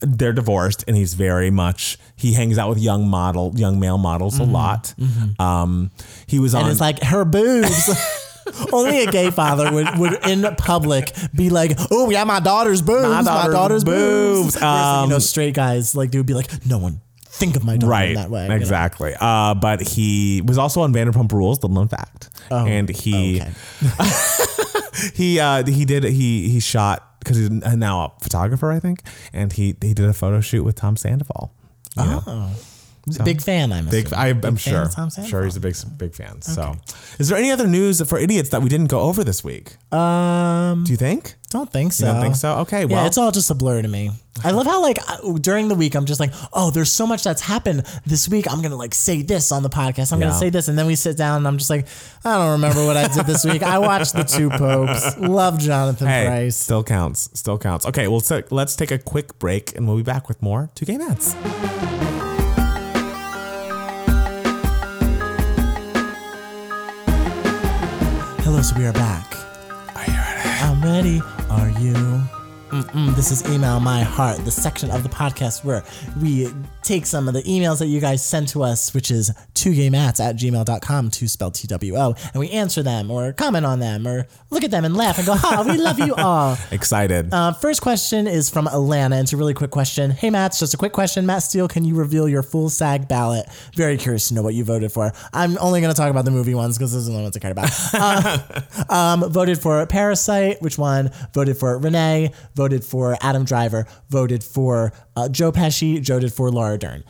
they're 0.00 0.32
divorced 0.32 0.84
and 0.88 0.96
he's 0.96 1.14
very 1.14 1.50
much 1.50 1.98
he 2.16 2.32
hangs 2.32 2.56
out 2.58 2.68
with 2.68 2.78
young 2.78 3.08
model 3.08 3.52
young 3.56 3.78
male 3.80 3.98
models 3.98 4.38
a 4.38 4.44
lot. 4.44 4.94
Um, 5.38 5.90
he 6.26 6.38
was 6.38 6.52
Mm-hmm. 6.52 6.58
and 6.58 6.64
on 6.66 6.70
it's 6.72 6.80
like 6.80 7.02
her 7.02 7.24
boobs. 7.24 7.90
Only 8.72 9.04
a 9.04 9.10
gay 9.12 9.30
father 9.30 9.70
would, 9.72 9.98
would 9.98 10.26
in 10.26 10.42
public 10.56 11.14
be 11.34 11.50
like, 11.50 11.72
"Oh 11.92 12.10
yeah, 12.10 12.24
my 12.24 12.40
daughter's 12.40 12.82
boobs, 12.82 13.02
my 13.08 13.22
daughter's, 13.22 13.54
daughter's 13.54 13.84
boobs." 13.84 14.54
boobs. 14.54 14.56
Whereas, 14.56 15.02
you 15.04 15.08
know, 15.10 15.14
Um, 15.16 15.20
straight 15.20 15.54
guys 15.54 15.94
like 15.94 16.10
they 16.10 16.18
would 16.18 16.26
be 16.26 16.34
like, 16.34 16.66
"No 16.66 16.78
one 16.78 17.00
think 17.26 17.54
of 17.54 17.62
my 17.64 17.76
daughter 17.76 17.90
right 17.90 18.08
in 18.08 18.14
that 18.16 18.28
way." 18.30 18.42
you 18.44 18.48
know? 18.48 18.56
exactly. 18.56 19.14
Uh, 19.20 19.54
but 19.54 19.82
he 19.82 20.42
was 20.44 20.58
also 20.58 20.80
on 20.80 20.92
Vanderpump 20.92 21.30
Rules, 21.30 21.60
the 21.60 21.68
known 21.68 21.86
fact, 21.86 22.28
and 22.50 22.88
he 22.88 23.40
Okay. 23.40 23.50
he 25.14 25.40
uh, 25.40 25.64
he 25.64 25.84
did 25.84 26.04
he 26.04 26.48
he 26.48 26.60
shot 26.60 27.18
because 27.20 27.36
he's 27.36 27.50
now 27.50 28.04
a 28.04 28.12
photographer, 28.22 28.70
I 28.72 28.80
think, 28.80 29.02
and 29.32 29.52
he 29.52 29.76
he 29.80 29.94
did 29.94 30.00
a 30.06 30.12
photo 30.12 30.40
shoot 30.40 30.64
with 30.64 30.76
Tom 30.76 30.96
Sandoval. 30.96 31.52
You 31.96 32.04
know? 32.04 32.50
Big 33.24 33.40
fan, 33.40 33.72
I'm 33.72 33.88
Big. 33.88 34.12
I, 34.12 34.28
I'm 34.28 34.40
fan 34.40 34.56
sure. 34.56 34.84
Sure, 35.26 35.44
he's 35.44 35.56
a 35.56 35.60
big, 35.60 35.74
big 35.96 36.14
fan. 36.14 36.42
So, 36.42 36.76
is 37.18 37.28
there 37.28 37.38
any 37.38 37.50
other 37.50 37.66
news 37.66 38.00
for 38.08 38.18
idiots 38.18 38.50
that 38.50 38.62
we 38.62 38.68
didn't 38.68 38.88
go 38.88 39.00
over 39.00 39.24
this 39.24 39.42
week? 39.42 39.76
Um, 39.92 40.84
Do 40.84 40.92
you 40.92 40.96
think? 40.96 41.34
Don't 41.50 41.68
think 41.68 41.92
so. 41.92 42.06
You 42.06 42.12
don't 42.12 42.22
think 42.22 42.36
so? 42.36 42.58
Okay, 42.58 42.82
Yeah, 42.82 42.86
well, 42.86 43.06
it's 43.06 43.18
all 43.18 43.32
just 43.32 43.50
a 43.50 43.54
blur 43.56 43.82
to 43.82 43.88
me. 43.88 44.12
I 44.44 44.52
love 44.52 44.66
how 44.66 44.80
like 44.80 44.98
during 45.42 45.66
the 45.66 45.74
week 45.74 45.96
I'm 45.96 46.06
just 46.06 46.20
like, 46.20 46.32
oh, 46.52 46.70
there's 46.70 46.92
so 46.92 47.08
much 47.08 47.24
that's 47.24 47.42
happened 47.42 47.84
this 48.06 48.28
week. 48.28 48.46
I'm 48.50 48.62
gonna 48.62 48.76
like 48.76 48.94
say 48.94 49.22
this 49.22 49.50
on 49.50 49.64
the 49.64 49.68
podcast. 49.68 50.12
I'm 50.12 50.20
Yeah. 50.20 50.28
gonna 50.28 50.38
say 50.38 50.48
this, 50.50 50.68
and 50.68 50.78
then 50.78 50.86
we 50.86 50.94
sit 50.94 51.16
down 51.16 51.38
and 51.38 51.48
I'm 51.48 51.58
just 51.58 51.68
like, 51.68 51.88
I 52.24 52.36
don't 52.38 52.52
remember 52.52 52.86
what 52.86 52.96
I 52.96 53.08
did 53.08 53.26
this 53.26 53.44
week. 53.44 53.64
I 53.64 53.78
watched 53.80 54.12
the 54.14 54.22
two 54.22 54.48
popes. 54.48 55.18
Love 55.18 55.58
Jonathan 55.58 56.06
hey, 56.06 56.26
Pryce. 56.26 56.56
still 56.56 56.84
counts. 56.84 57.28
Still 57.34 57.58
counts. 57.58 57.84
Okay, 57.84 58.06
well, 58.06 58.20
so 58.20 58.42
let's 58.50 58.76
take 58.76 58.92
a 58.92 58.98
quick 58.98 59.36
break, 59.40 59.74
and 59.76 59.88
we'll 59.88 59.96
be 59.96 60.04
back 60.04 60.28
with 60.28 60.40
more 60.40 60.70
Two 60.76 60.86
Gay 60.86 60.98
Matts. 60.98 61.34
Hello, 68.42 68.62
so 68.62 68.76
we 68.76 68.84
are 68.86 68.92
back. 68.92 69.34
Are 69.94 70.04
you 70.06 70.12
ready? 70.18 70.48
I'm 70.62 70.82
ready. 70.82 71.39
Are 71.50 71.68
you? 71.70 71.94
Mm-mm, 72.70 73.16
this 73.16 73.32
is 73.32 73.44
Email 73.50 73.80
My 73.80 74.02
Heart, 74.04 74.44
the 74.44 74.52
section 74.52 74.90
of 74.92 75.02
the 75.02 75.08
podcast 75.08 75.64
where 75.64 75.82
we 76.22 76.48
take 76.82 77.06
some 77.06 77.28
of 77.28 77.34
the 77.34 77.42
emails 77.42 77.78
that 77.78 77.86
you 77.86 78.00
guys 78.00 78.24
send 78.24 78.48
to 78.48 78.62
us, 78.62 78.92
which 78.94 79.10
is 79.10 79.30
twogaymatts 79.54 80.20
at 80.20 80.36
gmail.com, 80.36 81.10
to 81.10 81.28
spell 81.28 81.50
T 81.50 81.66
W 81.68 81.96
O, 81.96 82.14
and 82.32 82.40
we 82.40 82.50
answer 82.50 82.82
them 82.82 83.10
or 83.10 83.32
comment 83.32 83.66
on 83.66 83.80
them 83.80 84.06
or 84.06 84.26
look 84.50 84.64
at 84.64 84.70
them 84.70 84.84
and 84.84 84.96
laugh 84.96 85.18
and 85.18 85.26
go, 85.26 85.34
ha, 85.34 85.64
we 85.66 85.76
love 85.76 85.98
you 85.98 86.14
all. 86.14 86.56
Excited. 86.70 87.32
Uh, 87.32 87.52
first 87.52 87.82
question 87.82 88.26
is 88.26 88.50
from 88.50 88.66
Alana. 88.66 89.20
It's 89.20 89.32
a 89.32 89.36
really 89.36 89.54
quick 89.54 89.70
question. 89.70 90.10
Hey, 90.10 90.30
Matt, 90.30 90.54
just 90.58 90.74
a 90.74 90.76
quick 90.76 90.92
question. 90.92 91.26
Matt 91.26 91.42
Steele, 91.42 91.68
can 91.68 91.84
you 91.84 91.94
reveal 91.94 92.28
your 92.28 92.42
full 92.42 92.68
SAG 92.68 93.08
ballot? 93.08 93.46
Very 93.74 93.96
curious 93.96 94.28
to 94.28 94.34
know 94.34 94.42
what 94.42 94.54
you 94.54 94.64
voted 94.64 94.92
for. 94.92 95.12
I'm 95.32 95.58
only 95.58 95.80
going 95.80 95.92
to 95.92 95.96
talk 95.96 96.10
about 96.10 96.24
the 96.24 96.30
movie 96.30 96.54
ones 96.54 96.78
because 96.78 96.92
those 96.92 97.08
are 97.08 97.12
the 97.12 97.18
ones 97.18 97.36
I 97.36 97.40
care 97.40 97.52
about. 97.52 97.70
Uh, 97.92 98.38
um, 98.88 99.30
voted 99.30 99.60
for 99.60 99.84
Parasite, 99.86 100.60
which 100.62 100.78
one? 100.78 101.10
Voted 101.34 101.56
for 101.56 101.76
Renee, 101.78 102.32
voted 102.54 102.84
for 102.84 103.16
Adam 103.20 103.44
Driver, 103.44 103.86
voted 104.08 104.42
for 104.42 104.92
uh, 105.20 105.28
Joe 105.28 105.52
Pesci, 105.52 106.04
voted 106.06 106.32
for 106.32 106.50
Laura 106.50 106.78
Dern. 106.78 107.04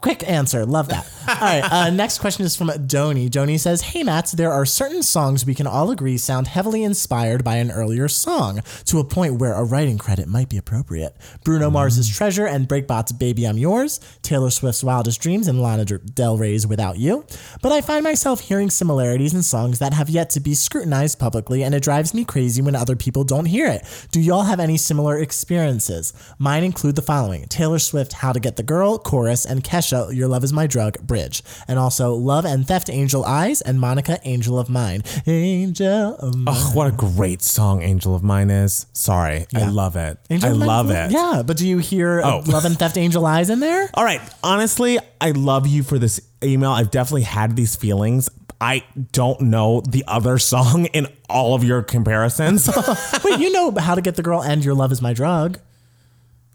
Quick 0.00 0.26
answer. 0.28 0.64
Love 0.64 0.88
that. 0.88 1.06
All 1.28 1.34
right. 1.34 1.60
Uh, 1.60 1.90
next 1.94 2.18
question 2.18 2.46
is 2.46 2.56
from 2.56 2.70
Doni. 2.86 3.28
Doni 3.28 3.58
says, 3.58 3.82
Hey, 3.82 4.02
Matt, 4.02 4.32
there 4.34 4.50
are 4.50 4.64
certain 4.64 5.02
songs 5.02 5.44
we 5.44 5.54
can 5.54 5.66
all 5.66 5.90
agree 5.90 6.16
sound 6.16 6.46
heavily 6.46 6.82
inspired 6.82 7.44
by 7.44 7.56
an 7.56 7.70
earlier 7.70 8.08
song 8.08 8.60
to 8.86 8.98
a 8.98 9.04
point 9.04 9.34
where 9.34 9.52
a 9.52 9.62
writing 9.62 9.98
credit 9.98 10.26
might 10.26 10.48
be 10.48 10.56
appropriate. 10.56 11.14
Bruno 11.44 11.70
Mars's 11.70 12.08
Treasure 12.08 12.46
and 12.46 12.66
Breakbot's 12.66 13.12
Baby 13.12 13.46
I'm 13.46 13.58
Yours, 13.58 14.00
Taylor 14.22 14.48
Swift's 14.48 14.82
Wildest 14.82 15.20
Dreams, 15.20 15.46
and 15.48 15.60
Lana 15.60 15.84
Del 15.84 16.38
Rey's 16.38 16.66
Without 16.66 16.98
You. 16.98 17.26
But 17.60 17.72
I 17.72 17.82
find 17.82 18.02
myself 18.02 18.40
hearing 18.40 18.70
similarities 18.70 19.34
in 19.34 19.42
songs 19.42 19.80
that 19.80 19.92
have 19.92 20.08
yet 20.08 20.30
to 20.30 20.40
be 20.40 20.54
scrutinized 20.54 21.18
publicly, 21.18 21.62
and 21.62 21.74
it 21.74 21.82
drives 21.82 22.14
me 22.14 22.24
crazy 22.24 22.62
when 22.62 22.74
other 22.74 22.96
people 22.96 23.24
don't 23.24 23.46
hear 23.46 23.66
it. 23.66 23.86
Do 24.10 24.20
y'all 24.20 24.44
have 24.44 24.60
any 24.60 24.78
similar 24.78 25.18
experiences? 25.18 26.14
Mine 26.38 26.64
include 26.64 26.96
the 26.96 27.02
following 27.02 27.44
Taylor 27.46 27.78
Swift, 27.78 28.14
How 28.14 28.32
to 28.32 28.40
Get 28.40 28.56
the 28.56 28.62
Girl, 28.62 28.98
chorus, 28.98 29.44
and 29.44 29.62
Kesha, 29.62 29.89
Your 30.12 30.28
Love 30.28 30.44
is 30.44 30.52
My 30.52 30.66
Drug, 30.66 30.98
bridge. 31.06 31.42
And 31.68 31.78
also 31.78 32.14
Love 32.14 32.44
and 32.44 32.66
Theft, 32.66 32.88
Angel 32.90 33.24
Eyes, 33.24 33.60
and 33.60 33.80
Monica, 33.80 34.18
Angel 34.24 34.58
of 34.58 34.68
Mine. 34.70 35.02
Angel 35.26 36.16
of 36.16 36.34
Mine. 36.36 36.54
oh, 36.56 36.70
what 36.74 36.86
a 36.86 36.92
great 36.92 37.42
song 37.42 37.82
"Angel 37.82 38.14
of 38.14 38.22
Mine" 38.22 38.50
is. 38.50 38.86
Sorry, 38.92 39.46
I 39.54 39.66
love 39.68 39.96
it. 39.96 40.18
Angel 40.30 40.48
I 40.48 40.52
of 40.52 40.58
Mine? 40.58 40.66
love 40.68 40.90
it. 40.90 41.10
Yeah, 41.10 41.42
but 41.44 41.56
do 41.56 41.66
you 41.66 41.78
hear 41.78 42.20
Oh. 42.24 42.42
Love 42.46 42.64
and 42.64 42.78
Theft, 42.78 42.96
Angel 42.96 43.24
Eyes 43.26 43.50
in 43.50 43.60
there? 43.60 43.88
All 43.94 44.04
right. 44.04 44.20
Honestly, 44.42 44.98
I 45.20 45.30
love 45.32 45.66
you 45.66 45.82
for 45.82 45.98
this 45.98 46.20
email. 46.42 46.70
I've 46.70 46.90
definitely 46.90 47.22
had 47.22 47.56
these 47.56 47.76
feelings. 47.76 48.28
I 48.62 48.84
don't 49.12 49.40
know 49.42 49.80
the 49.80 50.04
other 50.06 50.38
song 50.38 50.84
in 50.86 51.06
all 51.30 51.54
of 51.54 51.64
your 51.64 51.82
comparisons. 51.82 52.68
Wait, 53.24 53.40
you 53.40 53.50
know 53.52 53.72
How 53.78 53.94
to 53.94 54.02
Get 54.02 54.16
the 54.16 54.22
Girl 54.22 54.42
and 54.42 54.62
Your 54.64 54.74
Love 54.74 54.92
is 54.92 55.00
My 55.00 55.14
Drug. 55.14 55.58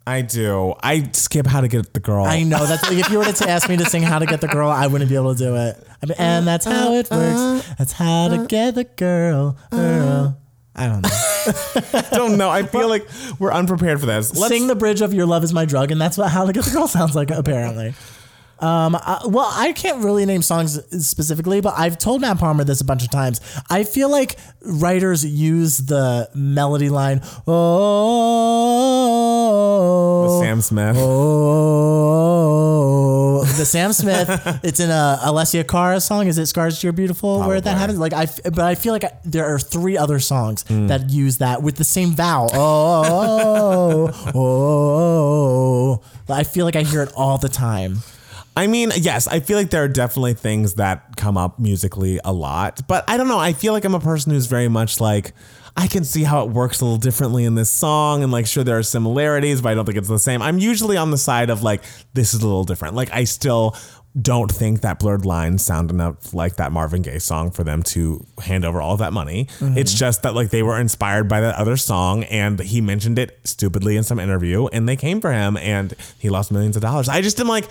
I 0.08 0.22
do. 0.22 0.76
I 0.84 1.10
skip 1.13 1.48
how 1.48 1.62
to 1.62 1.68
get 1.68 1.94
the 1.94 2.00
girl. 2.00 2.26
I 2.26 2.44
know 2.44 2.65
that's 2.65 2.84
like 2.84 2.98
if 3.00 3.10
you 3.10 3.18
were 3.18 3.26
to 3.26 3.50
ask 3.50 3.68
me 3.68 3.78
to 3.78 3.86
sing 3.86 4.04
"How 4.04 4.20
to 4.20 4.26
Get 4.28 4.39
the 4.39 4.48
Girl," 4.48 4.70
I 4.70 4.86
wouldn't 4.86 5.10
be 5.10 5.15
able 5.15 5.34
to 5.34 5.38
do 5.38 5.56
it. 5.56 5.88
I 6.04 6.06
mean, 6.06 6.15
and 6.20 6.48
that's 6.48 6.65
how 6.65 6.94
it 6.94 7.10
works. 7.10 7.68
That's 7.78 7.91
how 7.91 8.28
to 8.28 8.46
get 8.46 8.76
the 8.76 8.84
girl. 8.84 9.58
girl. 9.72 10.38
I 10.76 10.88
don't 10.88 11.02
know. 11.02 11.10
I 11.94 12.08
don't 12.12 12.38
know. 12.38 12.50
I 12.50 12.63
feel 12.63 12.89
like 12.89 13.08
we're 13.39 13.54
unprepared 13.54 14.00
for 14.00 14.06
this. 14.06 14.36
Let's 14.36 14.54
Sing 14.54 14.68
the 14.68 14.76
bridge 14.76 15.02
of 15.02 15.13
"Your 15.13 15.26
Love 15.26 15.44
Is 15.44 15.54
My 15.54 15.65
Drug," 15.65 15.91
and 15.91 16.00
that's 16.00 16.18
what 16.18 16.30
how 16.30 16.46
to 16.46 16.54
Get 16.54 16.65
the 16.65 16.72
Girl 16.72 16.88
sounds 16.88 17.15
like. 17.15 17.32
Apparently. 17.32 17.94
Um, 18.60 18.96
I, 18.96 19.19
well, 19.25 19.52
I 19.52 19.73
can't 19.73 20.02
really 20.04 20.25
name 20.25 20.42
songs 20.42 20.79
specifically, 21.06 21.60
but 21.60 21.73
I've 21.77 21.98
told 21.98 22.21
Matt 22.21 22.38
Palmer 22.38 22.63
this 22.63 22.79
a 22.79 22.86
bunch 22.86 23.04
of 23.04 23.12
times. 23.12 23.42
I 23.69 23.84
feel 23.84 24.10
like 24.10 24.38
writers 24.62 25.25
use 25.25 25.79
the 25.79 26.29
melody 26.34 26.88
line, 26.88 27.21
oh, 27.48 29.25
Sam 30.42 30.62
Smith. 30.62 30.98
Oh, 32.15 33.44
the 33.58 33.65
Sam 33.65 33.94
Smith. 33.94 34.30
it's 34.63 34.80
in 34.80 34.90
a 34.90 35.19
Alessia 35.23 35.67
Cara 35.67 36.00
song. 36.00 36.28
Is 36.28 36.38
it 36.38 36.46
"Scars 36.48 36.84
You're 36.84 36.94
Beautiful"? 36.94 37.40
Where 37.40 37.60
that 37.60 37.63
Probably. 37.63 37.80
happens? 37.80 38.00
Like 38.00 38.13
I, 38.13 38.23
f- 38.23 38.40
but 38.44 38.60
I 38.60 38.76
feel 38.76 38.94
like 38.94 39.04
I, 39.04 39.12
there 39.23 39.46
are 39.46 39.60
three 39.60 39.98
other 39.98 40.19
songs 40.19 40.63
Hmm. 40.67 40.88
that 40.88 41.10
use 41.10 41.38
that 41.40 41.62
with 41.62 41.76
the 41.76 41.84
same 41.84 42.12
vowel. 42.12 42.50
Oh, 42.54 43.04
oh, 43.06 44.32
oh, 44.36 46.02
oh. 46.30 46.34
I 46.34 46.44
feel 46.44 46.65
like 46.65 46.76
I 46.76 46.84
hear 46.84 47.02
it 47.04 47.12
all 47.15 47.38
the 47.38 47.50
time. 47.50 47.98
I 48.58 48.67
mean, 48.67 48.92
yes, 48.96 49.28
I 49.28 49.42
feel 49.42 49.58
like 49.58 49.69
there 49.69 49.84
are 49.84 49.88
definitely 49.90 50.34
things 50.34 50.76
that 50.76 51.17
come 51.17 51.36
up 51.38 51.60
musically 51.60 52.19
a 52.23 52.32
lot, 52.32 52.82
but 52.88 53.04
I 53.08 53.17
don't 53.17 53.28
know. 53.28 53.38
I 53.38 53.52
feel 53.52 53.73
like 53.73 53.84
I'm 53.84 53.96
a 53.96 54.00
person 54.00 54.32
who's 54.32 54.46
very 54.46 54.69
much 54.69 55.02
like, 55.02 55.34
I 55.78 55.88
can 55.88 56.04
see 56.06 56.23
how 56.23 56.46
it 56.46 56.52
works 56.52 56.80
a 56.82 56.86
little 56.86 56.98
differently 56.98 57.44
in 57.44 57.56
this 57.56 57.69
song, 57.69 58.23
and 58.23 58.32
like, 58.32 58.48
sure, 58.48 58.63
there 58.63 58.78
are 58.78 58.84
similarities, 58.84 59.62
but 59.62 59.69
I 59.69 59.73
don't 59.73 59.86
think 59.86 59.98
it's 59.98 60.08
the 60.08 60.17
same. 60.17 60.42
I'm 60.42 60.58
usually 60.58 60.96
on 60.96 61.12
the 61.12 61.17
side 61.17 61.50
of 61.50 61.63
like, 61.63 61.84
this 62.13 62.34
is 62.34 62.42
a 62.42 62.48
little 62.48 62.63
different. 62.63 62.96
Like, 62.96 63.12
I 63.12 63.26
still 63.26 63.76
don't 64.19 64.50
think 64.50 64.82
that 64.82 65.00
blurred 65.00 65.26
lines 65.26 65.65
sound 65.65 65.92
enough 65.92 66.34
like 66.34 66.56
that 66.56 66.71
Marvin 66.71 67.02
Gaye 67.02 67.19
song 67.19 67.52
for 67.52 67.65
them 67.65 67.84
to 67.84 68.26
hand 68.42 68.63
over 68.63 68.80
all 68.80 68.96
that 68.98 69.12
money. 69.12 69.50
Mm-hmm. 69.60 69.78
It's 69.78 69.94
just 69.94 70.23
that 70.23 70.34
like 70.34 70.52
they 70.52 70.63
were 70.63 70.80
inspired 70.80 71.28
by 71.28 71.42
that 71.42 71.56
other 71.56 71.76
song 71.76 72.23
and 72.26 72.58
he 72.62 72.80
mentioned 72.80 73.19
it 73.19 73.38
stupidly 73.44 73.98
in 73.98 74.04
some 74.04 74.17
interview 74.17 74.67
and 74.67 74.88
they 74.88 74.96
came 74.96 75.19
for 75.19 75.34
him 75.34 75.58
and 75.58 75.94
he 76.17 76.30
lost 76.30 76.50
millions 76.50 76.78
of 76.78 76.82
dollars. 76.82 77.10
I 77.10 77.19
just 77.19 77.40
am 77.42 77.48
like, 77.48 77.67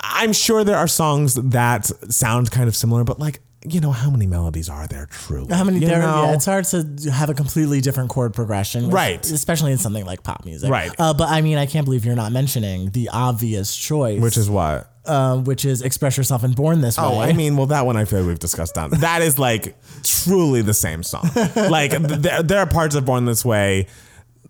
I'm 0.00 0.32
sure 0.32 0.64
there 0.64 0.76
are 0.76 0.88
songs 0.88 1.36
that 1.36 1.86
sound 2.12 2.50
kind 2.50 2.66
of 2.66 2.74
similar, 2.74 3.04
but 3.04 3.20
like, 3.20 3.40
you 3.68 3.80
know, 3.80 3.90
how 3.92 4.10
many 4.10 4.26
melodies 4.26 4.68
are 4.68 4.86
there 4.86 5.06
truly? 5.10 5.54
How 5.54 5.64
many? 5.64 5.78
You 5.80 5.86
There, 5.88 5.98
know? 6.00 6.24
yeah, 6.24 6.34
it's 6.34 6.44
hard 6.44 6.64
to 6.66 7.10
have 7.10 7.30
a 7.30 7.34
completely 7.34 7.80
different 7.80 8.10
chord 8.10 8.34
progression, 8.34 8.90
Right. 8.90 9.24
Especially 9.24 9.72
in 9.72 9.78
something 9.78 10.04
like 10.06 10.22
pop 10.22 10.44
music, 10.44 10.70
Right. 10.70 10.90
Uh, 10.98 11.12
but 11.14 11.28
I 11.28 11.40
mean, 11.42 11.58
I 11.58 11.66
can't 11.66 11.84
believe 11.84 12.04
you're 12.04 12.14
not 12.16 12.32
mentioning 12.32 12.90
the 12.90 13.08
obvious 13.12 13.74
choice, 13.76 14.20
Which 14.20 14.36
is 14.36 14.48
what? 14.50 14.90
uh, 15.04 15.36
which 15.38 15.64
is 15.64 15.82
"Express 15.82 16.16
Yourself" 16.16 16.42
and 16.42 16.54
"Born 16.56 16.80
This 16.80 16.98
Oh, 16.98 17.20
Way." 17.20 17.26
I 17.28 17.32
mean, 17.32 17.56
well, 17.56 17.66
that 17.66 17.86
one 17.86 17.96
I 17.96 18.04
feel 18.04 18.20
like 18.20 18.28
we've 18.28 18.38
discussed 18.40 18.76
on 18.76 18.90
that. 18.90 19.00
That 19.00 19.22
is 19.22 19.38
like 19.38 19.76
truly 20.02 20.62
the 20.62 20.74
same 20.74 21.02
song. 21.02 21.30
Like 21.56 21.90
th- 21.92 22.42
there 22.44 22.58
are 22.58 22.66
parts 22.66 22.94
of 22.96 23.04
Born 23.04 23.24
This 23.24 23.44
Way 23.44 23.86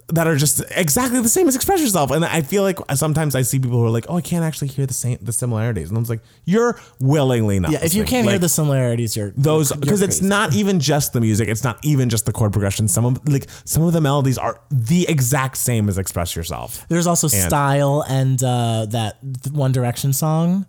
that 0.09 0.29
are 0.29 0.37
just 0.37 0.63
exactly 0.71 1.21
the 1.21 1.29
same 1.29 1.49
as 1.49 1.57
Express 1.57 1.81
Yourself, 1.81 2.13
and 2.13 2.25
I 2.25 2.41
feel 2.43 2.63
like 2.63 2.79
sometimes 2.95 3.35
I 3.35 3.43
see 3.43 3.59
people 3.59 3.79
who 3.79 3.85
are 3.85 3.91
like, 3.91 4.07
"Oh, 4.09 4.17
I 4.19 4.21
can't 4.21 4.45
actually 4.45 4.69
hear 4.69 4.87
the 4.87 4.95
same 4.95 5.19
the 5.21 5.33
similarities," 5.33 5.89
and 5.89 5.99
I 5.99 6.01
was 6.01 6.09
like, 6.09 6.21
"You're 6.45 6.79
willingly 7.01 7.59
not." 7.59 7.73
yeah, 7.73 7.81
if 7.83 7.93
you 7.95 8.05
can't 8.05 8.29
hear 8.29 8.39
the 8.39 8.49
similarities, 8.49 9.17
you're 9.17 9.33
those 9.37 9.73
because 9.73 10.03
it's 10.03 10.23
not 10.23 10.55
even 10.55 10.79
just 10.79 11.13
the 11.13 11.21
music 11.21 11.49
it's 11.49 11.65
not 11.65 11.79
even 11.85 12.09
just 12.09 12.25
the 12.25 12.33
chord 12.33 12.53
progression 12.53 12.87
some 12.87 13.05
of 13.05 13.29
like 13.29 13.49
some 13.65 13.83
of 13.83 13.93
the 13.93 14.01
melodies 14.01 14.39
are 14.39 14.61
the 14.71 15.09
exact 15.09 15.57
same 15.57 15.89
as 15.89 15.99
express 15.99 16.37
yourself 16.37 16.87
There's 16.89 17.09
also 17.09 17.27
And- 17.27 17.43
"Style" 17.49 18.05
and 18.09 18.41
uh, 18.45 18.87
that 18.91 19.19
One 19.53 19.73
Direction 19.73 20.13
song. 20.13 20.67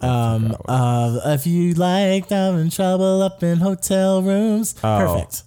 Um, 0.00 0.54
uh, 0.68 1.20
if 1.26 1.46
you 1.46 1.72
like 1.74 2.30
I'm 2.32 2.56
in 2.58 2.70
trouble 2.70 3.22
up 3.22 3.42
in 3.42 3.58
hotel 3.58 4.22
rooms, 4.22 4.74
Oh. 4.84 4.98
perfect. 4.98 5.44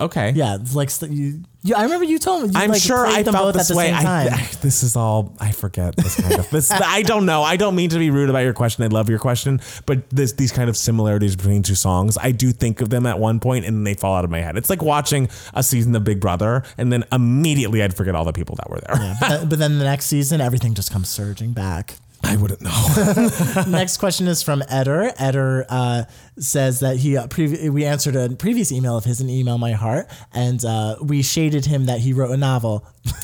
Okay 0.00 0.32
Yeah, 0.34 0.56
it's 0.56 0.74
like 0.74 0.90
st- 0.90 1.12
you, 1.12 1.44
you. 1.66 1.74
I 1.74 1.82
remember 1.82 2.04
you 2.04 2.18
told 2.18 2.42
me. 2.42 2.48
You 2.48 2.54
I'm 2.54 2.70
like 2.70 2.80
sure 2.80 3.06
I 3.06 3.22
them 3.22 3.34
felt 3.34 3.54
this 3.54 3.68
the 3.68 3.76
way. 3.76 3.90
same 3.90 4.02
time. 4.02 4.28
I, 4.32 4.48
this 4.60 4.82
is 4.82 4.96
all 4.96 5.34
I 5.40 5.52
forget. 5.52 5.96
This 5.96 6.20
kind 6.20 6.38
of 6.38 6.48
this. 6.50 6.70
I 6.70 7.02
don't 7.02 7.26
know. 7.26 7.42
I 7.42 7.56
don't 7.56 7.74
mean 7.74 7.90
to 7.90 7.98
be 7.98 8.10
rude 8.10 8.30
about 8.30 8.40
your 8.40 8.54
question. 8.54 8.84
I 8.84 8.88
love 8.88 9.08
your 9.08 9.18
question, 9.18 9.60
but 9.86 10.08
this 10.10 10.32
these 10.32 10.52
kind 10.52 10.68
of 10.68 10.76
similarities 10.76 11.36
between 11.36 11.62
two 11.62 11.74
songs, 11.74 12.16
I 12.20 12.32
do 12.32 12.52
think 12.52 12.80
of 12.80 12.90
them 12.90 13.06
at 13.06 13.18
one 13.18 13.40
point 13.40 13.64
and 13.64 13.76
then 13.76 13.84
they 13.84 13.94
fall 13.94 14.14
out 14.14 14.24
of 14.24 14.30
my 14.30 14.40
head. 14.40 14.56
It's 14.56 14.70
like 14.70 14.82
watching 14.82 15.28
a 15.54 15.62
season 15.62 15.94
of 15.96 16.04
Big 16.04 16.20
Brother 16.20 16.62
and 16.78 16.92
then 16.92 17.04
immediately 17.12 17.82
I'd 17.82 17.94
forget 17.94 18.14
all 18.14 18.24
the 18.24 18.32
people 18.32 18.56
that 18.56 18.70
were 18.70 18.80
there. 18.80 19.16
but, 19.20 19.28
then, 19.28 19.48
but 19.48 19.58
then 19.58 19.78
the 19.78 19.84
next 19.84 20.06
season, 20.06 20.40
everything 20.40 20.74
just 20.74 20.90
comes 20.92 21.08
surging 21.08 21.52
back. 21.52 21.96
I 22.22 22.36
wouldn't 22.36 22.60
know. 22.60 23.64
Next 23.68 23.98
question 23.98 24.26
is 24.26 24.42
from 24.42 24.62
Eder. 24.68 25.12
Eder 25.18 25.64
uh, 25.68 26.04
says 26.38 26.80
that 26.80 26.96
he 26.96 27.16
uh, 27.16 27.26
previ- 27.28 27.70
we 27.70 27.84
answered 27.84 28.16
a 28.16 28.30
previous 28.30 28.72
email 28.72 28.96
of 28.96 29.04
his 29.04 29.20
in 29.20 29.30
email 29.30 29.58
my 29.58 29.72
heart, 29.72 30.08
and 30.32 30.64
uh, 30.64 30.96
we 31.00 31.22
shaded 31.22 31.66
him 31.66 31.86
that 31.86 32.00
he 32.00 32.12
wrote 32.12 32.30
a 32.32 32.36
novel. 32.36 32.86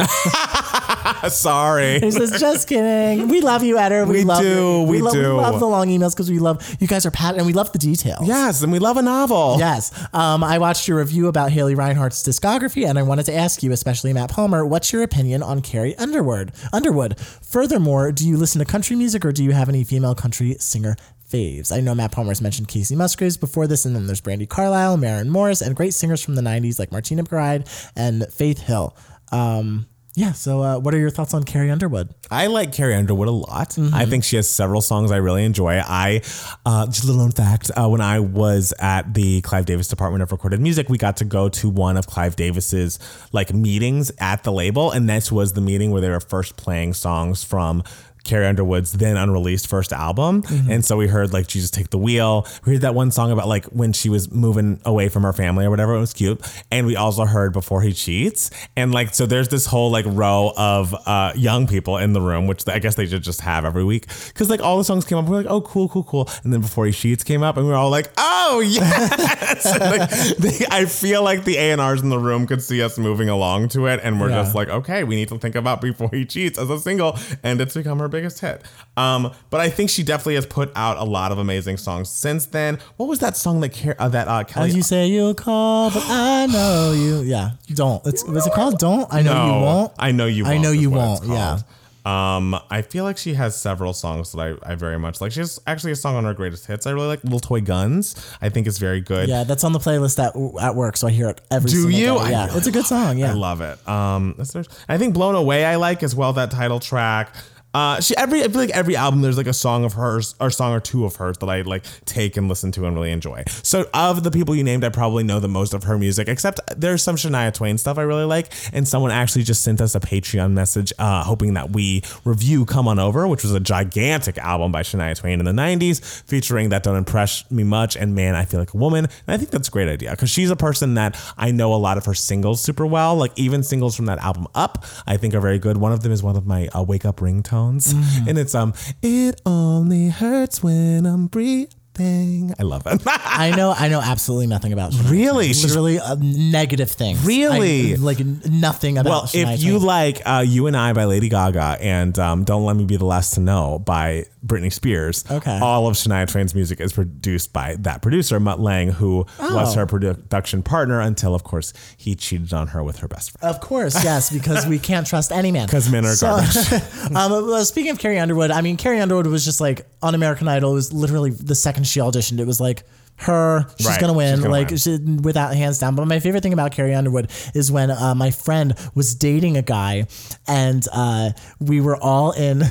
Sorry. 1.29 2.01
He 2.01 2.11
says, 2.11 2.39
"Just 2.41 2.69
kidding. 2.69 3.29
We 3.29 3.41
love 3.41 3.63
you, 3.63 3.79
Eder. 3.79 4.05
We, 4.05 4.19
We 4.19 4.25
love 4.25 4.43
do, 4.43 4.83
we 4.83 5.01
love, 5.01 5.13
do. 5.13 5.37
love 5.37 5.61
the 5.61 5.67
long 5.67 5.89
emails 5.89 6.15
because 6.15 6.31
we 6.31 6.39
love 6.39 6.77
you 6.81 6.87
guys 6.87 7.07
are 7.07 7.11
pat 7.11 7.37
and 7.37 7.47
we 7.47 7.53
love 7.53 7.73
the 7.73 7.79
details. 7.79 8.27
Yes, 8.27 8.63
and 8.63 8.73
we 8.73 8.79
love 8.79 8.97
a 8.97 9.03
novel. 9.03 9.57
Yes. 9.59 9.91
Um, 10.15 10.43
I 10.45 10.59
watched 10.59 10.89
your 10.89 10.99
review 10.99 11.29
about 11.29 11.51
Haley 11.53 11.75
Reinhart's 11.75 12.23
discography, 12.23 12.87
and 12.87 12.99
I 12.99 13.03
wanted 13.03 13.27
to 13.27 13.35
ask 13.35 13.63
you, 13.63 13.73
especially 13.73 14.13
Matt 14.13 14.31
Palmer, 14.31 14.65
what's 14.67 14.93
your 14.93 15.03
opinion 15.03 15.43
on 15.43 15.61
Carrie 15.63 15.97
Underwood? 15.99 16.53
Underwood. 16.73 17.19
Furthermore, 17.19 18.13
do 18.13 18.27
you 18.29 18.37
listen 18.37 18.59
to 18.61 18.65
country 18.65 18.97
music, 18.97 19.25
or 19.25 19.33
do 19.33 19.43
you 19.45 19.53
have 19.53 19.69
any 19.69 19.85
female 19.85 20.15
country 20.15 20.57
singer 20.59 20.97
faves? 21.31 21.73
I 21.73 21.81
know 21.81 21.95
Matt 21.95 22.13
Palmer's 22.13 22.41
mentioned 22.41 22.69
Kacey 22.69 22.97
Musgraves 22.97 23.37
before 23.37 23.67
this, 23.67 23.85
and 23.85 23.95
then 23.97 24.07
there's 24.07 24.21
Brandi 24.21 24.49
Carlile, 24.49 24.97
Maren 24.97 25.31
Morris, 25.31 25.61
and 25.63 25.75
great 25.77 25.95
singers 25.95 26.23
from 26.23 26.35
the 26.35 26.43
'90s 26.43 26.79
like 26.79 26.93
Martina 26.93 27.23
McBride 27.25 27.67
and 27.97 28.27
Faith 28.33 28.59
Hill. 28.61 28.97
Um, 29.31 29.87
yeah. 30.15 30.33
So, 30.33 30.63
uh, 30.63 30.79
what 30.79 30.95
are 30.95 30.99
your 30.99 31.11
thoughts 31.11 31.33
on 31.33 31.43
Carrie 31.45 31.71
Underwood? 31.71 32.11
I 32.31 32.49
like 32.49 32.73
Carrie 32.73 32.95
Underwood 32.95 33.29
a 33.29 33.33
lot. 33.33 33.79
I 33.79 34.05
think 34.05 34.25
she 34.25 34.37
has 34.37 34.49
several 34.49 34.81
songs 34.81 35.11
I 35.11 35.17
really 35.17 35.45
enjoy. 35.45 35.79
I 35.79 36.23
uh, 36.67 36.87
just 36.87 37.05
a 37.05 37.07
little 37.07 37.23
known 37.23 37.33
fact: 37.33 37.71
uh, 37.77 37.89
when 37.89 38.01
I 38.01 38.21
was 38.21 38.75
at 38.79 39.15
the 39.15 39.41
Clive 39.41 39.65
Davis 39.67 39.89
Department 39.89 40.23
of 40.23 40.31
Recorded 40.31 40.61
Music, 40.61 40.89
we 40.89 40.99
got 40.99 41.17
to 41.19 41.25
go 41.25 41.49
to 41.51 41.69
one 41.69 41.97
of 41.97 42.07
Clive 42.07 42.37
Davis's 42.37 42.99
like 43.33 43.55
meetings 43.55 44.13
at 44.19 44.43
the 44.43 44.53
label, 44.53 44.91
and 44.91 45.09
this 45.09 45.33
was 45.33 45.55
the 45.55 45.61
meeting 45.63 45.91
where 45.91 46.01
they 46.01 46.11
were 46.11 46.21
first 46.21 46.57
playing 46.57 46.93
songs 46.95 47.43
from. 47.43 47.83
Carrie 48.25 48.47
Underwood's 48.47 48.93
then 48.93 49.17
unreleased 49.17 49.67
first 49.67 49.93
album. 49.93 50.43
And 50.69 50.85
so 50.85 50.97
we 50.97 51.09
heard 51.09 51.33
like 51.33 51.47
Jesus 51.47 51.71
Take 51.71 51.91
the 51.91 51.99
Wheel. 51.99 52.47
We 52.65 52.73
heard 52.75 52.83
that 52.83 52.95
one 52.95 53.11
song 53.11 53.31
about 53.33 53.49
like 53.49 53.65
when 53.67 53.93
she 53.93 54.09
was 54.09 54.31
moving 54.31 54.81
away 54.85 55.09
from 55.09 55.23
her 55.25 55.33
family 55.33 55.65
or 55.65 55.71
whatever. 55.71 55.95
It 55.95 56.01
was 56.01 56.13
cute. 56.13 56.41
And 56.71 56.87
we 56.87 56.97
also 56.97 57.25
heard 57.25 57.53
Before 57.53 57.83
He 57.83 57.93
Cheats. 57.93 58.51
And 58.77 58.93
like, 58.93 59.15
so 59.15 59.27
there's 59.27 59.49
this 59.49 59.67
whole 59.67 59.91
like 59.91 60.05
row 60.09 60.53
of 60.57 60.95
uh, 61.07 61.33
young 61.35 61.67
people 61.67 61.97
in 61.99 62.13
the 62.13 62.21
room, 62.21 62.47
which 62.47 62.67
I 62.69 62.79
guess 62.79 62.95
they 62.95 63.07
should 63.07 63.23
just 63.23 63.41
have 63.43 63.65
every 63.65 63.85
week. 63.85 64.07
Cause 64.35 64.49
like 64.51 64.61
all 64.61 64.79
the 64.79 64.85
songs 64.85 65.05
came 65.05 65.19
up. 65.19 65.25
We 65.27 65.33
are 65.35 65.43
like, 65.43 65.51
oh, 65.51 65.61
cool, 65.63 65.89
cool, 65.89 66.05
cool. 66.05 66.29
And 66.45 66.53
then 66.53 66.61
Before 66.61 66.87
He 66.87 66.93
Cheats 66.93 67.25
came 67.25 67.43
up 67.43 67.57
and 67.57 67.67
we 67.67 67.71
were 67.73 67.77
all 67.79 67.91
like, 67.91 68.11
oh, 68.19 68.61
yes. 68.67 69.65
like, 69.81 70.11
they, 70.39 70.65
I 70.71 70.85
feel 70.87 71.23
like 71.23 71.45
the 71.45 71.57
A&Rs 71.57 72.03
in 72.03 72.09
the 72.09 72.19
room 72.19 72.47
could 72.47 72.63
see 72.63 72.83
us 72.83 72.99
moving 72.99 73.29
along 73.29 73.69
to 73.71 73.87
it. 73.87 74.01
And 74.03 74.21
we're 74.21 74.31
Yeah. 74.31 74.43
just 74.43 74.55
like, 74.55 74.69
okay, 74.69 75.05
we 75.05 75.17
need 75.17 75.29
to 75.29 75.39
think 75.39 75.55
about 75.55 75.81
Before 75.81 76.09
He 76.13 76.25
Cheats 76.25 76.59
as 76.59 76.71
a 76.71 76.79
single. 76.79 77.19
And 77.43 77.61
it's 77.61 77.75
become 77.75 77.99
her 77.99 78.09
biggest 78.13 78.39
hit. 78.39 78.63
Um, 78.97 79.33
but 79.51 79.61
I 79.61 79.69
think 79.71 79.91
she 79.91 80.05
definitely 80.05 80.37
has 80.37 80.47
put 80.47 80.71
out 80.77 80.99
a 80.99 81.05
lot 81.05 81.33
of 81.33 81.39
amazing 81.39 81.79
songs 81.79 82.09
since 82.11 82.47
then. 82.47 82.79
What 82.99 83.09
was 83.09 83.19
that 83.19 83.37
song 83.37 83.61
that 83.63 83.71
Car- 83.77 83.97
uh, 83.99 84.09
that 84.11 84.29
uh, 84.29 84.45
Kelly? 84.45 84.69
As 84.69 84.77
you 84.77 84.83
say 84.83 85.09
you'll 85.09 85.35
call, 85.35 85.91
but 85.91 86.05
I 86.07 86.47
know 86.53 86.93
you. 86.93 87.23
Yeah, 87.23 87.53
don't. 87.75 88.07
It's 88.07 88.23
what's 88.25 88.47
it 88.47 88.53
called? 88.53 88.79
Don't. 88.79 89.13
I 89.13 89.23
know 89.23 89.33
No, 89.35 89.47
you 89.47 89.65
won't. 89.65 89.93
I 89.99 90.13
know 90.13 90.27
you. 90.27 90.45
I 90.47 90.51
Won't 90.51 90.63
know 90.63 90.71
you 90.73 90.91
won't, 90.91 91.25
yeah. 91.27 91.59
Um, 92.05 92.57
I 92.69 92.83
feel 92.83 93.05
like 93.05 93.17
she 93.17 93.35
has 93.35 93.55
several 93.57 93.93
songs 93.93 94.33
that 94.33 94.41
I, 94.65 94.73
I 94.73 94.75
very 94.75 94.99
much 94.99 95.21
like. 95.21 95.31
She 95.31 95.39
has 95.39 95.61
actually 95.69 95.93
a 95.93 95.97
song 95.97 96.17
on 96.17 96.25
her 96.25 96.35
greatest 96.35 96.67
hits. 96.67 96.85
I 96.85 96.91
really 96.91 97.07
like 97.07 97.23
Little 97.23 97.39
Toy 97.39 97.61
Guns. 97.61 98.17
I 98.43 98.49
think 98.49 98.67
it's 98.67 98.79
very 98.79 99.01
good. 99.01 99.29
Yeah, 99.29 99.45
that's 99.45 99.63
on 99.63 99.73
the 99.73 99.79
playlist 99.79 100.19
at 100.19 100.35
at 100.61 100.75
work, 100.75 100.97
so 100.97 101.07
I 101.07 101.13
hear 101.13 101.29
it 101.29 101.41
every. 101.49 101.71
Do 101.71 101.89
you? 101.91 102.19
day. 102.19 102.31
Yeah, 102.33 102.47
really 102.47 102.59
it's 102.59 102.67
a 102.67 102.73
good 102.73 102.87
song. 102.87 103.19
Yeah, 103.19 103.31
I 103.31 103.35
love 103.35 103.61
it. 103.61 103.89
Um, 103.89 104.35
there- 104.53 104.65
I 104.89 104.99
think 104.99 105.15
"Blown 105.15 105.37
Away" 105.37 105.65
I 105.65 105.77
like 105.77 106.03
as 106.03 106.13
well. 106.13 106.33
That 106.33 106.51
title 106.51 106.81
track. 106.81 107.37
Uh, 107.75 108.01
she 108.01 108.15
every 108.17 108.43
I 108.43 108.49
feel 108.49 108.61
like 108.61 108.71
every 108.71 108.97
album 108.97 109.23
there's 109.23 109.37
like 109.39 109.47
a 109.47 109.55
song 109.55 109.85
of 109.85 109.95
hers 109.95 110.35
or 110.41 110.51
song 110.51 110.73
or 110.73 110.81
two 110.81 111.05
of 111.05 111.17
hers 111.17 111.39
that 111.39 111.49
I 111.49 111.63
like 111.63 111.85
take 112.05 112.37
and 112.37 112.49
listen 112.49 112.71
to 112.73 112.87
and 112.87 112.95
really 112.95 113.13
enjoy. 113.13 113.45
So 113.63 113.87
of 113.95 114.23
the 114.23 114.31
people 114.31 114.55
you 114.55 114.63
named, 114.65 114.85
I 114.85 114.91
probably 114.91 115.25
know 115.25 115.41
the 115.41 115.49
most 115.49 115.73
of 115.73 115.85
her 115.85 115.99
music. 115.99 116.29
Except 116.29 116.61
there's 116.77 117.03
some 117.03 117.17
Shania 117.17 117.53
Twain 117.53 117.79
stuff 117.79 117.99
I 117.99 118.03
really 118.03 118.25
like, 118.25 118.53
and 118.73 118.87
someone 118.87 119.11
actually 119.11 119.45
just 119.45 119.63
sent 119.63 119.81
us 119.81 119.95
a 119.95 120.01
Patreon 120.01 120.53
message 120.53 120.93
uh, 120.99 121.25
hoping 121.25 121.55
that 121.55 121.71
we 121.71 122.03
review 122.25 122.67
"Come 122.67 122.89
On 122.89 122.99
Over," 122.99 123.27
which 123.27 123.43
was 123.43 123.55
a 123.55 123.61
gigantic 123.61 124.37
album 124.39 124.71
by 124.71 124.83
Shania 124.83 125.17
Twain 125.19 125.39
in 125.39 125.47
the 125.47 125.53
'90s, 125.53 126.23
featuring 126.27 126.69
"That 126.69 126.83
Don't 126.83 126.97
Impress 126.97 127.51
Me 127.51 127.65
Much" 127.65 127.97
and 127.97 128.15
"Man, 128.15 128.35
I 128.35 128.45
Feel 128.45 128.61
Like 128.61 128.75
a 128.75 128.77
Woman." 128.77 129.05
And 129.05 129.35
I 129.35 129.39
think 129.39 129.51
that's 129.51 129.69
a 129.69 129.71
great 129.71 129.89
idea 129.89 130.11
because 130.11 130.31
she's 130.31 130.51
a 130.51 130.57
person 130.57 130.95
that 130.95 131.19
I 131.39 131.51
know 131.51 131.73
a 131.73 131.77
lot 131.77 131.97
of 131.97 132.05
her 132.05 132.15
singles 132.15 132.61
super 132.61 132.85
well. 132.85 133.17
Like 133.17 133.33
even 133.37 133.63
singles 133.63 133.97
from 133.97 134.07
that 134.07 134.19
album 134.19 134.47
"Up," 134.55 134.85
I 135.07 135.17
think 135.17 135.35
are 135.35 135.41
very 135.41 135.59
good. 135.59 135.79
One 135.79 135.93
of 135.93 136.03
them 136.03 136.13
is 136.13 136.23
one 136.23 136.37
of 136.37 136.47
my 136.47 136.69
uh, 136.69 136.83
wake 136.83 137.07
up 137.07 137.23
ringtones, 137.71 138.27
and 138.29 138.39
it's 138.39 138.55
um, 138.55 138.75
"It 139.03 139.41
only 139.47 140.09
hurts 140.09 140.63
when 140.63 141.07
I'm 141.07 141.27
breathing." 141.27 142.55
I 142.59 142.63
love 142.63 142.87
it. 142.87 143.03
I 143.07 143.53
know. 143.55 143.75
I 143.77 143.89
know 143.89 144.01
absolutely 144.01 144.47
nothing 144.47 144.73
about. 144.73 144.93
Shania 144.93 145.11
Really? 145.11 145.53
Twain. 145.53 145.63
Literally 145.69 145.99
uh, 146.01 146.17
negative 146.21 146.91
thing. 146.91 147.17
Really? 147.25 147.93
I, 147.93 147.97
like 147.97 148.19
nothing 148.21 148.99
about. 148.99 149.11
well, 149.11 149.23
Shania 149.25 149.55
if 149.55 149.63
you 149.63 149.73
Twain. 149.75 149.87
like 149.87 150.23
uh, 150.25 150.45
"You 150.47 150.67
and 150.67 150.77
I" 150.77 150.93
by 150.93 151.05
Lady 151.05 151.29
Gaga 151.29 151.79
and 151.81 152.19
um, 152.19 152.45
"Don't 152.45 152.65
Let 152.65 152.77
Me 152.77 152.85
Be 152.85 152.97
the 152.97 153.05
Last 153.05 153.35
to 153.35 153.41
Know" 153.41 153.79
by 153.79 154.25
Britney 154.45 154.73
Spears, 154.73 155.25
Okay. 155.31 155.59
all 155.61 155.87
of 155.87 155.95
Shania 155.95 156.29
Twain's 156.31 156.55
music 156.55 156.81
is 156.81 156.93
produced 156.93 157.53
by 157.53 157.77
that 157.81 158.03
producer 158.03 158.41
Mutt 158.41 158.59
Lange, 158.61 158.91
who 158.91 159.25
was 159.39 159.77
Oh. 159.77 159.81
her 159.81 159.87
production 159.87 160.63
partner 160.63 161.01
until, 161.01 161.35
of 161.35 161.45
course, 161.45 161.73
he 161.97 162.15
cheated 162.15 162.53
on 162.53 162.69
her 162.69 162.83
with 162.83 162.99
her 162.99 163.09
best 163.09 163.31
friend. 163.39 163.55
Of 163.55 163.61
course, 163.61 164.03
yes, 164.03 164.31
because 164.31 164.67
we 164.67 164.79
can't 164.79 165.07
trust 165.07 165.31
any 165.31 165.53
man. 165.53 165.67
Because 165.67 165.89
men 165.91 166.05
are 166.05 166.17
garbage. 166.21 166.57
um, 167.15 167.31
well, 167.31 167.65
speaking 167.65 167.93
of 167.93 167.99
Carrie 167.99 168.19
Underwood, 168.19 168.51
I 168.51 168.61
mean, 168.63 168.77
Carrie 168.77 169.01
Underwood 169.01 169.27
was 169.29 169.45
just 169.45 169.61
like 169.61 169.87
on 170.03 170.15
American 170.15 170.49
Idol. 170.49 170.73
It 170.73 170.75
was 170.75 170.93
literally 170.93 171.31
the 171.31 171.55
second 171.55 171.87
she 171.87 172.01
auditioned. 172.01 172.41
It 172.41 172.47
was 172.47 172.61
like 172.61 172.83
her, 173.17 173.67
she's 173.79 173.87
Right, 173.87 174.01
gonna 174.01 174.15
win, 174.15 174.35
she's 174.37 174.43
gonna 174.43 174.53
like 174.53 174.71
win. 174.71 174.79
She, 174.79 174.97
without 174.99 175.55
hands 175.55 175.79
down. 175.79 175.95
But 175.95 176.09
my 176.09 176.19
favorite 176.19 176.43
thing 176.43 176.53
about 176.55 176.73
Carrie 176.73 176.95
Underwood 176.95 177.31
is 177.55 177.71
when 177.71 177.91
uh, 177.93 178.15
my 178.17 178.33
friend 178.33 178.75
was 178.97 179.15
dating 179.15 179.57
a 179.57 179.63
guy, 179.63 180.07
and 180.49 180.85
uh, 180.93 181.31
we 181.61 181.81
were 181.81 181.97
all 181.97 182.33
in. 182.33 182.65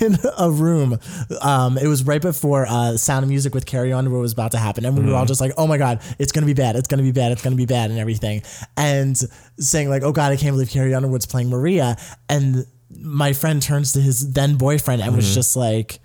In 0.00 0.18
a 0.36 0.50
room, 0.50 0.98
um, 1.40 1.78
it 1.78 1.86
was 1.86 2.04
right 2.04 2.20
before 2.20 2.66
uh, 2.68 2.96
Sound 2.98 3.22
of 3.22 3.30
Music 3.30 3.54
with 3.54 3.64
Carrie 3.64 3.92
Underwood 3.92 4.20
was 4.20 4.32
about 4.34 4.50
to 4.52 4.58
happen, 4.58 4.84
and 4.84 4.96
we 4.98 5.04
were 5.04 5.12
all 5.14 5.20
Mm-hmm. 5.22 5.28
just 5.28 5.40
like, 5.40 5.52
"Oh 5.56 5.66
my 5.66 5.78
god, 5.78 6.00
it's 6.18 6.30
gonna 6.30 6.46
be 6.46 6.52
bad! 6.54 6.76
It's 6.76 6.88
gonna 6.88 7.02
be 7.02 7.12
bad! 7.12 7.32
It's 7.32 7.42
gonna 7.42 7.56
be 7.56 7.64
bad!" 7.66 7.90
and 7.90 7.98
everything, 7.98 8.42
and 8.76 9.16
saying 9.58 9.88
like, 9.88 10.02
"Oh 10.02 10.12
god, 10.12 10.30
I 10.32 10.36
can't 10.36 10.52
believe 10.52 10.68
Carrie 10.68 10.94
Underwood's 10.94 11.24
playing 11.26 11.48
Maria," 11.48 11.96
and 12.28 12.66
my 13.00 13.32
friend 13.32 13.62
turns 13.62 13.92
to 13.94 14.00
his 14.00 14.32
then 14.32 14.56
boyfriend 14.56 15.00
and 15.00 15.08
Mm-hmm. 15.10 15.16
was 15.16 15.34
just 15.34 15.56
like, 15.56 16.00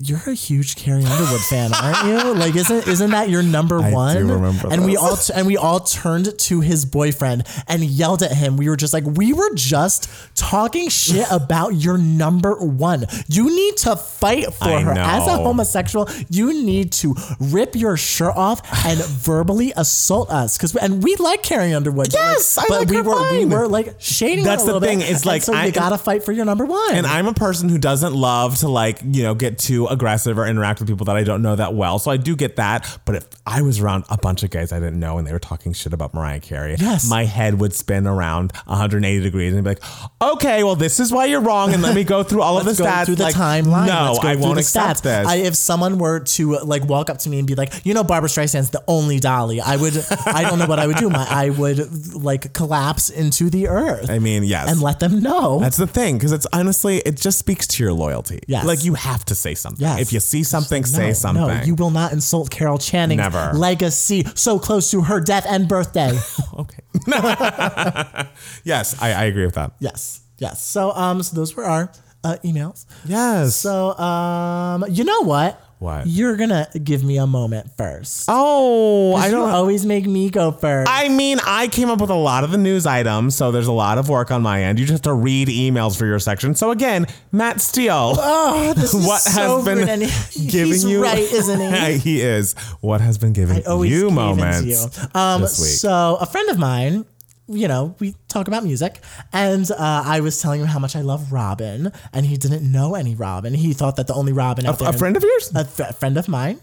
"You're 0.00 0.22
a 0.28 0.34
huge 0.34 0.76
Carrie 0.76 1.04
Underwood 1.04 1.40
fan, 1.50 1.72
aren't 1.74 2.06
you? 2.06 2.34
Like, 2.34 2.54
isn't 2.54 2.86
isn't 2.86 3.10
that 3.10 3.28
your 3.30 3.42
number 3.42 3.80
I 3.80 3.88
do 3.90 3.94
one?" 3.96 4.28
remember 4.28 4.68
and 4.70 4.84
we 4.84 4.96
all 4.96 5.16
t- 5.16 5.32
and 5.34 5.46
we 5.46 5.56
all 5.56 5.80
turned 5.80 6.38
to 6.38 6.60
his 6.60 6.84
boyfriend 6.84 7.44
and 7.66 7.82
yelled 7.82 8.22
at 8.22 8.30
him. 8.32 8.56
We 8.56 8.68
were 8.68 8.76
just 8.76 8.92
like, 8.92 9.04
"We 9.04 9.32
were 9.32 9.52
just 9.54 10.08
talking 10.36 10.88
shit 10.88 11.26
about 11.32 11.74
your 11.74 11.98
number 11.98 12.54
one. 12.54 13.06
You 13.28 13.54
need 13.54 13.76
to 13.78 13.96
fight 13.96 14.52
for 14.54 14.64
I 14.64 14.82
her 14.82 14.92
as 14.92 15.26
a 15.26 15.32
homosexual. 15.36 16.08
You 16.30 16.52
need 16.62 16.92
to 16.92 17.16
rip 17.40 17.74
your 17.74 17.96
shirt 17.96 18.36
off 18.36 18.62
and 18.86 19.00
verbally 19.04 19.72
assault 19.76 20.30
us 20.30 20.56
because 20.56 20.76
and 20.76 21.02
we 21.02 21.16
like 21.16 21.42
Carrie 21.42 21.74
Underwood. 21.74 22.12
Yes, 22.12 22.56
I 22.56 22.62
but 22.68 22.78
like 22.80 22.88
we 22.90 22.96
her 22.98 23.02
were 23.02 23.32
we 23.32 23.44
were 23.46 23.66
like 23.66 23.96
shading. 23.98 24.44
That's 24.44 24.64
her 24.64 24.70
a 24.70 24.74
the 24.74 24.86
thing, 24.86 25.00
Bit. 25.00 25.10
it's 25.10 25.20
And 25.22 25.26
like, 25.26 25.42
so 25.42 25.54
I- 25.54 25.66
you 25.66 25.72
gotta 25.72 25.98
fight 25.98 26.22
for 26.22 26.30
your 26.30 26.44
number 26.44 26.64
one. 26.64 26.94
And 26.94 27.04
I'm 27.06 27.26
a 27.26 27.34
person 27.34 27.68
who 27.68 27.78
doesn't 27.78 28.14
love 28.14 28.58
to 28.58 28.68
like, 28.68 29.00
you 29.04 29.24
know, 29.24 29.34
get 29.34 29.58
too 29.58 29.87
aggressive 29.88 30.38
or 30.38 30.46
interact 30.46 30.80
with 30.80 30.88
people 30.88 31.04
that 31.06 31.16
I 31.16 31.24
don't 31.24 31.42
know 31.42 31.56
that 31.56 31.74
well. 31.74 31.98
So 31.98 32.10
I 32.10 32.16
do 32.16 32.36
get 32.36 32.56
that. 32.56 32.98
But 33.04 33.16
if 33.16 33.26
I 33.46 33.62
was 33.62 33.80
around 33.80 34.04
a 34.10 34.16
bunch 34.18 34.42
of 34.42 34.50
guys 34.50 34.72
I 34.72 34.80
didn't 34.80 35.00
know 35.00 35.18
and 35.18 35.26
they 35.26 35.32
were 35.32 35.38
talking 35.38 35.72
shit 35.72 35.92
about 35.92 36.14
Mariah 36.14 36.40
Carey, 36.40 36.76
Yes. 36.78 37.08
my 37.08 37.24
head 37.24 37.58
would 37.60 37.74
spin 37.74 38.06
around 38.06 38.52
180 38.66 39.20
degrees 39.22 39.54
and 39.54 39.64
be 39.64 39.70
like, 39.70 39.82
okay, 40.20 40.62
well, 40.64 40.76
this 40.76 41.00
is 41.00 41.12
why 41.12 41.26
you're 41.26 41.40
wrong. 41.40 41.72
And 41.74 41.82
let 41.82 41.94
me 41.94 42.04
go 42.04 42.22
through 42.28 42.42
all 42.42 42.58
of 42.58 42.64
the 42.64 42.72
stats. 42.72 43.06
through 43.06 43.16
the 43.16 43.24
Like, 43.24 43.34
timeline. 43.34 43.86
No, 43.86 44.18
I 44.22 44.36
won't 44.36 44.58
accept 44.58 45.00
stats. 45.00 45.02
this. 45.02 45.26
I, 45.26 45.36
if 45.36 45.54
someone 45.54 45.98
were 45.98 46.20
to 46.20 46.56
uh, 46.58 46.64
like 46.64 46.84
walk 46.84 47.10
up 47.10 47.18
to 47.18 47.28
me 47.28 47.38
and 47.38 47.46
be 47.46 47.54
like, 47.54 47.84
you 47.84 47.94
know, 47.94 48.04
Barbra 48.04 48.28
Streisand's 48.28 48.70
the 48.70 48.82
only 48.88 49.18
Dolly, 49.18 49.60
I 49.60 49.76
would, 49.76 49.94
I 50.26 50.42
don't 50.48 50.58
know 50.58 50.66
what 50.66 50.78
I 50.78 50.86
would 50.86 50.96
do. 50.96 51.10
My, 51.10 51.26
I 51.30 51.50
would 51.50 52.14
like 52.14 52.52
collapse 52.52 53.10
into 53.10 53.50
the 53.50 53.68
earth 53.68 54.10
I 54.10 54.18
mean, 54.18 54.44
yes. 54.44 54.70
and 54.70 54.80
let 54.80 55.00
them 55.00 55.20
know. 55.20 55.58
That's 55.60 55.76
the 55.76 55.86
thing, 55.86 56.16
because 56.18 56.32
it's 56.32 56.46
honestly, 56.52 56.98
it 56.98 57.16
just 57.16 57.38
speaks 57.38 57.66
to 57.68 57.82
your 57.82 57.92
loyalty. 57.92 58.40
Yes. 58.46 58.64
Like 58.66 58.84
you 58.84 58.94
have 58.94 59.24
to 59.26 59.34
say 59.34 59.54
something. 59.54 59.77
Yes. 59.78 60.00
If 60.00 60.12
you 60.12 60.18
see 60.20 60.42
something, 60.42 60.82
no, 60.82 60.86
say 60.86 61.12
something. 61.12 61.46
No, 61.46 61.62
you 61.62 61.76
will 61.76 61.90
not 61.90 62.12
insult 62.12 62.50
Carol 62.50 62.78
Channing's 62.78 63.18
Never. 63.18 63.52
legacy 63.54 64.24
so 64.34 64.58
close 64.58 64.90
to 64.90 65.02
her 65.02 65.20
death 65.20 65.46
and 65.48 65.68
birthday. 65.68 66.18
okay. 66.58 66.82
yes, 68.64 69.00
I, 69.00 69.12
I 69.12 69.24
agree 69.24 69.44
with 69.44 69.54
that. 69.54 69.72
yes, 69.78 70.20
yes. 70.38 70.62
So, 70.62 70.90
um, 70.92 71.22
so 71.22 71.36
those 71.36 71.54
were 71.54 71.64
our 71.64 71.92
uh, 72.24 72.36
emails. 72.44 72.86
Yes. 73.06 73.54
So, 73.54 73.96
um, 73.98 74.84
you 74.90 75.04
know 75.04 75.22
what? 75.22 75.62
What? 75.78 76.08
You're 76.08 76.36
gonna 76.36 76.68
give 76.82 77.04
me 77.04 77.18
a 77.18 77.26
moment 77.26 77.70
first. 77.76 78.24
oh, 78.28 79.14
I 79.14 79.30
don't 79.30 79.48
always 79.50 79.86
make 79.86 80.06
me 80.06 80.28
go 80.28 80.50
first. 80.50 80.90
I 80.90 81.08
mean, 81.08 81.38
I 81.46 81.68
came 81.68 81.88
up 81.88 82.00
with 82.00 82.10
a 82.10 82.14
lot 82.16 82.42
of 82.42 82.50
the 82.50 82.58
news 82.58 82.84
items, 82.84 83.36
so 83.36 83.52
there's 83.52 83.68
a 83.68 83.72
lot 83.72 83.96
of 83.96 84.08
work 84.08 84.32
on 84.32 84.42
my 84.42 84.64
end. 84.64 84.80
You 84.80 84.86
just 84.86 84.94
have 84.94 85.02
to 85.02 85.12
read 85.12 85.46
emails 85.46 85.96
for 85.96 86.04
your 86.04 86.18
section. 86.18 86.56
So 86.56 86.72
again, 86.72 87.06
Matt 87.30 87.60
Steele, 87.60 88.14
oh, 88.18 88.72
this 88.74 88.92
is 88.92 89.06
what 89.06 89.20
so 89.20 89.62
has 89.62 89.64
been 89.64 90.00
he- 90.32 90.46
giving 90.48 90.66
he's 90.72 90.84
you? 90.84 91.00
right, 91.02 91.18
isn't 91.18 91.60
he? 91.92 91.98
he 91.98 92.20
is. 92.22 92.54
What 92.80 93.00
has 93.00 93.16
been 93.16 93.32
giving 93.32 93.64
always 93.66 93.92
you 93.92 94.10
moments 94.10 94.66
you. 94.66 95.10
Um, 95.20 95.42
this 95.42 95.60
week? 95.60 95.68
so 95.68 96.18
a 96.20 96.26
friend 96.26 96.48
of 96.50 96.58
mine, 96.58 97.04
you 97.48 97.66
know, 97.66 97.94
we 97.98 98.14
talk 98.28 98.46
about 98.46 98.64
music, 98.64 99.00
and 99.32 99.70
uh, 99.70 100.02
I 100.04 100.20
was 100.20 100.40
telling 100.40 100.60
him 100.60 100.66
how 100.66 100.78
much 100.78 100.94
I 100.94 101.00
love 101.00 101.32
Robyn, 101.32 101.92
and 102.12 102.26
he 102.26 102.36
didn't 102.36 102.70
know 102.70 102.94
any 102.94 103.14
Robyn. 103.14 103.54
He 103.54 103.72
thought 103.72 103.96
that 103.96 104.06
the 104.06 104.14
only 104.14 104.32
Robyn 104.32 104.64
there, 104.64 104.74
a 104.80 104.92
friend 104.92 105.16
of 105.16 105.22
yours? 105.22 105.52
a 105.54 105.64
friend 105.64 106.18
of 106.18 106.28
mine. 106.28 106.60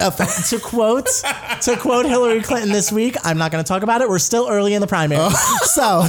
A 0.00 0.12
fr- 0.12 0.56
to 0.56 0.62
quote 0.62 1.08
to 1.62 1.76
quote 1.76 2.06
Hillary 2.06 2.40
Clinton 2.40 2.70
this 2.70 2.92
week, 2.92 3.16
I'm 3.24 3.36
not 3.36 3.50
going 3.50 3.64
to 3.64 3.68
talk 3.68 3.82
about 3.82 4.00
it. 4.00 4.08
We're 4.08 4.20
still 4.20 4.48
early 4.48 4.74
in 4.74 4.80
the 4.80 4.86
primary, 4.86 5.28
so 5.62 6.04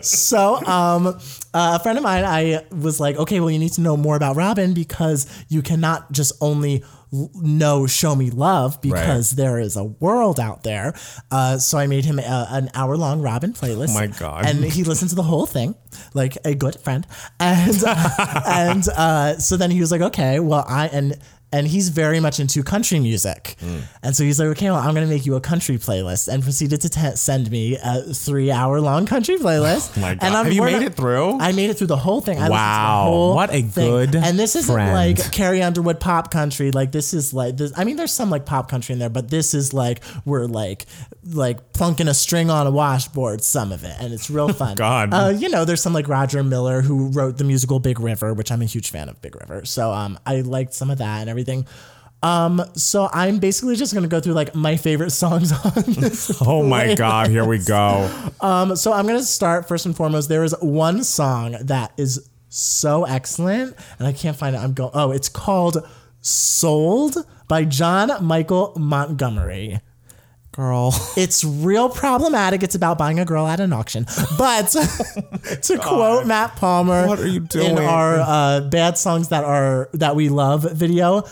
so 0.00 0.64
um, 0.64 1.08
uh, 1.08 1.12
a 1.52 1.78
friend 1.82 1.98
of 1.98 2.04
mine, 2.04 2.24
I 2.24 2.64
was 2.70 3.00
like, 3.00 3.16
okay, 3.16 3.40
well, 3.40 3.50
you 3.50 3.58
need 3.58 3.72
to 3.72 3.80
know 3.80 3.96
more 3.96 4.16
about 4.16 4.36
Robyn 4.36 4.74
because 4.74 5.26
you 5.48 5.60
cannot 5.60 6.12
just 6.12 6.32
only 6.40 6.84
know 7.12 7.86
"Show 7.86 8.14
Me 8.14 8.30
Love" 8.30 8.80
because 8.80 9.32
there 9.32 9.58
is 9.58 9.76
a 9.76 9.84
world 9.84 10.38
out 10.38 10.62
there. 10.62 10.94
Uh, 11.30 11.58
so 11.58 11.78
I 11.78 11.86
made 11.86 12.04
him 12.04 12.18
a, 12.18 12.46
an 12.50 12.70
hour 12.74 12.96
long 12.96 13.22
Robyn 13.22 13.52
playlist. 13.52 13.90
Oh 13.90 13.94
my 13.94 14.06
God. 14.06 14.46
And 14.46 14.64
he 14.64 14.84
listened 14.84 15.10
to 15.10 15.16
the 15.16 15.22
whole 15.22 15.46
thing 15.46 15.74
like 16.14 16.36
a 16.44 16.54
good 16.54 16.78
friend, 16.80 17.06
and 17.40 17.82
and 18.46 18.88
uh, 18.88 19.38
so 19.38 19.56
then 19.56 19.70
he 19.70 19.80
was 19.80 19.90
like, 19.90 20.02
okay, 20.02 20.40
well, 20.40 20.64
I 20.68 20.88
and. 20.88 21.18
And 21.50 21.66
he's 21.66 21.88
very 21.88 22.20
much 22.20 22.40
into 22.40 22.62
country 22.62 23.00
music. 23.00 23.56
Hmm. 23.60 23.78
And 24.02 24.14
so 24.14 24.22
he's 24.22 24.38
like, 24.38 24.48
okay, 24.48 24.66
well, 24.70 24.78
I'm 24.78 24.92
going 24.94 25.06
to 25.06 25.12
make 25.12 25.24
you 25.24 25.34
a 25.34 25.40
country 25.40 25.78
playlist 25.78 26.28
and 26.28 26.42
proceeded 26.42 26.82
to 26.82 26.90
te- 26.90 27.16
send 27.16 27.50
me 27.50 27.78
a 27.82 28.02
three 28.12 28.50
hour 28.50 28.80
long 28.82 29.06
country 29.06 29.36
playlist. 29.36 29.92
Oh 29.98 30.00
my 30.00 30.14
God. 30.14 30.18
And 30.26 30.36
I'm 30.36 30.44
Have 30.44 30.52
you 30.54 30.62
made 30.62 30.74
than- 30.74 30.82
it 30.82 30.94
through? 30.94 31.38
I 31.40 31.52
made 31.52 31.70
it 31.70 31.78
through 31.78 31.86
the 31.86 31.96
whole 31.96 32.20
thing. 32.20 32.36
I 32.38 32.48
listened 32.48 32.48
to 32.48 32.50
the 32.50 32.54
Wow. 32.54 33.32
What 33.34 33.50
a 33.50 33.62
thing. 33.62 33.90
good 33.90 34.14
And 34.16 34.38
this 34.38 34.56
isn't 34.56 34.74
friend. 34.74 34.92
like 34.92 35.32
Carrie 35.32 35.62
Underwood 35.62 36.00
pop 36.00 36.30
country. 36.30 36.70
Like 36.70 36.92
this 36.92 37.14
is 37.14 37.32
like 37.32 37.56
this. 37.56 37.72
I 37.76 37.84
mean, 37.84 37.96
there's 37.96 38.12
some 38.12 38.28
like 38.28 38.44
pop 38.44 38.68
country 38.70 38.92
in 38.92 38.98
there, 38.98 39.08
but 39.08 39.30
this 39.30 39.54
is 39.54 39.72
like 39.72 40.02
we're 40.26 40.44
like 40.44 40.84
like 41.24 41.72
plunking 41.72 42.08
a 42.08 42.14
string 42.14 42.50
on 42.50 42.66
a 42.66 42.70
washboard. 42.70 43.42
Some 43.42 43.72
of 43.72 43.84
it, 43.84 43.94
and 43.98 44.12
it's 44.12 44.28
real 44.28 44.52
fun. 44.52 44.76
God. 44.76 45.12
Uh, 45.14 45.32
you 45.36 45.48
know, 45.48 45.64
there's 45.64 45.82
some 45.82 45.94
like 45.94 46.08
Roger 46.08 46.42
Miller 46.44 46.82
who 46.82 47.08
wrote 47.08 47.38
the 47.38 47.44
musical 47.44 47.80
Big 47.80 47.98
River, 48.00 48.34
which 48.34 48.52
I'm 48.52 48.60
a 48.62 48.66
huge 48.66 48.90
fan 48.90 49.08
of 49.08 49.20
Big 49.22 49.34
River. 49.36 49.64
So 49.64 49.90
um, 49.92 50.18
I 50.26 50.42
liked 50.42 50.74
some 50.74 50.90
of 50.90 50.98
that 50.98 51.20
and 51.22 51.30
everything. 51.30 51.37
Um, 52.22 52.62
so 52.74 53.08
I'm 53.12 53.38
basically 53.38 53.76
just 53.76 53.94
gonna 53.94 54.08
go 54.08 54.20
through 54.20 54.32
like 54.32 54.54
my 54.54 54.76
favorite 54.76 55.10
songs 55.22 55.52
on 55.52 55.72
this. 55.86 56.40
Oh 56.46 56.62
my 56.62 56.94
God, 56.94 57.28
here 57.28 57.44
we 57.44 57.58
go. 57.58 58.10
Um, 58.40 58.74
so 58.76 58.92
I'm 58.92 59.06
gonna 59.06 59.22
start 59.22 59.68
first 59.68 59.86
and 59.86 59.96
foremost. 59.96 60.28
There 60.28 60.42
is 60.44 60.54
one 60.60 61.04
song 61.04 61.56
that 61.60 61.92
is 61.96 62.28
so 62.48 63.04
excellent, 63.04 63.76
and 63.98 64.08
I 64.08 64.12
can't 64.12 64.36
find 64.36 64.56
it. 64.56 64.58
I'm 64.58 64.72
going. 64.72 64.90
Oh, 64.94 65.10
it's 65.12 65.28
called 65.28 65.86
"Sold" 66.20 67.16
by 67.46 67.64
John 67.64 68.10
Michael 68.24 68.72
Montgomery. 68.76 69.80
Girl. 70.58 70.92
It's 71.16 71.44
real 71.44 71.88
problematic. 71.88 72.64
It's 72.64 72.74
about 72.74 72.98
buying 72.98 73.20
a 73.20 73.24
girl 73.24 73.46
at 73.46 73.60
an 73.60 73.72
auction. 73.72 74.06
But 74.36 74.66
to 75.62 75.78
quote 75.78 76.26
Matt 76.26 76.56
Palmer, 76.56 77.06
What 77.06 77.20
are 77.20 77.28
you 77.28 77.38
doing 77.38 77.72
in 77.72 77.78
our 77.78 78.18
uh, 78.18 78.60
bad 78.62 78.98
songs 78.98 79.28
that 79.28 79.44
are 79.44 79.88
that 79.92 80.16
we 80.16 80.28
love 80.28 80.68
video? 80.72 81.22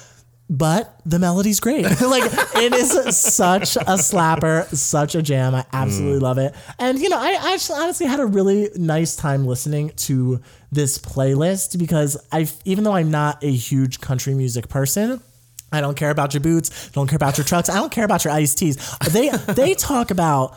But 0.49 1.01
the 1.05 1.19
melody's 1.19 1.59
great. 1.59 1.83
like 2.01 2.23
it 2.55 2.73
is 2.73 3.17
such 3.17 3.75
a 3.75 3.97
slapper, 3.99 4.65
such 4.73 5.17
a 5.17 5.23
jam. 5.23 5.57
I 5.57 5.65
absolutely 5.73 6.21
love 6.21 6.39
it. 6.39 6.55
And 6.79 7.01
you 7.01 7.09
know, 7.09 7.19
I 7.19 7.31
I 7.31 7.55
actually 7.55 7.81
honestly 7.81 8.07
had 8.07 8.21
a 8.21 8.27
really 8.27 8.71
nice 8.77 9.17
time 9.17 9.45
listening 9.45 9.91
to 10.07 10.41
this 10.71 10.99
playlist 10.99 11.79
because 11.81 12.17
I, 12.31 12.49
even 12.65 12.85
though 12.85 12.95
I'm 12.95 13.11
not 13.11 13.43
a 13.43 13.51
huge 13.53 14.01
country 14.01 14.35
music 14.35 14.69
person, 14.69 15.21
I 15.73 15.81
don't 15.81 15.97
care 15.97 16.11
about 16.11 16.33
your 16.35 16.41
boots. 16.41 16.89
I 16.89 16.91
Don't 16.93 17.09
care 17.09 17.17
about 17.17 17.37
your 17.39 17.45
trucks. 17.45 17.69
I 17.69 17.75
don't 17.75 17.91
care 17.93 18.05
about 18.05 18.25
your 18.25 18.33
iced 18.33 18.59
teas. 18.59 18.77
They 19.11 19.31
they 19.31 19.75
talk 19.75 20.11
about. 20.11 20.55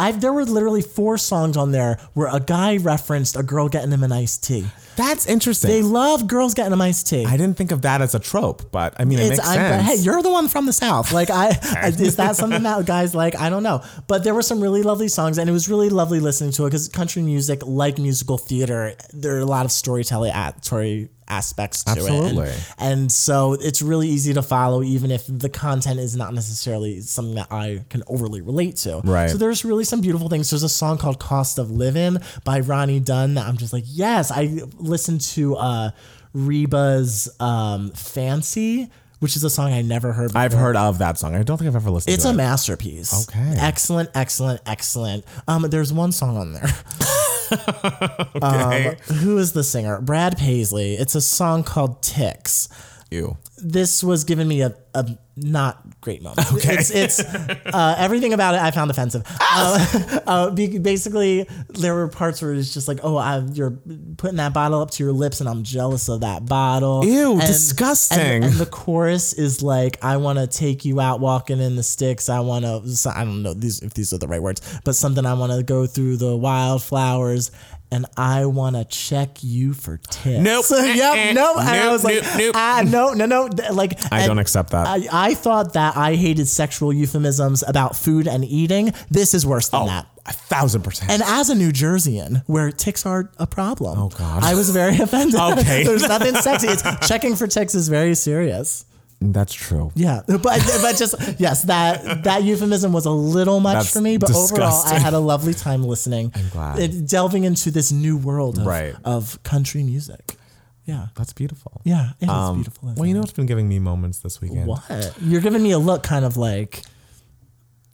I 0.00 0.12
there 0.12 0.32
were 0.32 0.44
literally 0.44 0.82
four 0.82 1.18
songs 1.18 1.56
on 1.56 1.72
there 1.72 1.98
where 2.14 2.28
a 2.32 2.38
guy 2.38 2.76
referenced 2.76 3.36
a 3.36 3.42
girl 3.42 3.68
getting 3.68 3.90
him 3.90 4.04
an 4.04 4.12
iced 4.12 4.44
tea. 4.44 4.66
That's 4.94 5.26
interesting. 5.26 5.70
They 5.70 5.82
love 5.82 6.26
girls 6.28 6.54
getting 6.54 6.70
them 6.70 6.80
iced 6.80 7.08
tea. 7.08 7.24
I 7.24 7.36
didn't 7.36 7.56
think 7.56 7.72
of 7.72 7.82
that 7.82 8.00
as 8.00 8.14
a 8.14 8.20
trope, 8.20 8.70
but 8.70 8.94
I 9.00 9.04
mean, 9.04 9.18
it 9.18 9.22
It's 9.32 9.38
makes 9.38 9.48
sense. 9.48 9.86
hey, 9.86 9.96
you're 9.96 10.22
the 10.22 10.30
one 10.30 10.46
from 10.48 10.66
the 10.66 10.72
south. 10.72 11.12
Like 11.12 11.30
I, 11.30 11.48
I- 11.62 11.88
is 11.88 12.14
that 12.16 12.36
something 12.36 12.62
that 12.64 12.84
guys 12.86 13.12
like? 13.14 13.36
I 13.36 13.48
don't 13.50 13.62
know. 13.64 13.82
But 14.06 14.22
there 14.22 14.34
were 14.34 14.42
some 14.42 14.60
really 14.60 14.82
lovely 14.82 15.08
songs, 15.08 15.36
and 15.38 15.48
it 15.50 15.52
was 15.52 15.68
really 15.68 15.88
lovely 15.88 16.20
listening 16.20 16.52
to 16.52 16.64
it 16.64 16.68
because 16.70 16.88
country 16.88 17.22
music, 17.22 17.60
like 17.66 17.98
musical 17.98 18.38
theater, 18.38 18.94
there 19.12 19.34
are 19.36 19.40
a 19.40 19.44
lot 19.46 19.64
of 19.64 19.72
storytelling 19.72 20.30
at 20.32 20.64
story 20.64 21.08
aspects 21.28 21.84
to 21.84 21.90
Absolutely. 21.92 22.46
it. 22.48 22.68
And, 22.78 23.00
and 23.00 23.12
so 23.12 23.52
it's 23.54 23.82
really 23.82 24.08
easy 24.08 24.32
to 24.34 24.42
follow, 24.42 24.82
even 24.82 25.10
if 25.10 25.24
the 25.28 25.48
content 25.48 26.00
is 26.00 26.16
not 26.16 26.34
necessarily 26.34 27.00
something 27.00 27.34
that 27.36 27.48
I 27.52 27.84
can 27.90 28.02
overly 28.06 28.40
relate 28.40 28.76
to. 28.78 29.00
Right. 29.04 29.30
So 29.30 29.36
there's 29.38 29.64
really 29.64 29.84
some 29.84 30.00
beautiful 30.00 30.28
things. 30.28 30.50
There's 30.50 30.62
a 30.62 30.68
song 30.68 30.98
called 30.98 31.18
Cost 31.18 31.58
of 31.58 31.70
Living 31.70 32.16
by 32.44 32.60
Ronnie 32.60 33.00
Dunn 33.00 33.34
that 33.34 33.46
I'm 33.46 33.56
just 33.56 33.72
like, 33.72 33.84
yes. 33.86 34.30
I 34.30 34.60
listened 34.78 35.20
to 35.22 35.56
uh, 35.56 35.90
Reba's 36.32 37.28
um, 37.40 37.90
Fancy, 37.90 38.90
which 39.20 39.36
is 39.36 39.44
a 39.44 39.50
song 39.50 39.72
I 39.72 39.82
never 39.82 40.12
heard 40.12 40.28
before. 40.28 40.40
I've 40.42 40.52
heard 40.52 40.76
of 40.76 40.98
that 40.98 41.18
song. 41.18 41.34
I 41.34 41.42
don't 41.42 41.58
think 41.58 41.68
I've 41.68 41.76
ever 41.76 41.90
listened 41.90 42.14
It's 42.14 42.22
to 42.24 42.28
It's 42.28 42.32
a 42.32 42.34
it. 42.34 42.42
masterpiece. 42.42 43.28
Okay. 43.28 43.54
Excellent, 43.58 44.10
excellent, 44.14 44.60
excellent. 44.66 45.24
Um, 45.46 45.62
there's 45.62 45.92
one 45.92 46.12
song 46.12 46.36
on 46.36 46.52
there. 46.52 46.68
um, 48.42 48.96
who 49.16 49.38
is 49.38 49.52
the 49.52 49.64
singer? 49.64 50.00
Brad 50.00 50.36
Paisley. 50.36 50.94
It's 50.94 51.14
a 51.14 51.20
song 51.20 51.64
called 51.64 52.02
Ticks. 52.02 52.68
You. 53.10 53.36
This 53.56 54.04
was 54.04 54.24
giving 54.24 54.46
me 54.46 54.62
a, 54.62 54.74
a 54.94 55.18
not 55.36 56.00
great 56.00 56.22
moment. 56.22 56.46
Okay. 56.58 56.74
It's, 56.74 56.90
it's 56.90 57.20
uh, 57.20 57.94
everything 57.98 58.32
about 58.32 58.54
it 58.54 58.60
I 58.60 58.70
found 58.70 58.90
offensive. 58.90 59.22
Uh, 59.50 60.20
uh, 60.26 60.50
basically, 60.50 61.48
there 61.70 61.94
were 61.94 62.06
parts 62.06 62.40
where 62.42 62.52
it's 62.52 62.72
just 62.72 62.86
like, 62.86 63.00
oh, 63.02 63.16
I, 63.16 63.38
you're 63.38 63.70
putting 64.16 64.36
that 64.36 64.52
bottle 64.52 64.80
up 64.80 64.90
to 64.92 65.02
your 65.02 65.12
lips, 65.12 65.40
and 65.40 65.48
I'm 65.48 65.64
jealous 65.64 66.08
of 66.08 66.20
that 66.20 66.46
bottle. 66.46 67.04
Ew, 67.04 67.40
disgusting. 67.40 68.18
And, 68.18 68.44
and 68.44 68.54
the 68.54 68.66
chorus 68.66 69.32
is 69.32 69.62
like, 69.62 70.04
I 70.04 70.18
want 70.18 70.38
to 70.38 70.46
take 70.46 70.84
you 70.84 71.00
out 71.00 71.18
walking 71.18 71.60
in 71.60 71.76
the 71.76 71.82
sticks. 71.82 72.28
I 72.28 72.40
want 72.40 72.64
to, 72.64 73.10
I 73.10 73.24
don't 73.24 73.42
know 73.42 73.54
these 73.54 73.80
if 73.80 73.94
these 73.94 74.12
are 74.12 74.18
the 74.18 74.28
right 74.28 74.42
words, 74.42 74.60
but 74.84 74.94
something 74.94 75.24
I 75.26 75.34
want 75.34 75.52
to 75.52 75.62
go 75.62 75.86
through 75.86 76.18
the 76.18 76.36
wildflowers. 76.36 77.50
And 77.90 78.04
I 78.16 78.44
want 78.44 78.76
to 78.76 78.84
check 78.84 79.42
you 79.42 79.72
for 79.72 79.96
tips. 79.96 80.42
Nope. 80.44 80.64
So, 80.66 80.76
yep. 80.78 81.14
Eh, 81.16 81.28
eh. 81.30 81.32
Nope. 81.32 81.58
And 81.58 81.68
I 81.68 81.78
Nope, 81.84 81.92
was 81.92 82.04
like, 82.04 82.22
nope, 82.22 82.34
nope. 82.36 82.52
ah, 82.54 82.82
no, 82.86 83.12
no, 83.14 83.24
no. 83.24 83.48
Like, 83.72 83.98
I 84.12 84.26
don't 84.26 84.38
accept 84.38 84.70
that. 84.72 84.86
I, 84.86 85.06
I 85.30 85.34
thought 85.34 85.72
that 85.72 85.96
I 85.96 86.14
hated 86.14 86.46
sexual 86.48 86.92
euphemisms 86.92 87.64
about 87.66 87.96
food 87.96 88.28
and 88.28 88.44
eating. 88.44 88.92
This 89.10 89.32
is 89.32 89.46
worse 89.46 89.68
than 89.70 89.86
that. 89.86 90.06
a 90.26 90.32
thousand 90.34 90.82
percent. 90.82 91.10
And 91.10 91.22
as 91.24 91.48
a 91.48 91.54
New 91.54 91.70
Jerseyan, 91.72 92.42
where 92.46 92.70
ticks 92.70 93.06
are 93.06 93.30
a 93.38 93.46
problem, 93.46 93.98
oh 93.98 94.08
God. 94.10 94.42
I 94.44 94.54
was 94.54 94.68
very 94.68 94.96
offended. 95.00 95.40
Okay. 95.40 95.84
there's 95.84 96.06
nothing 96.06 96.34
sexy. 96.34 96.68
It's 96.70 97.08
checking 97.08 97.36
for 97.36 97.46
ticks 97.46 97.74
is 97.74 97.88
very 97.88 98.14
serious. 98.14 98.84
That's 99.20 99.52
true. 99.52 99.90
Yeah, 99.96 100.20
but 100.26 100.42
but 100.42 100.96
just 100.96 101.16
yes, 101.40 101.64
that 101.64 102.22
that 102.24 102.44
euphemism 102.44 102.92
was 102.92 103.04
a 103.04 103.10
little 103.10 103.58
much 103.60 103.74
That's 103.74 103.92
for 103.92 104.00
me. 104.00 104.16
But 104.16 104.30
overall, 104.34 104.84
I 104.86 104.98
had 104.98 105.12
a 105.12 105.18
lovely 105.18 105.54
time 105.54 105.82
listening. 105.82 106.30
I'm 106.34 106.48
glad. 106.50 106.78
It, 106.78 107.06
delving 107.08 107.42
into 107.44 107.70
this 107.72 107.90
new 107.90 108.16
world 108.16 108.58
of, 108.58 108.66
Right. 108.66 108.94
of 109.04 109.42
country 109.42 109.82
music. 109.82 110.36
Yeah, 110.84 111.08
That's 111.16 111.32
beautiful. 111.34 111.82
yeah, 111.84 112.12
it 112.20 112.24
is 112.24 112.30
Um, 112.30 112.54
beautiful. 112.56 112.94
well, 112.96 113.06
you 113.06 113.12
know 113.12 113.20
what's 113.20 113.32
been 113.32 113.44
giving 113.46 113.68
me 113.68 113.78
moments 113.78 114.20
this 114.20 114.40
weekend? 114.40 114.66
what 114.68 114.80
you're 115.20 115.42
giving 115.42 115.62
me 115.62 115.72
a 115.72 115.78
look, 115.78 116.02
kind 116.02 116.24
of 116.24 116.36
like 116.38 116.82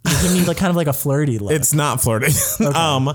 you're 0.07 0.21
giving 0.21 0.37
me 0.41 0.45
like 0.45 0.57
kind 0.57 0.69
of 0.69 0.75
like 0.77 0.87
a 0.87 0.93
flirty 0.93 1.39
look. 1.39 1.51
It's 1.51 1.73
not 1.73 1.99
flirting. 2.01 2.33
um, 2.75 3.11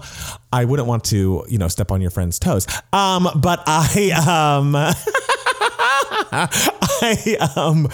I 0.53 0.65
wouldn't 0.65 0.89
want 0.89 1.05
to, 1.05 1.45
you 1.49 1.57
know, 1.59 1.69
step 1.69 1.93
on 1.93 2.01
your 2.01 2.11
friend's 2.11 2.39
toes. 2.41 2.67
Um, 2.93 3.29
but 3.37 3.63
I, 3.67 4.11
um, 4.27 4.75
I, 7.03 7.37
um, 7.57 7.89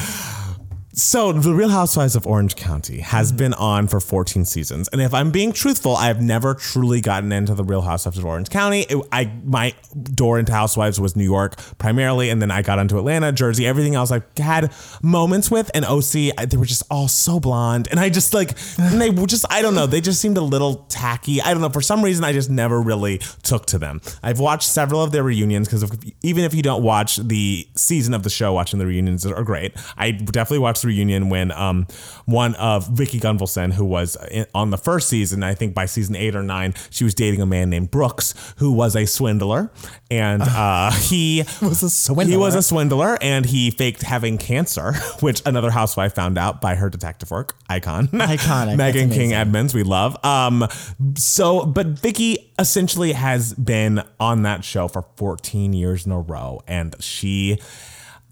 so 0.99 1.31
the 1.31 1.53
Real 1.53 1.69
Housewives 1.69 2.17
of 2.17 2.27
Orange 2.27 2.57
County 2.57 3.01
has 3.01 3.29
mm-hmm. 3.29 3.37
been 3.37 3.55
on 3.55 3.87
for 3.87 4.01
14 4.01 4.47
seasons, 4.47 4.89
and 4.89 5.03
if 5.03 5.13
I'm 5.13 5.31
being 5.31 5.53
truthful, 5.53 5.95
I 5.95 6.07
have 6.07 6.23
never 6.23 6.55
truly 6.55 7.03
gotten 7.03 7.33
into 7.33 7.55
the 7.55 7.65
Real 7.65 7.83
Housewives 7.83 8.17
of 8.17 8.25
Orange 8.25 8.49
County. 8.49 8.87
It- 8.89 9.07
I 9.13 9.31
my 9.45 9.75
door 10.15 10.39
into 10.39 10.53
Housewives 10.53 10.99
was 10.99 11.15
New 11.15 11.25
York 11.25 11.57
primarily, 11.77 12.31
and 12.31 12.41
then 12.41 12.51
I 12.51 12.63
got 12.63 12.79
into 12.79 12.97
Atlanta, 12.97 13.31
Jersey, 13.31 13.67
everything 13.67 13.95
else 13.95 14.11
I 14.11 14.23
had 14.39 14.73
moments 15.03 15.51
with, 15.51 15.71
and 15.75 15.85
OC 15.85 16.33
I- 16.39 16.47
they 16.47 16.57
were 16.57 16.65
just 16.65 16.83
all 16.91 17.09
so 17.09 17.41
blonde, 17.41 17.89
and 17.91 18.01
I 18.01 18.09
just 18.09 18.33
like 18.33 18.57
and 18.79 18.99
they 18.99 19.11
were 19.11 19.27
just 19.27 19.45
I 19.51 19.61
don't 19.61 19.75
know 19.75 19.87
they 19.87 20.01
just 20.01 20.19
seemed 20.19 20.39
a 20.39 20.43
little 20.43 20.87
tacky. 20.89 21.43
I 21.43 21.53
don't 21.53 21.61
know 21.61 21.69
for 21.69 21.83
some 21.83 22.03
reason 22.03 22.25
I 22.25 22.33
just 22.33 22.49
never 22.49 22.81
really 22.81 23.19
took 23.43 23.67
to 23.67 23.79
them. 23.79 24.01
I've 24.23 24.41
watched 24.41 24.71
several 24.71 25.03
of 25.03 25.13
their 25.13 25.23
reunions 25.23 25.69
because 25.69 25.85
even 26.23 26.45
if 26.45 26.55
you 26.55 26.63
don't 26.63 26.83
watch 26.83 27.17
the 27.17 27.69
season 27.77 28.15
of 28.15 28.23
the 28.23 28.31
show, 28.31 28.55
watching 28.55 28.79
the 28.79 28.87
reunions 28.87 29.27
are 29.27 29.45
great. 29.45 29.75
I 29.99 30.13
definitely 30.13 30.61
watched 30.61 30.86
reunion 30.87 31.29
when 31.29 31.53
um 31.53 31.87
one 32.27 32.55
of 32.57 32.89
Vicki 32.89 33.21
Gunvalson, 33.21 33.73
who 33.75 33.85
was 33.85 34.17
in, 34.31 34.47
on 34.55 34.71
the 34.71 34.79
first 34.79 35.09
season, 35.09 35.43
I 35.43 35.55
think 35.55 35.75
by 35.75 35.87
season 35.87 36.17
eight 36.17 36.35
or 36.35 36.43
nine, 36.43 36.75
she 36.91 37.05
was 37.05 37.15
dating 37.15 37.41
a 37.41 37.47
man 37.47 37.71
named 37.71 37.91
Brooks, 37.91 38.35
who 38.57 38.73
was 38.73 38.97
a 38.97 39.07
swindler, 39.07 39.71
and 40.11 40.43
uh, 40.47 40.91
he 40.93 41.45
was 41.63 41.83
a 41.83 41.91
swindler. 41.91 42.31
He 42.31 42.37
was 42.37 42.55
a 42.55 42.63
swindler, 42.63 43.17
and 43.21 43.47
he 43.47 43.71
faked 43.71 44.03
having 44.03 44.39
cancer, 44.39 44.93
which 45.21 45.43
another 45.47 45.71
housewife 45.71 46.15
found 46.15 46.39
out 46.39 46.61
by 46.61 46.75
her 46.75 46.91
detective 46.91 47.31
work. 47.31 47.57
Icon, 47.69 48.09
Iconic. 48.09 48.77
Meghan 48.77 49.13
King. 49.13 49.33
Edmonds, 49.33 49.75
we 49.75 49.83
love. 49.83 50.23
Um, 50.25 50.67
so, 51.15 51.67
but 51.67 51.87
Vicki 51.87 52.53
essentially 52.59 53.13
has 53.13 53.55
been 53.55 54.03
on 54.19 54.43
that 54.43 54.65
show 54.65 54.89
for 54.89 55.03
14 55.17 55.73
years 55.73 56.07
in 56.07 56.13
a 56.13 56.21
row, 56.21 56.63
and 56.67 56.97
she. 57.01 57.59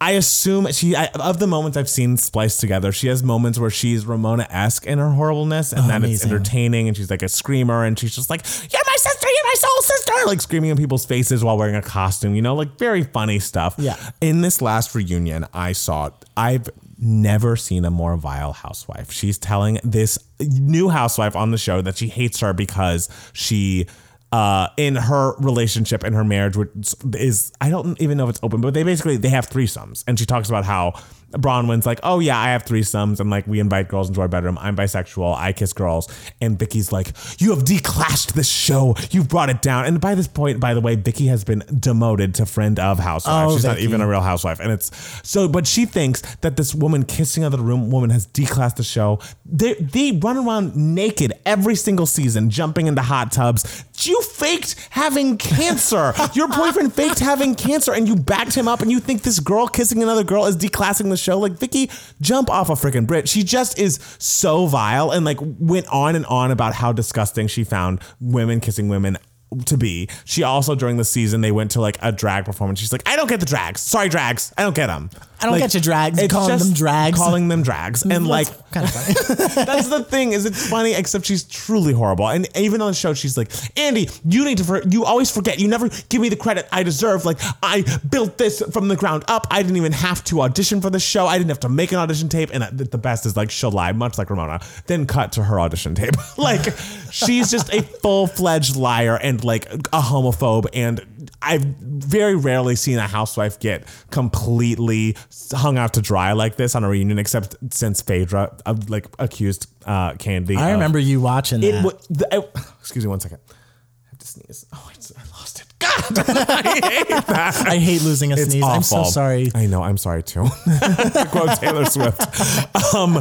I 0.01 0.13
assume 0.13 0.71
she 0.73 0.97
I, 0.97 1.07
of 1.15 1.39
the 1.39 1.47
moments 1.47 1.77
I've 1.77 1.89
seen 1.89 2.17
spliced 2.17 2.61
together, 2.61 2.93
she 2.93 3.07
has 3.09 3.23
moments 3.23 3.59
where 3.59 3.71
she's 3.71 4.05
Ramona 4.05 4.47
esque 4.51 4.87
in 4.87 4.99
her 4.99 5.11
horribleness, 5.11 5.73
and 5.73 5.85
oh, 5.85 5.89
then 5.89 6.05
it's 6.05 6.25
entertaining, 6.25 6.89
and 6.89 6.97
she's 6.97 7.11
like 7.11 7.23
a 7.23 7.29
screamer, 7.29 7.85
and 7.85 7.99
she's 7.99 8.15
just 8.15 8.29
like, 8.29 8.43
"You're 8.45 8.83
my 8.87 8.97
sister, 8.97 9.27
you're 9.27 9.45
my 9.45 9.55
soul 9.55 9.83
sister," 9.83 10.13
like 10.27 10.41
screaming 10.41 10.71
in 10.71 10.77
people's 10.77 11.07
faces 11.07 11.45
while 11.45 11.57
wearing 11.57 11.77
a 11.77 11.83
costume, 11.83 12.35
you 12.35 12.43
know, 12.43 12.55
like 12.55 12.77
very 12.79 13.05
funny 13.05 13.39
stuff. 13.39 13.77
Yeah. 13.79 13.97
In 14.21 14.41
this 14.41 14.61
last 14.61 14.95
reunion, 14.95 15.47
I 15.55 15.73
saw 15.73 16.11
I've 16.37 16.69
never 16.99 17.57
seen 17.57 17.85
a 17.85 17.91
more 17.91 18.17
vile 18.17 18.53
housewife. 18.53 19.11
She's 19.11 19.39
telling 19.39 19.79
this 19.85 20.19
new 20.41 20.89
housewife 20.89 21.37
on 21.37 21.51
the 21.51 21.59
show 21.59 21.83
that 21.83 21.97
she 21.97 22.09
hates 22.09 22.41
her 22.41 22.53
because 22.53 23.09
she 23.33 23.87
uh, 24.35 24.69
in 24.77 24.97
her 24.97 25.37
relationship 25.37 26.03
and 26.03 26.13
her 26.13 26.25
marriage, 26.25 26.57
which 26.57 26.71
is 27.13 27.53
I 27.61 27.71
don't 27.71 28.01
even 28.03 28.19
know 28.19 28.25
if 28.25 28.31
it's 28.31 28.41
open, 28.43 28.61
but 28.61 28.75
they 28.75 28.83
basically 28.83 29.17
they 29.17 29.29
have 29.29 29.49
threesomes, 29.49 30.03
and 30.09 30.19
she 30.19 30.27
talks 30.27 30.49
about 30.49 30.65
how 30.65 30.95
Braunwyn's 31.33 31.87
like, 31.87 32.01
oh 32.03 32.21
yeah, 32.21 32.39
I 32.39 32.49
have 32.49 32.65
threesomes, 32.65 33.21
and 33.21 33.31
like 33.31 33.47
we 33.47 33.61
invite 33.61 33.89
girls 33.89 34.09
into 34.09 34.21
our 34.21 34.29
bedroom. 34.29 34.59
I'm 34.61 34.77
bisexual. 34.77 35.37
I 35.37 35.53
kiss 35.53 35.73
girls, 35.73 36.09
and 36.41 36.59
Vicki's 36.59 36.93
like, 36.93 37.09
you 37.39 37.51
have 37.51 37.65
declassed 37.65 38.35
this 38.35 38.49
show. 38.49 38.95
You've 39.11 39.29
brought 39.29 39.51
it 39.51 39.63
down. 39.63 39.85
And 39.87 40.01
by 40.01 40.15
this 40.15 40.29
point, 40.29 40.61
by 40.61 40.75
the 40.75 40.81
way, 40.81 40.97
Vicki 40.97 41.27
has 41.27 41.45
been 41.45 41.63
demoted 41.79 42.35
to 42.37 42.47
friend 42.47 42.79
of 42.79 42.99
housewife. 42.99 43.49
Oh, 43.49 43.55
She's 43.55 43.65
not 43.65 43.79
even 43.79 44.01
a 44.01 44.09
real 44.09 44.21
housewife, 44.21 44.61
and 44.61 44.71
it's 44.73 44.91
so. 45.29 45.49
But 45.49 45.67
she 45.67 45.87
thinks 45.87 46.23
that 46.37 46.57
this 46.57 46.75
woman 46.75 47.05
kissing 47.05 47.45
another 47.45 47.63
room 47.63 47.91
woman 47.91 48.11
has 48.11 48.27
declassed 48.27 48.77
the 48.77 48.83
show. 48.83 49.19
They 49.45 49.75
they 49.75 50.13
run 50.13 50.37
around 50.37 50.77
naked 50.77 51.33
every 51.45 51.75
single 51.75 52.07
season, 52.07 52.51
jumping 52.51 52.87
into 52.87 53.03
hot 53.03 53.33
tubs. 53.33 53.85
You 54.03 54.21
faked 54.23 54.89
having 54.91 55.39
cancer. 55.39 56.13
Your 56.35 56.49
boyfriend 56.49 56.95
faked 56.95 57.19
having 57.19 57.55
cancer, 57.55 57.93
and 57.93 58.07
you 58.09 58.17
backed 58.17 58.55
him 58.55 58.69
up, 58.69 58.81
and 58.83 58.91
you 58.91 59.01
think 59.01 59.23
this 59.23 59.41
girl 59.41 59.67
kissing 59.67 60.03
another 60.03 60.25
girl 60.25 60.47
is 60.47 60.57
declassing 60.57 61.09
the 61.11 61.14
show? 61.17 61.39
Like 61.39 61.53
Vicki, 61.53 61.91
jump 62.21 62.51
off 62.51 62.71
a 62.71 62.73
freaking 62.73 63.07
Brit. 63.07 63.29
She 63.29 63.43
just 63.43 63.79
is 63.79 63.99
so 64.19 64.67
vile, 64.67 65.11
and 65.11 65.25
like 65.25 65.39
went 65.41 65.87
on 65.89 66.17
and 66.17 66.27
on 66.27 66.51
about 66.51 66.75
how 66.75 66.93
disgusting 66.93 67.47
she 67.47 67.65
found 67.65 68.01
women 68.21 68.61
kissing 68.61 68.89
women 68.89 69.19
to 69.67 69.77
be. 69.77 70.09
She 70.25 70.43
also 70.43 70.75
during 70.75 70.97
the 70.97 71.05
season 71.05 71.41
they 71.41 71.53
went 71.53 71.71
to 71.73 71.81
like 71.81 71.99
a 72.03 72.13
drag 72.13 72.45
performance. 72.45 72.81
She's 72.81 72.93
like, 72.93 73.07
I 73.09 73.17
don't 73.17 73.29
get 73.29 73.41
the 73.41 73.47
drags. 73.47 73.81
Sorry, 73.81 74.09
drags. 74.09 74.53
I 74.59 74.63
don't 74.63 74.75
get 74.75 74.89
them. 74.89 75.11
I 75.41 75.47
don't 75.47 75.59
get 75.59 75.75
your 75.75 75.81
drags. 75.81 76.19
It's 76.21 76.33
Calling 76.33 76.59
them 76.59 76.73
drags. 76.73 77.19
Calling 77.19 77.49
them 77.49 77.63
drags, 77.63 78.03
and 78.03 78.27
like 78.27 78.49
kind 78.71 78.87
of 78.87 78.93
funny. 78.95 79.67
that's 79.67 79.89
the 79.89 80.05
thing 80.05 80.33
is 80.33 80.45
it's 80.47 80.69
funny 80.69 80.95
except 80.95 81.27
she's 81.27 81.45
truly 81.45 81.93
horrible. 81.93 82.29
And 82.29 82.47
even 82.57 82.81
on 82.81 82.89
the 82.89 82.95
show, 82.95 83.15
she's 83.15 83.37
like, 83.37 83.51
Andy, 83.77 84.09
you 84.25 84.45
need 84.45 84.59
to. 84.59 84.65
For, 84.65 84.83
you 84.89 85.05
always 85.05 85.31
forget. 85.31 85.59
You 85.59 85.69
never 85.69 85.89
give 86.09 86.21
me 86.21 86.29
the 86.29 86.37
credit 86.37 86.67
I 86.73 86.83
deserve. 86.83 87.25
Like 87.25 87.39
I 87.63 87.85
built 88.09 88.39
this 88.39 88.63
from 88.73 88.89
the 88.89 88.97
ground 88.97 89.25
up. 89.29 89.47
I 89.51 89.63
didn't 89.63 89.77
even 89.77 89.93
have 89.93 90.25
to 90.25 90.43
audition 90.43 90.81
for 90.81 90.91
the 90.91 91.01
show. 91.01 91.27
I 91.27 91.39
didn't 91.39 91.51
have 91.51 91.61
to 91.61 91.69
make 91.69 91.93
an 91.93 91.99
audition 91.99 92.29
tape. 92.29 92.51
And 92.53 92.63
uh, 92.63 92.71
the 92.73 92.85
the 92.85 92.99
best 92.99 93.27
is 93.27 93.37
like 93.37 93.51
she'll 93.51 93.71
lie, 93.71 93.93
much 93.93 94.19
like 94.19 94.31
Ramona. 94.31 94.61
Then 94.87 95.07
cut 95.07 95.33
to 95.33 95.45
her 95.45 95.61
audition 95.61 95.95
tape. 95.95 96.15
like 96.39 96.75
she's 97.11 97.51
just 97.51 97.73
a 97.73 97.83
full 97.83 98.27
fledged 98.27 98.77
liar 98.77 99.17
and 99.17 99.43
like 99.45 99.67
a 99.73 100.01
homophobe. 100.01 100.67
And 100.73 101.29
I've 101.43 101.65
very 101.65 102.35
rarely 102.35 102.77
seen 102.77 102.99
a 102.99 103.07
housewife 103.07 103.59
get 103.59 103.85
completely 104.11 105.17
hung 105.53 105.79
out 105.79 105.95
to 105.95 106.01
dry 106.01 106.33
like 106.33 106.57
this 106.57 106.75
on 106.75 106.85
a 106.85 106.89
reunion, 106.89 107.19
except 107.19 107.57
since 107.73 108.03
Phaedra 108.03 108.57
uh, 108.67 108.75
like 108.89 109.07
accused 109.19 109.67
uh, 109.87 110.13
Kandi. 110.15 110.57
I 110.57 110.71
of- 110.71 110.75
remember 110.75 110.99
you 110.99 111.21
watching 111.21 111.61
that. 111.61 111.75
it. 111.75 111.85
wa- 111.85 111.93
the- 112.11 112.35
I- 112.35 112.61
excuse 112.81 113.05
me 113.05 113.09
one 113.11 113.21
second. 113.21 113.39
I 113.51 114.11
have 114.11 114.19
to 114.19 114.27
sneeze. 114.27 114.67
Oh, 114.73 114.91
I, 114.91 114.93
I 115.21 115.25
lost 115.39 115.61
it. 115.61 115.67
God, 115.81 116.19
I 116.49 116.63
hate 116.83 117.09
that. 117.27 117.65
I 117.67 117.77
hate 117.79 118.03
losing 118.03 118.33
a 118.33 118.37
It's 118.37 118.51
sneeze. 118.51 118.63
I'm 118.65 118.83
so 118.83 118.99
awful. 118.99 119.11
sorry. 119.11 119.51
I 119.55 119.67
know. 119.67 119.83
I'm 119.83 119.99
sorry 119.99 120.23
too. 120.23 120.45
Quote 121.31 121.59
Taylor 121.61 121.85
Swift. 121.85 122.21
Um, 122.95 123.15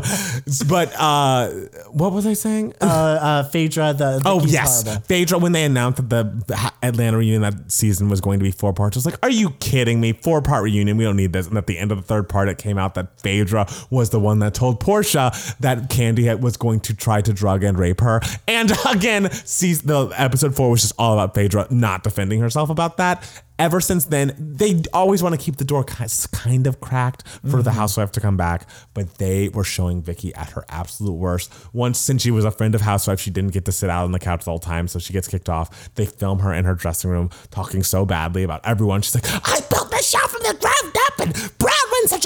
but 0.68 0.94
uh, 1.00 1.50
what 1.92 2.14
was 2.14 2.28
I 2.28 2.34
saying? 2.34 2.74
Uh, 2.80 2.86
uh, 2.86 3.44
Phaedra, 3.44 3.94
the 3.94 4.22
Oh 4.26 4.40
Vicki's 4.40 4.54
yes, 4.54 4.84
horrible. 4.84 5.04
Phaedra. 5.06 5.38
When 5.40 5.52
they 5.52 5.64
announced 5.64 5.98
that 6.10 6.48
the 6.48 6.72
Atlanta 6.84 7.18
reunion 7.18 7.42
that 7.42 7.72
season 7.72 8.08
was 8.08 8.22
going 8.22 8.40
to 8.40 8.44
be 8.44 8.52
four 8.52 8.74
parts, 8.74 8.96
I 8.96 9.00
was 9.00 9.06
like, 9.06 9.18
"Are 9.24 9.30
you 9.30 9.52
kidding 9.60 10.00
me? 10.00 10.14
Four 10.14 10.42
part 10.42 10.64
reunion? 10.64 10.98
We 10.98 11.04
don't 11.04 11.18
need 11.18 11.34
this." 11.34 11.48
And 11.48 11.58
at 11.58 11.68
the 11.68 11.78
end 11.78 11.92
of 11.92 11.98
the 11.98 12.04
third 12.04 12.30
part, 12.30 12.50
it 12.50 12.58
came 12.58 12.78
out 12.78 12.94
that 12.96 13.20
Phaedra 13.22 13.68
was 13.90 14.12
the 14.12 14.20
one 14.20 14.40
that 14.40 14.54
told 14.54 14.80
Porsha 14.80 15.58
that 15.58 15.90
Kandi 15.90 16.40
was 16.40 16.58
going 16.58 16.80
to 16.82 16.96
try 16.96 17.22
to 17.22 17.34
drug 17.34 17.64
and 17.64 17.78
rape 17.78 18.02
her. 18.02 18.22
And 18.48 18.72
again, 18.90 19.32
sees 19.32 19.82
the 19.82 20.08
episode 20.16 20.56
four 20.56 20.70
was 20.70 20.82
just 20.82 20.94
all 21.00 21.14
about 21.14 21.34
Phaedra 21.34 21.68
not 21.72 22.04
defending 22.04 22.40
herself 22.40 22.70
about 22.70 22.98
that. 22.98 23.24
Ever 23.60 23.80
since 23.80 24.06
then, 24.06 24.36
they 24.38 24.82
always 24.94 25.22
want 25.22 25.36
to 25.36 25.42
keep 25.42 25.58
the 25.58 25.64
door 25.64 25.84
kind 25.84 26.66
of 26.66 26.82
cracked 26.82 27.28
for 27.28 27.62
the 27.62 27.70
mm-hmm. 27.70 27.80
housewife 27.80 28.12
to 28.14 28.20
come 28.20 28.36
back, 28.36 28.68
but 28.94 29.20
they 29.20 29.50
were 29.50 29.64
showing 29.64 30.02
Vicki 30.02 30.34
at 30.34 30.52
her 30.52 30.66
absolute 30.70 31.14
worst. 31.14 31.54
Once, 31.72 32.00
since 32.00 32.24
she 32.24 32.32
was 32.32 32.46
a 32.46 32.52
friend 32.52 32.74
of 32.74 32.82
housewife, 32.82 33.20
she 33.20 33.30
didn't 33.30 33.54
get 33.54 33.66
to 33.66 33.72
sit 33.72 33.90
out 33.90 34.06
on 34.06 34.12
the 34.12 34.20
couch 34.20 34.46
the 34.46 34.52
whole 34.52 34.60
time, 34.60 34.88
so 34.88 34.98
she 34.98 35.14
gets 35.14 35.28
kicked 35.28 35.50
off. 35.50 35.94
They 35.96 36.06
film 36.06 36.40
her 36.40 36.54
in 36.54 36.66
her 36.66 36.74
dressing 36.74 37.12
room 37.12 37.30
talking 37.52 37.84
so 37.84 38.06
badly 38.06 38.44
about 38.44 38.62
everyone. 38.66 39.02
She's 39.02 39.16
like, 39.16 39.28
"I 39.28 39.62
built 39.70 39.92
this 39.92 40.10
show 40.10 40.28
from 40.28 40.42
the 40.42 40.58
ground 40.60 40.98
up, 41.08 41.20
and 41.20 41.58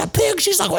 Bradman's 0.09 0.17
such 0.17 0.25
a 0.25 0.31
pig." 0.31 0.41
She's 0.41 0.59
like, 0.59 0.71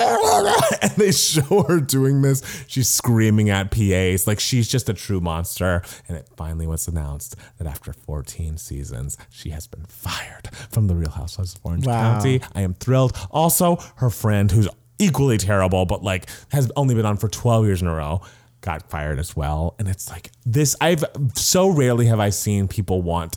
and 0.83 0.91
they 0.93 1.12
show 1.12 1.62
her 1.64 1.81
doing 1.81 2.22
this. 2.22 2.64
She's 2.66 2.89
screaming 2.89 3.51
at 3.51 3.70
PAs 3.70 4.26
like 4.26 4.41
she's 4.41 4.68
just 4.68 4.89
a 4.89 4.95
true 4.95 5.20
monster. 5.20 5.83
And 6.09 6.16
it 6.16 6.29
finally 6.37 6.66
was 6.66 6.89
announced 6.89 7.37
that 7.59 7.66
after 7.66 7.93
14 7.93 8.57
seasons, 8.59 9.16
she 9.31 9.51
has 9.51 9.66
been 9.66 9.85
fired 9.85 10.49
from 10.70 10.87
the 10.87 10.95
Real 10.95 11.11
Housewives 11.11 11.55
of 11.55 11.61
Orange 11.64 11.87
Wow. 11.87 12.14
County. 12.14 12.41
I 12.55 12.62
am 12.62 12.74
thrilled. 12.74 13.16
Also, 13.31 13.76
her 13.97 14.11
friend, 14.11 14.51
who's 14.51 14.68
equally 14.99 15.39
terrible, 15.39 15.87
but 15.87 16.03
like 16.03 16.29
has 16.51 16.70
only 16.76 16.95
been 16.95 17.07
on 17.07 17.16
for 17.16 17.29
12 17.29 17.66
years 17.66 17.83
in 17.83 17.89
a 17.89 17.95
row, 17.95 18.20
got 18.61 18.91
fired 18.91 19.18
as 19.18 19.37
well. 19.37 19.74
And 19.79 19.87
it's 19.89 20.11
like 20.11 20.31
this 20.45 20.74
I've 20.81 21.05
so 21.35 21.68
rarely 21.68 22.07
have 22.07 22.20
I 22.20 22.31
seen 22.31 22.66
people 22.68 23.03
want 23.03 23.37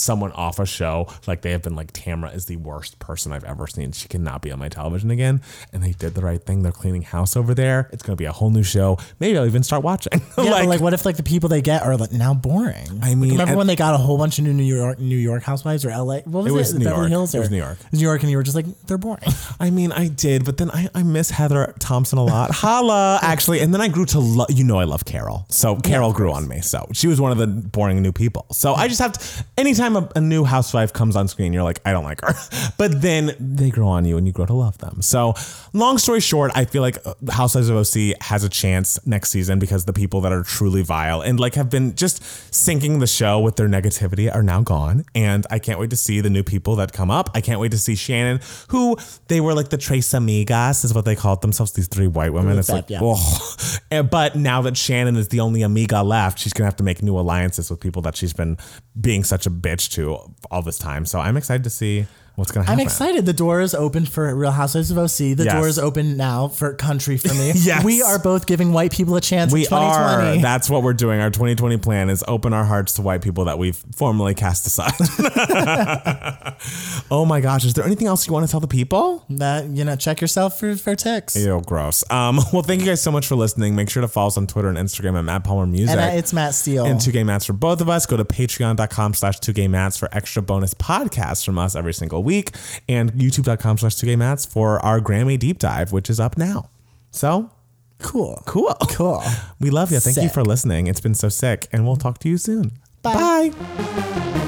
someone 0.00 0.32
off 0.32 0.58
a 0.58 0.66
show 0.66 1.08
like 1.26 1.42
they 1.42 1.50
have 1.52 1.62
been 1.62 1.76
like 1.76 1.92
Tamra 1.92 2.34
is 2.34 2.46
the 2.46 2.56
worst 2.56 2.98
person 2.98 3.32
I've 3.32 3.44
ever 3.44 3.66
seen. 3.66 3.92
She 3.92 4.08
cannot 4.08 4.42
be 4.42 4.50
on 4.50 4.58
my 4.58 4.68
television 4.68 5.10
again. 5.10 5.42
And 5.72 5.82
they 5.82 5.92
did 5.92 6.14
the 6.14 6.22
right 6.22 6.42
thing. 6.42 6.62
They're 6.62 6.72
cleaning 6.72 7.02
house 7.02 7.36
over 7.36 7.54
there. 7.54 7.88
It's 7.92 8.02
gonna 8.02 8.16
be 8.16 8.24
a 8.24 8.32
whole 8.32 8.50
new 8.50 8.62
show. 8.62 8.98
Maybe 9.18 9.38
I'll 9.38 9.46
even 9.46 9.62
start 9.62 9.82
watching. 9.82 10.12
Yeah, 10.40 10.52
but 10.52 10.66
like, 10.68 10.80
what 10.80 10.94
if 10.94 11.04
like 11.04 11.16
the 11.16 11.22
people 11.22 11.50
they 11.50 11.60
get 11.60 11.82
are 11.82 11.96
like 11.98 12.12
now 12.12 12.32
boring? 12.32 13.00
I 13.02 13.14
mean, 13.14 13.32
remember 13.32 13.56
when 13.56 13.66
they 13.66 13.76
got 13.76 13.94
a 13.94 13.98
whole 13.98 14.16
bunch 14.16 14.38
of 14.38 14.44
new 14.44 14.54
New 14.54 14.62
York, 14.62 14.98
New 14.98 15.16
York 15.16 15.42
housewives 15.42 15.84
or 15.84 15.90
LA? 15.90 16.20
What 16.20 16.26
was 16.26 16.46
it? 16.46 16.48
It 16.48 16.52
was 16.52 16.72
The 16.72 16.78
New 16.78 16.84
Beverly 16.86 17.00
York. 17.02 17.10
Hills. 17.10 17.34
It 17.34 17.38
was 17.40 17.50
New 17.50 17.58
York. 17.58 17.78
New 17.92 17.98
York, 18.00 18.22
and 18.22 18.30
you 18.30 18.36
were 18.38 18.42
just 18.42 18.56
like, 18.56 18.64
they're 18.86 18.96
boring. 18.96 19.22
I 19.60 19.68
mean, 19.70 19.92
I 19.92 20.08
did, 20.08 20.46
but 20.46 20.56
then 20.56 20.70
I, 20.70 20.88
I 20.94 21.02
miss 21.02 21.30
Heather 21.30 21.74
Thomson 21.78 22.18
a 22.18 22.24
lot. 22.24 22.50
Holla, 22.52 23.18
actually. 23.22 23.60
And 23.60 23.74
then 23.74 23.80
I 23.82 23.88
grew 23.88 24.06
to 24.06 24.18
love, 24.20 24.50
you 24.50 24.64
know, 24.64 24.78
I 24.78 24.84
love 24.84 25.04
Carol. 25.04 25.44
So 25.50 25.76
Carol 25.76 26.12
grew 26.14 26.32
on 26.32 26.48
me. 26.48 26.60
So 26.62 26.88
she 26.92 27.06
was 27.06 27.20
one 27.20 27.32
of 27.32 27.38
the 27.38 27.46
boring 27.46 28.00
new 28.00 28.12
people. 28.12 28.46
So 28.50 28.74
I 28.74 28.88
just 28.88 29.00
have 29.00 29.12
to, 29.12 29.44
anytime 29.58 29.89
a, 29.96 30.08
a 30.16 30.20
new 30.20 30.44
housewife 30.44 30.92
comes 30.92 31.16
on 31.16 31.28
screen, 31.28 31.52
you're 31.52 31.62
like, 31.62 31.80
I 31.84 31.92
don't 31.92 32.04
like 32.04 32.20
her. 32.22 32.34
But 32.76 33.02
then 33.02 33.36
they 33.38 33.70
grow 33.70 33.88
on 33.88 34.06
you 34.06 34.16
and 34.16 34.26
you 34.26 34.32
grow 34.32 34.46
to 34.46 34.54
love 34.54 34.78
them. 34.78 35.02
So 35.02 35.34
long 35.74 35.98
story 35.98 36.20
short, 36.20 36.50
I 36.54 36.64
feel 36.64 36.80
like 36.80 36.96
uh, 37.04 37.14
Housewives 37.30 37.68
of 37.68 37.76
OC 37.76 38.22
has 38.22 38.42
a 38.42 38.48
chance 38.48 38.98
next 39.06 39.30
season 39.30 39.58
because 39.58 39.84
the 39.84 39.92
people 39.92 40.22
that 40.22 40.32
are 40.32 40.42
truly 40.42 40.82
vile 40.82 41.20
and 41.20 41.38
like 41.38 41.54
have 41.56 41.68
been 41.68 41.94
just 41.94 42.22
sinking 42.54 43.00
the 43.00 43.06
show 43.06 43.38
with 43.38 43.56
their 43.56 43.68
negativity 43.68 44.34
are 44.34 44.42
now 44.42 44.62
gone. 44.62 45.04
And 45.14 45.46
I 45.50 45.58
can't 45.58 45.78
wait 45.78 45.90
to 45.90 45.96
see 45.96 46.20
the 46.20 46.30
new 46.30 46.42
people 46.42 46.76
that 46.76 46.92
come 46.92 47.10
up. 47.10 47.30
I 47.34 47.40
can't 47.40 47.60
wait 47.60 47.72
to 47.72 47.78
see 47.78 47.94
Shannon, 47.94 48.40
who 48.68 48.96
they 49.28 49.40
were 49.40 49.52
like 49.52 49.68
the 49.68 49.78
Tres 49.78 50.08
Amigas, 50.08 50.84
is 50.84 50.94
what 50.94 51.04
they 51.04 51.16
called 51.16 51.42
themselves, 51.42 51.72
these 51.72 51.88
three 51.88 52.08
white 52.08 52.32
women. 52.32 52.58
It's 52.58 52.68
that, 52.68 52.74
like, 52.74 52.90
yeah. 52.90 53.00
oh. 53.02 53.56
But 54.10 54.36
now 54.36 54.62
that 54.62 54.76
Shannon 54.76 55.16
is 55.16 55.28
the 55.28 55.40
only 55.40 55.62
amiga 55.62 56.02
left, 56.02 56.38
she's 56.38 56.52
gonna 56.52 56.66
have 56.66 56.76
to 56.76 56.84
make 56.84 57.02
new 57.02 57.18
alliances 57.18 57.70
with 57.70 57.80
people 57.80 58.02
that 58.02 58.16
she's 58.16 58.32
been 58.32 58.56
being 59.00 59.24
such 59.24 59.46
a 59.46 59.50
bitch 59.50 59.79
to 59.88 60.18
all 60.50 60.62
this 60.62 60.78
time. 60.78 61.04
So 61.06 61.18
I'm 61.18 61.36
excited 61.36 61.64
to 61.64 61.70
see 61.70 62.06
what's 62.40 62.50
gonna 62.50 62.68
I'm 62.70 62.80
excited. 62.80 63.26
The 63.26 63.32
door 63.32 63.60
is 63.60 63.74
open 63.74 64.06
for 64.06 64.34
Real 64.34 64.50
Housewives 64.50 64.90
of 64.90 64.98
OC. 64.98 65.34
The 65.36 65.44
Yes. 65.44 65.54
door 65.54 65.68
is 65.68 65.78
open 65.78 66.16
now 66.16 66.48
for 66.48 66.74
Country 66.74 67.16
for 67.16 67.32
me. 67.34 67.52
Yes. 67.54 67.84
we 67.84 68.02
are 68.02 68.18
both 68.18 68.46
giving 68.46 68.72
white 68.72 68.90
people 68.92 69.14
a 69.16 69.20
chance. 69.20 69.52
We 69.52 69.60
in 69.60 69.66
2020. 69.68 70.38
are. 70.38 70.42
That's 70.42 70.68
what 70.68 70.82
we're 70.82 70.92
doing. 70.94 71.20
Our 71.20 71.30
2020 71.30 71.76
plan 71.78 72.10
is 72.10 72.24
open 72.26 72.52
our 72.52 72.64
hearts 72.64 72.94
to 72.94 73.02
white 73.02 73.22
people 73.22 73.44
that 73.44 73.58
we've 73.58 73.80
formally 73.94 74.34
cast 74.34 74.66
aside. 74.66 74.92
oh 77.10 77.24
my 77.26 77.40
gosh. 77.40 77.64
Is 77.64 77.74
there 77.74 77.84
anything 77.84 78.06
else 78.06 78.26
you 78.26 78.32
want 78.32 78.46
to 78.46 78.50
tell 78.50 78.60
the 78.60 78.68
people? 78.68 79.24
That 79.30 79.66
you 79.66 79.84
know, 79.84 79.96
check 79.96 80.20
yourself 80.20 80.58
for 80.58 80.76
for 80.76 80.96
ticks. 80.96 81.36
Ew, 81.36 81.60
gross. 81.66 82.02
Um, 82.10 82.40
well, 82.52 82.62
thank 82.62 82.80
you 82.80 82.86
guys 82.86 83.02
so 83.02 83.12
much 83.12 83.26
for 83.26 83.36
listening. 83.36 83.74
Make 83.76 83.90
sure 83.90 84.00
to 84.00 84.08
follow 84.08 84.28
us 84.28 84.36
on 84.36 84.46
Twitter 84.46 84.68
and 84.68 84.78
Instagram 84.78 85.18
at 85.18 85.24
Matt 85.24 85.44
Palmer 85.44 85.66
Music. 85.66 85.96
And 85.96 86.00
uh, 86.00 86.16
it's 86.16 86.32
Matt 86.32 86.54
Steele. 86.54 86.84
and 86.86 86.98
2K 87.00 87.24
Mats 87.26 87.44
for 87.44 87.52
both 87.52 87.80
of 87.80 87.88
us. 87.88 88.06
Go 88.06 88.16
to 88.16 88.24
patreon.com 88.24 89.14
slash 89.14 89.38
twogaymatts 89.40 89.98
for 89.98 90.08
extra 90.12 90.42
bonus 90.42 90.74
podcasts 90.74 91.44
from 91.44 91.58
us 91.58 91.76
every 91.76 91.94
single 91.94 92.22
week. 92.30 92.50
And 92.88 93.12
youtube.com 93.12 93.78
slash 93.78 93.96
twogaymatts 93.96 94.46
for 94.48 94.78
our 94.80 95.00
Grammy 95.00 95.38
deep 95.38 95.58
dive, 95.58 95.92
which 95.92 96.08
is 96.08 96.18
up 96.20 96.38
now. 96.38 96.70
So 97.10 97.50
cool. 97.98 98.42
cool. 98.46 98.76
Cool. 98.90 99.22
We 99.60 99.68
love 99.68 99.92
you. 99.92 100.00
Thank 100.00 100.16
you 100.16 100.30
for 100.30 100.42
listening. 100.42 100.86
It's 100.86 101.02
been 101.02 101.14
so 101.14 101.28
sick. 101.28 101.68
And 101.72 101.86
we'll 101.86 101.96
talk 101.96 102.18
to 102.20 102.28
you 102.28 102.38
soon. 102.38 102.72
Bye. 103.02 103.50
Bye. 103.50 104.46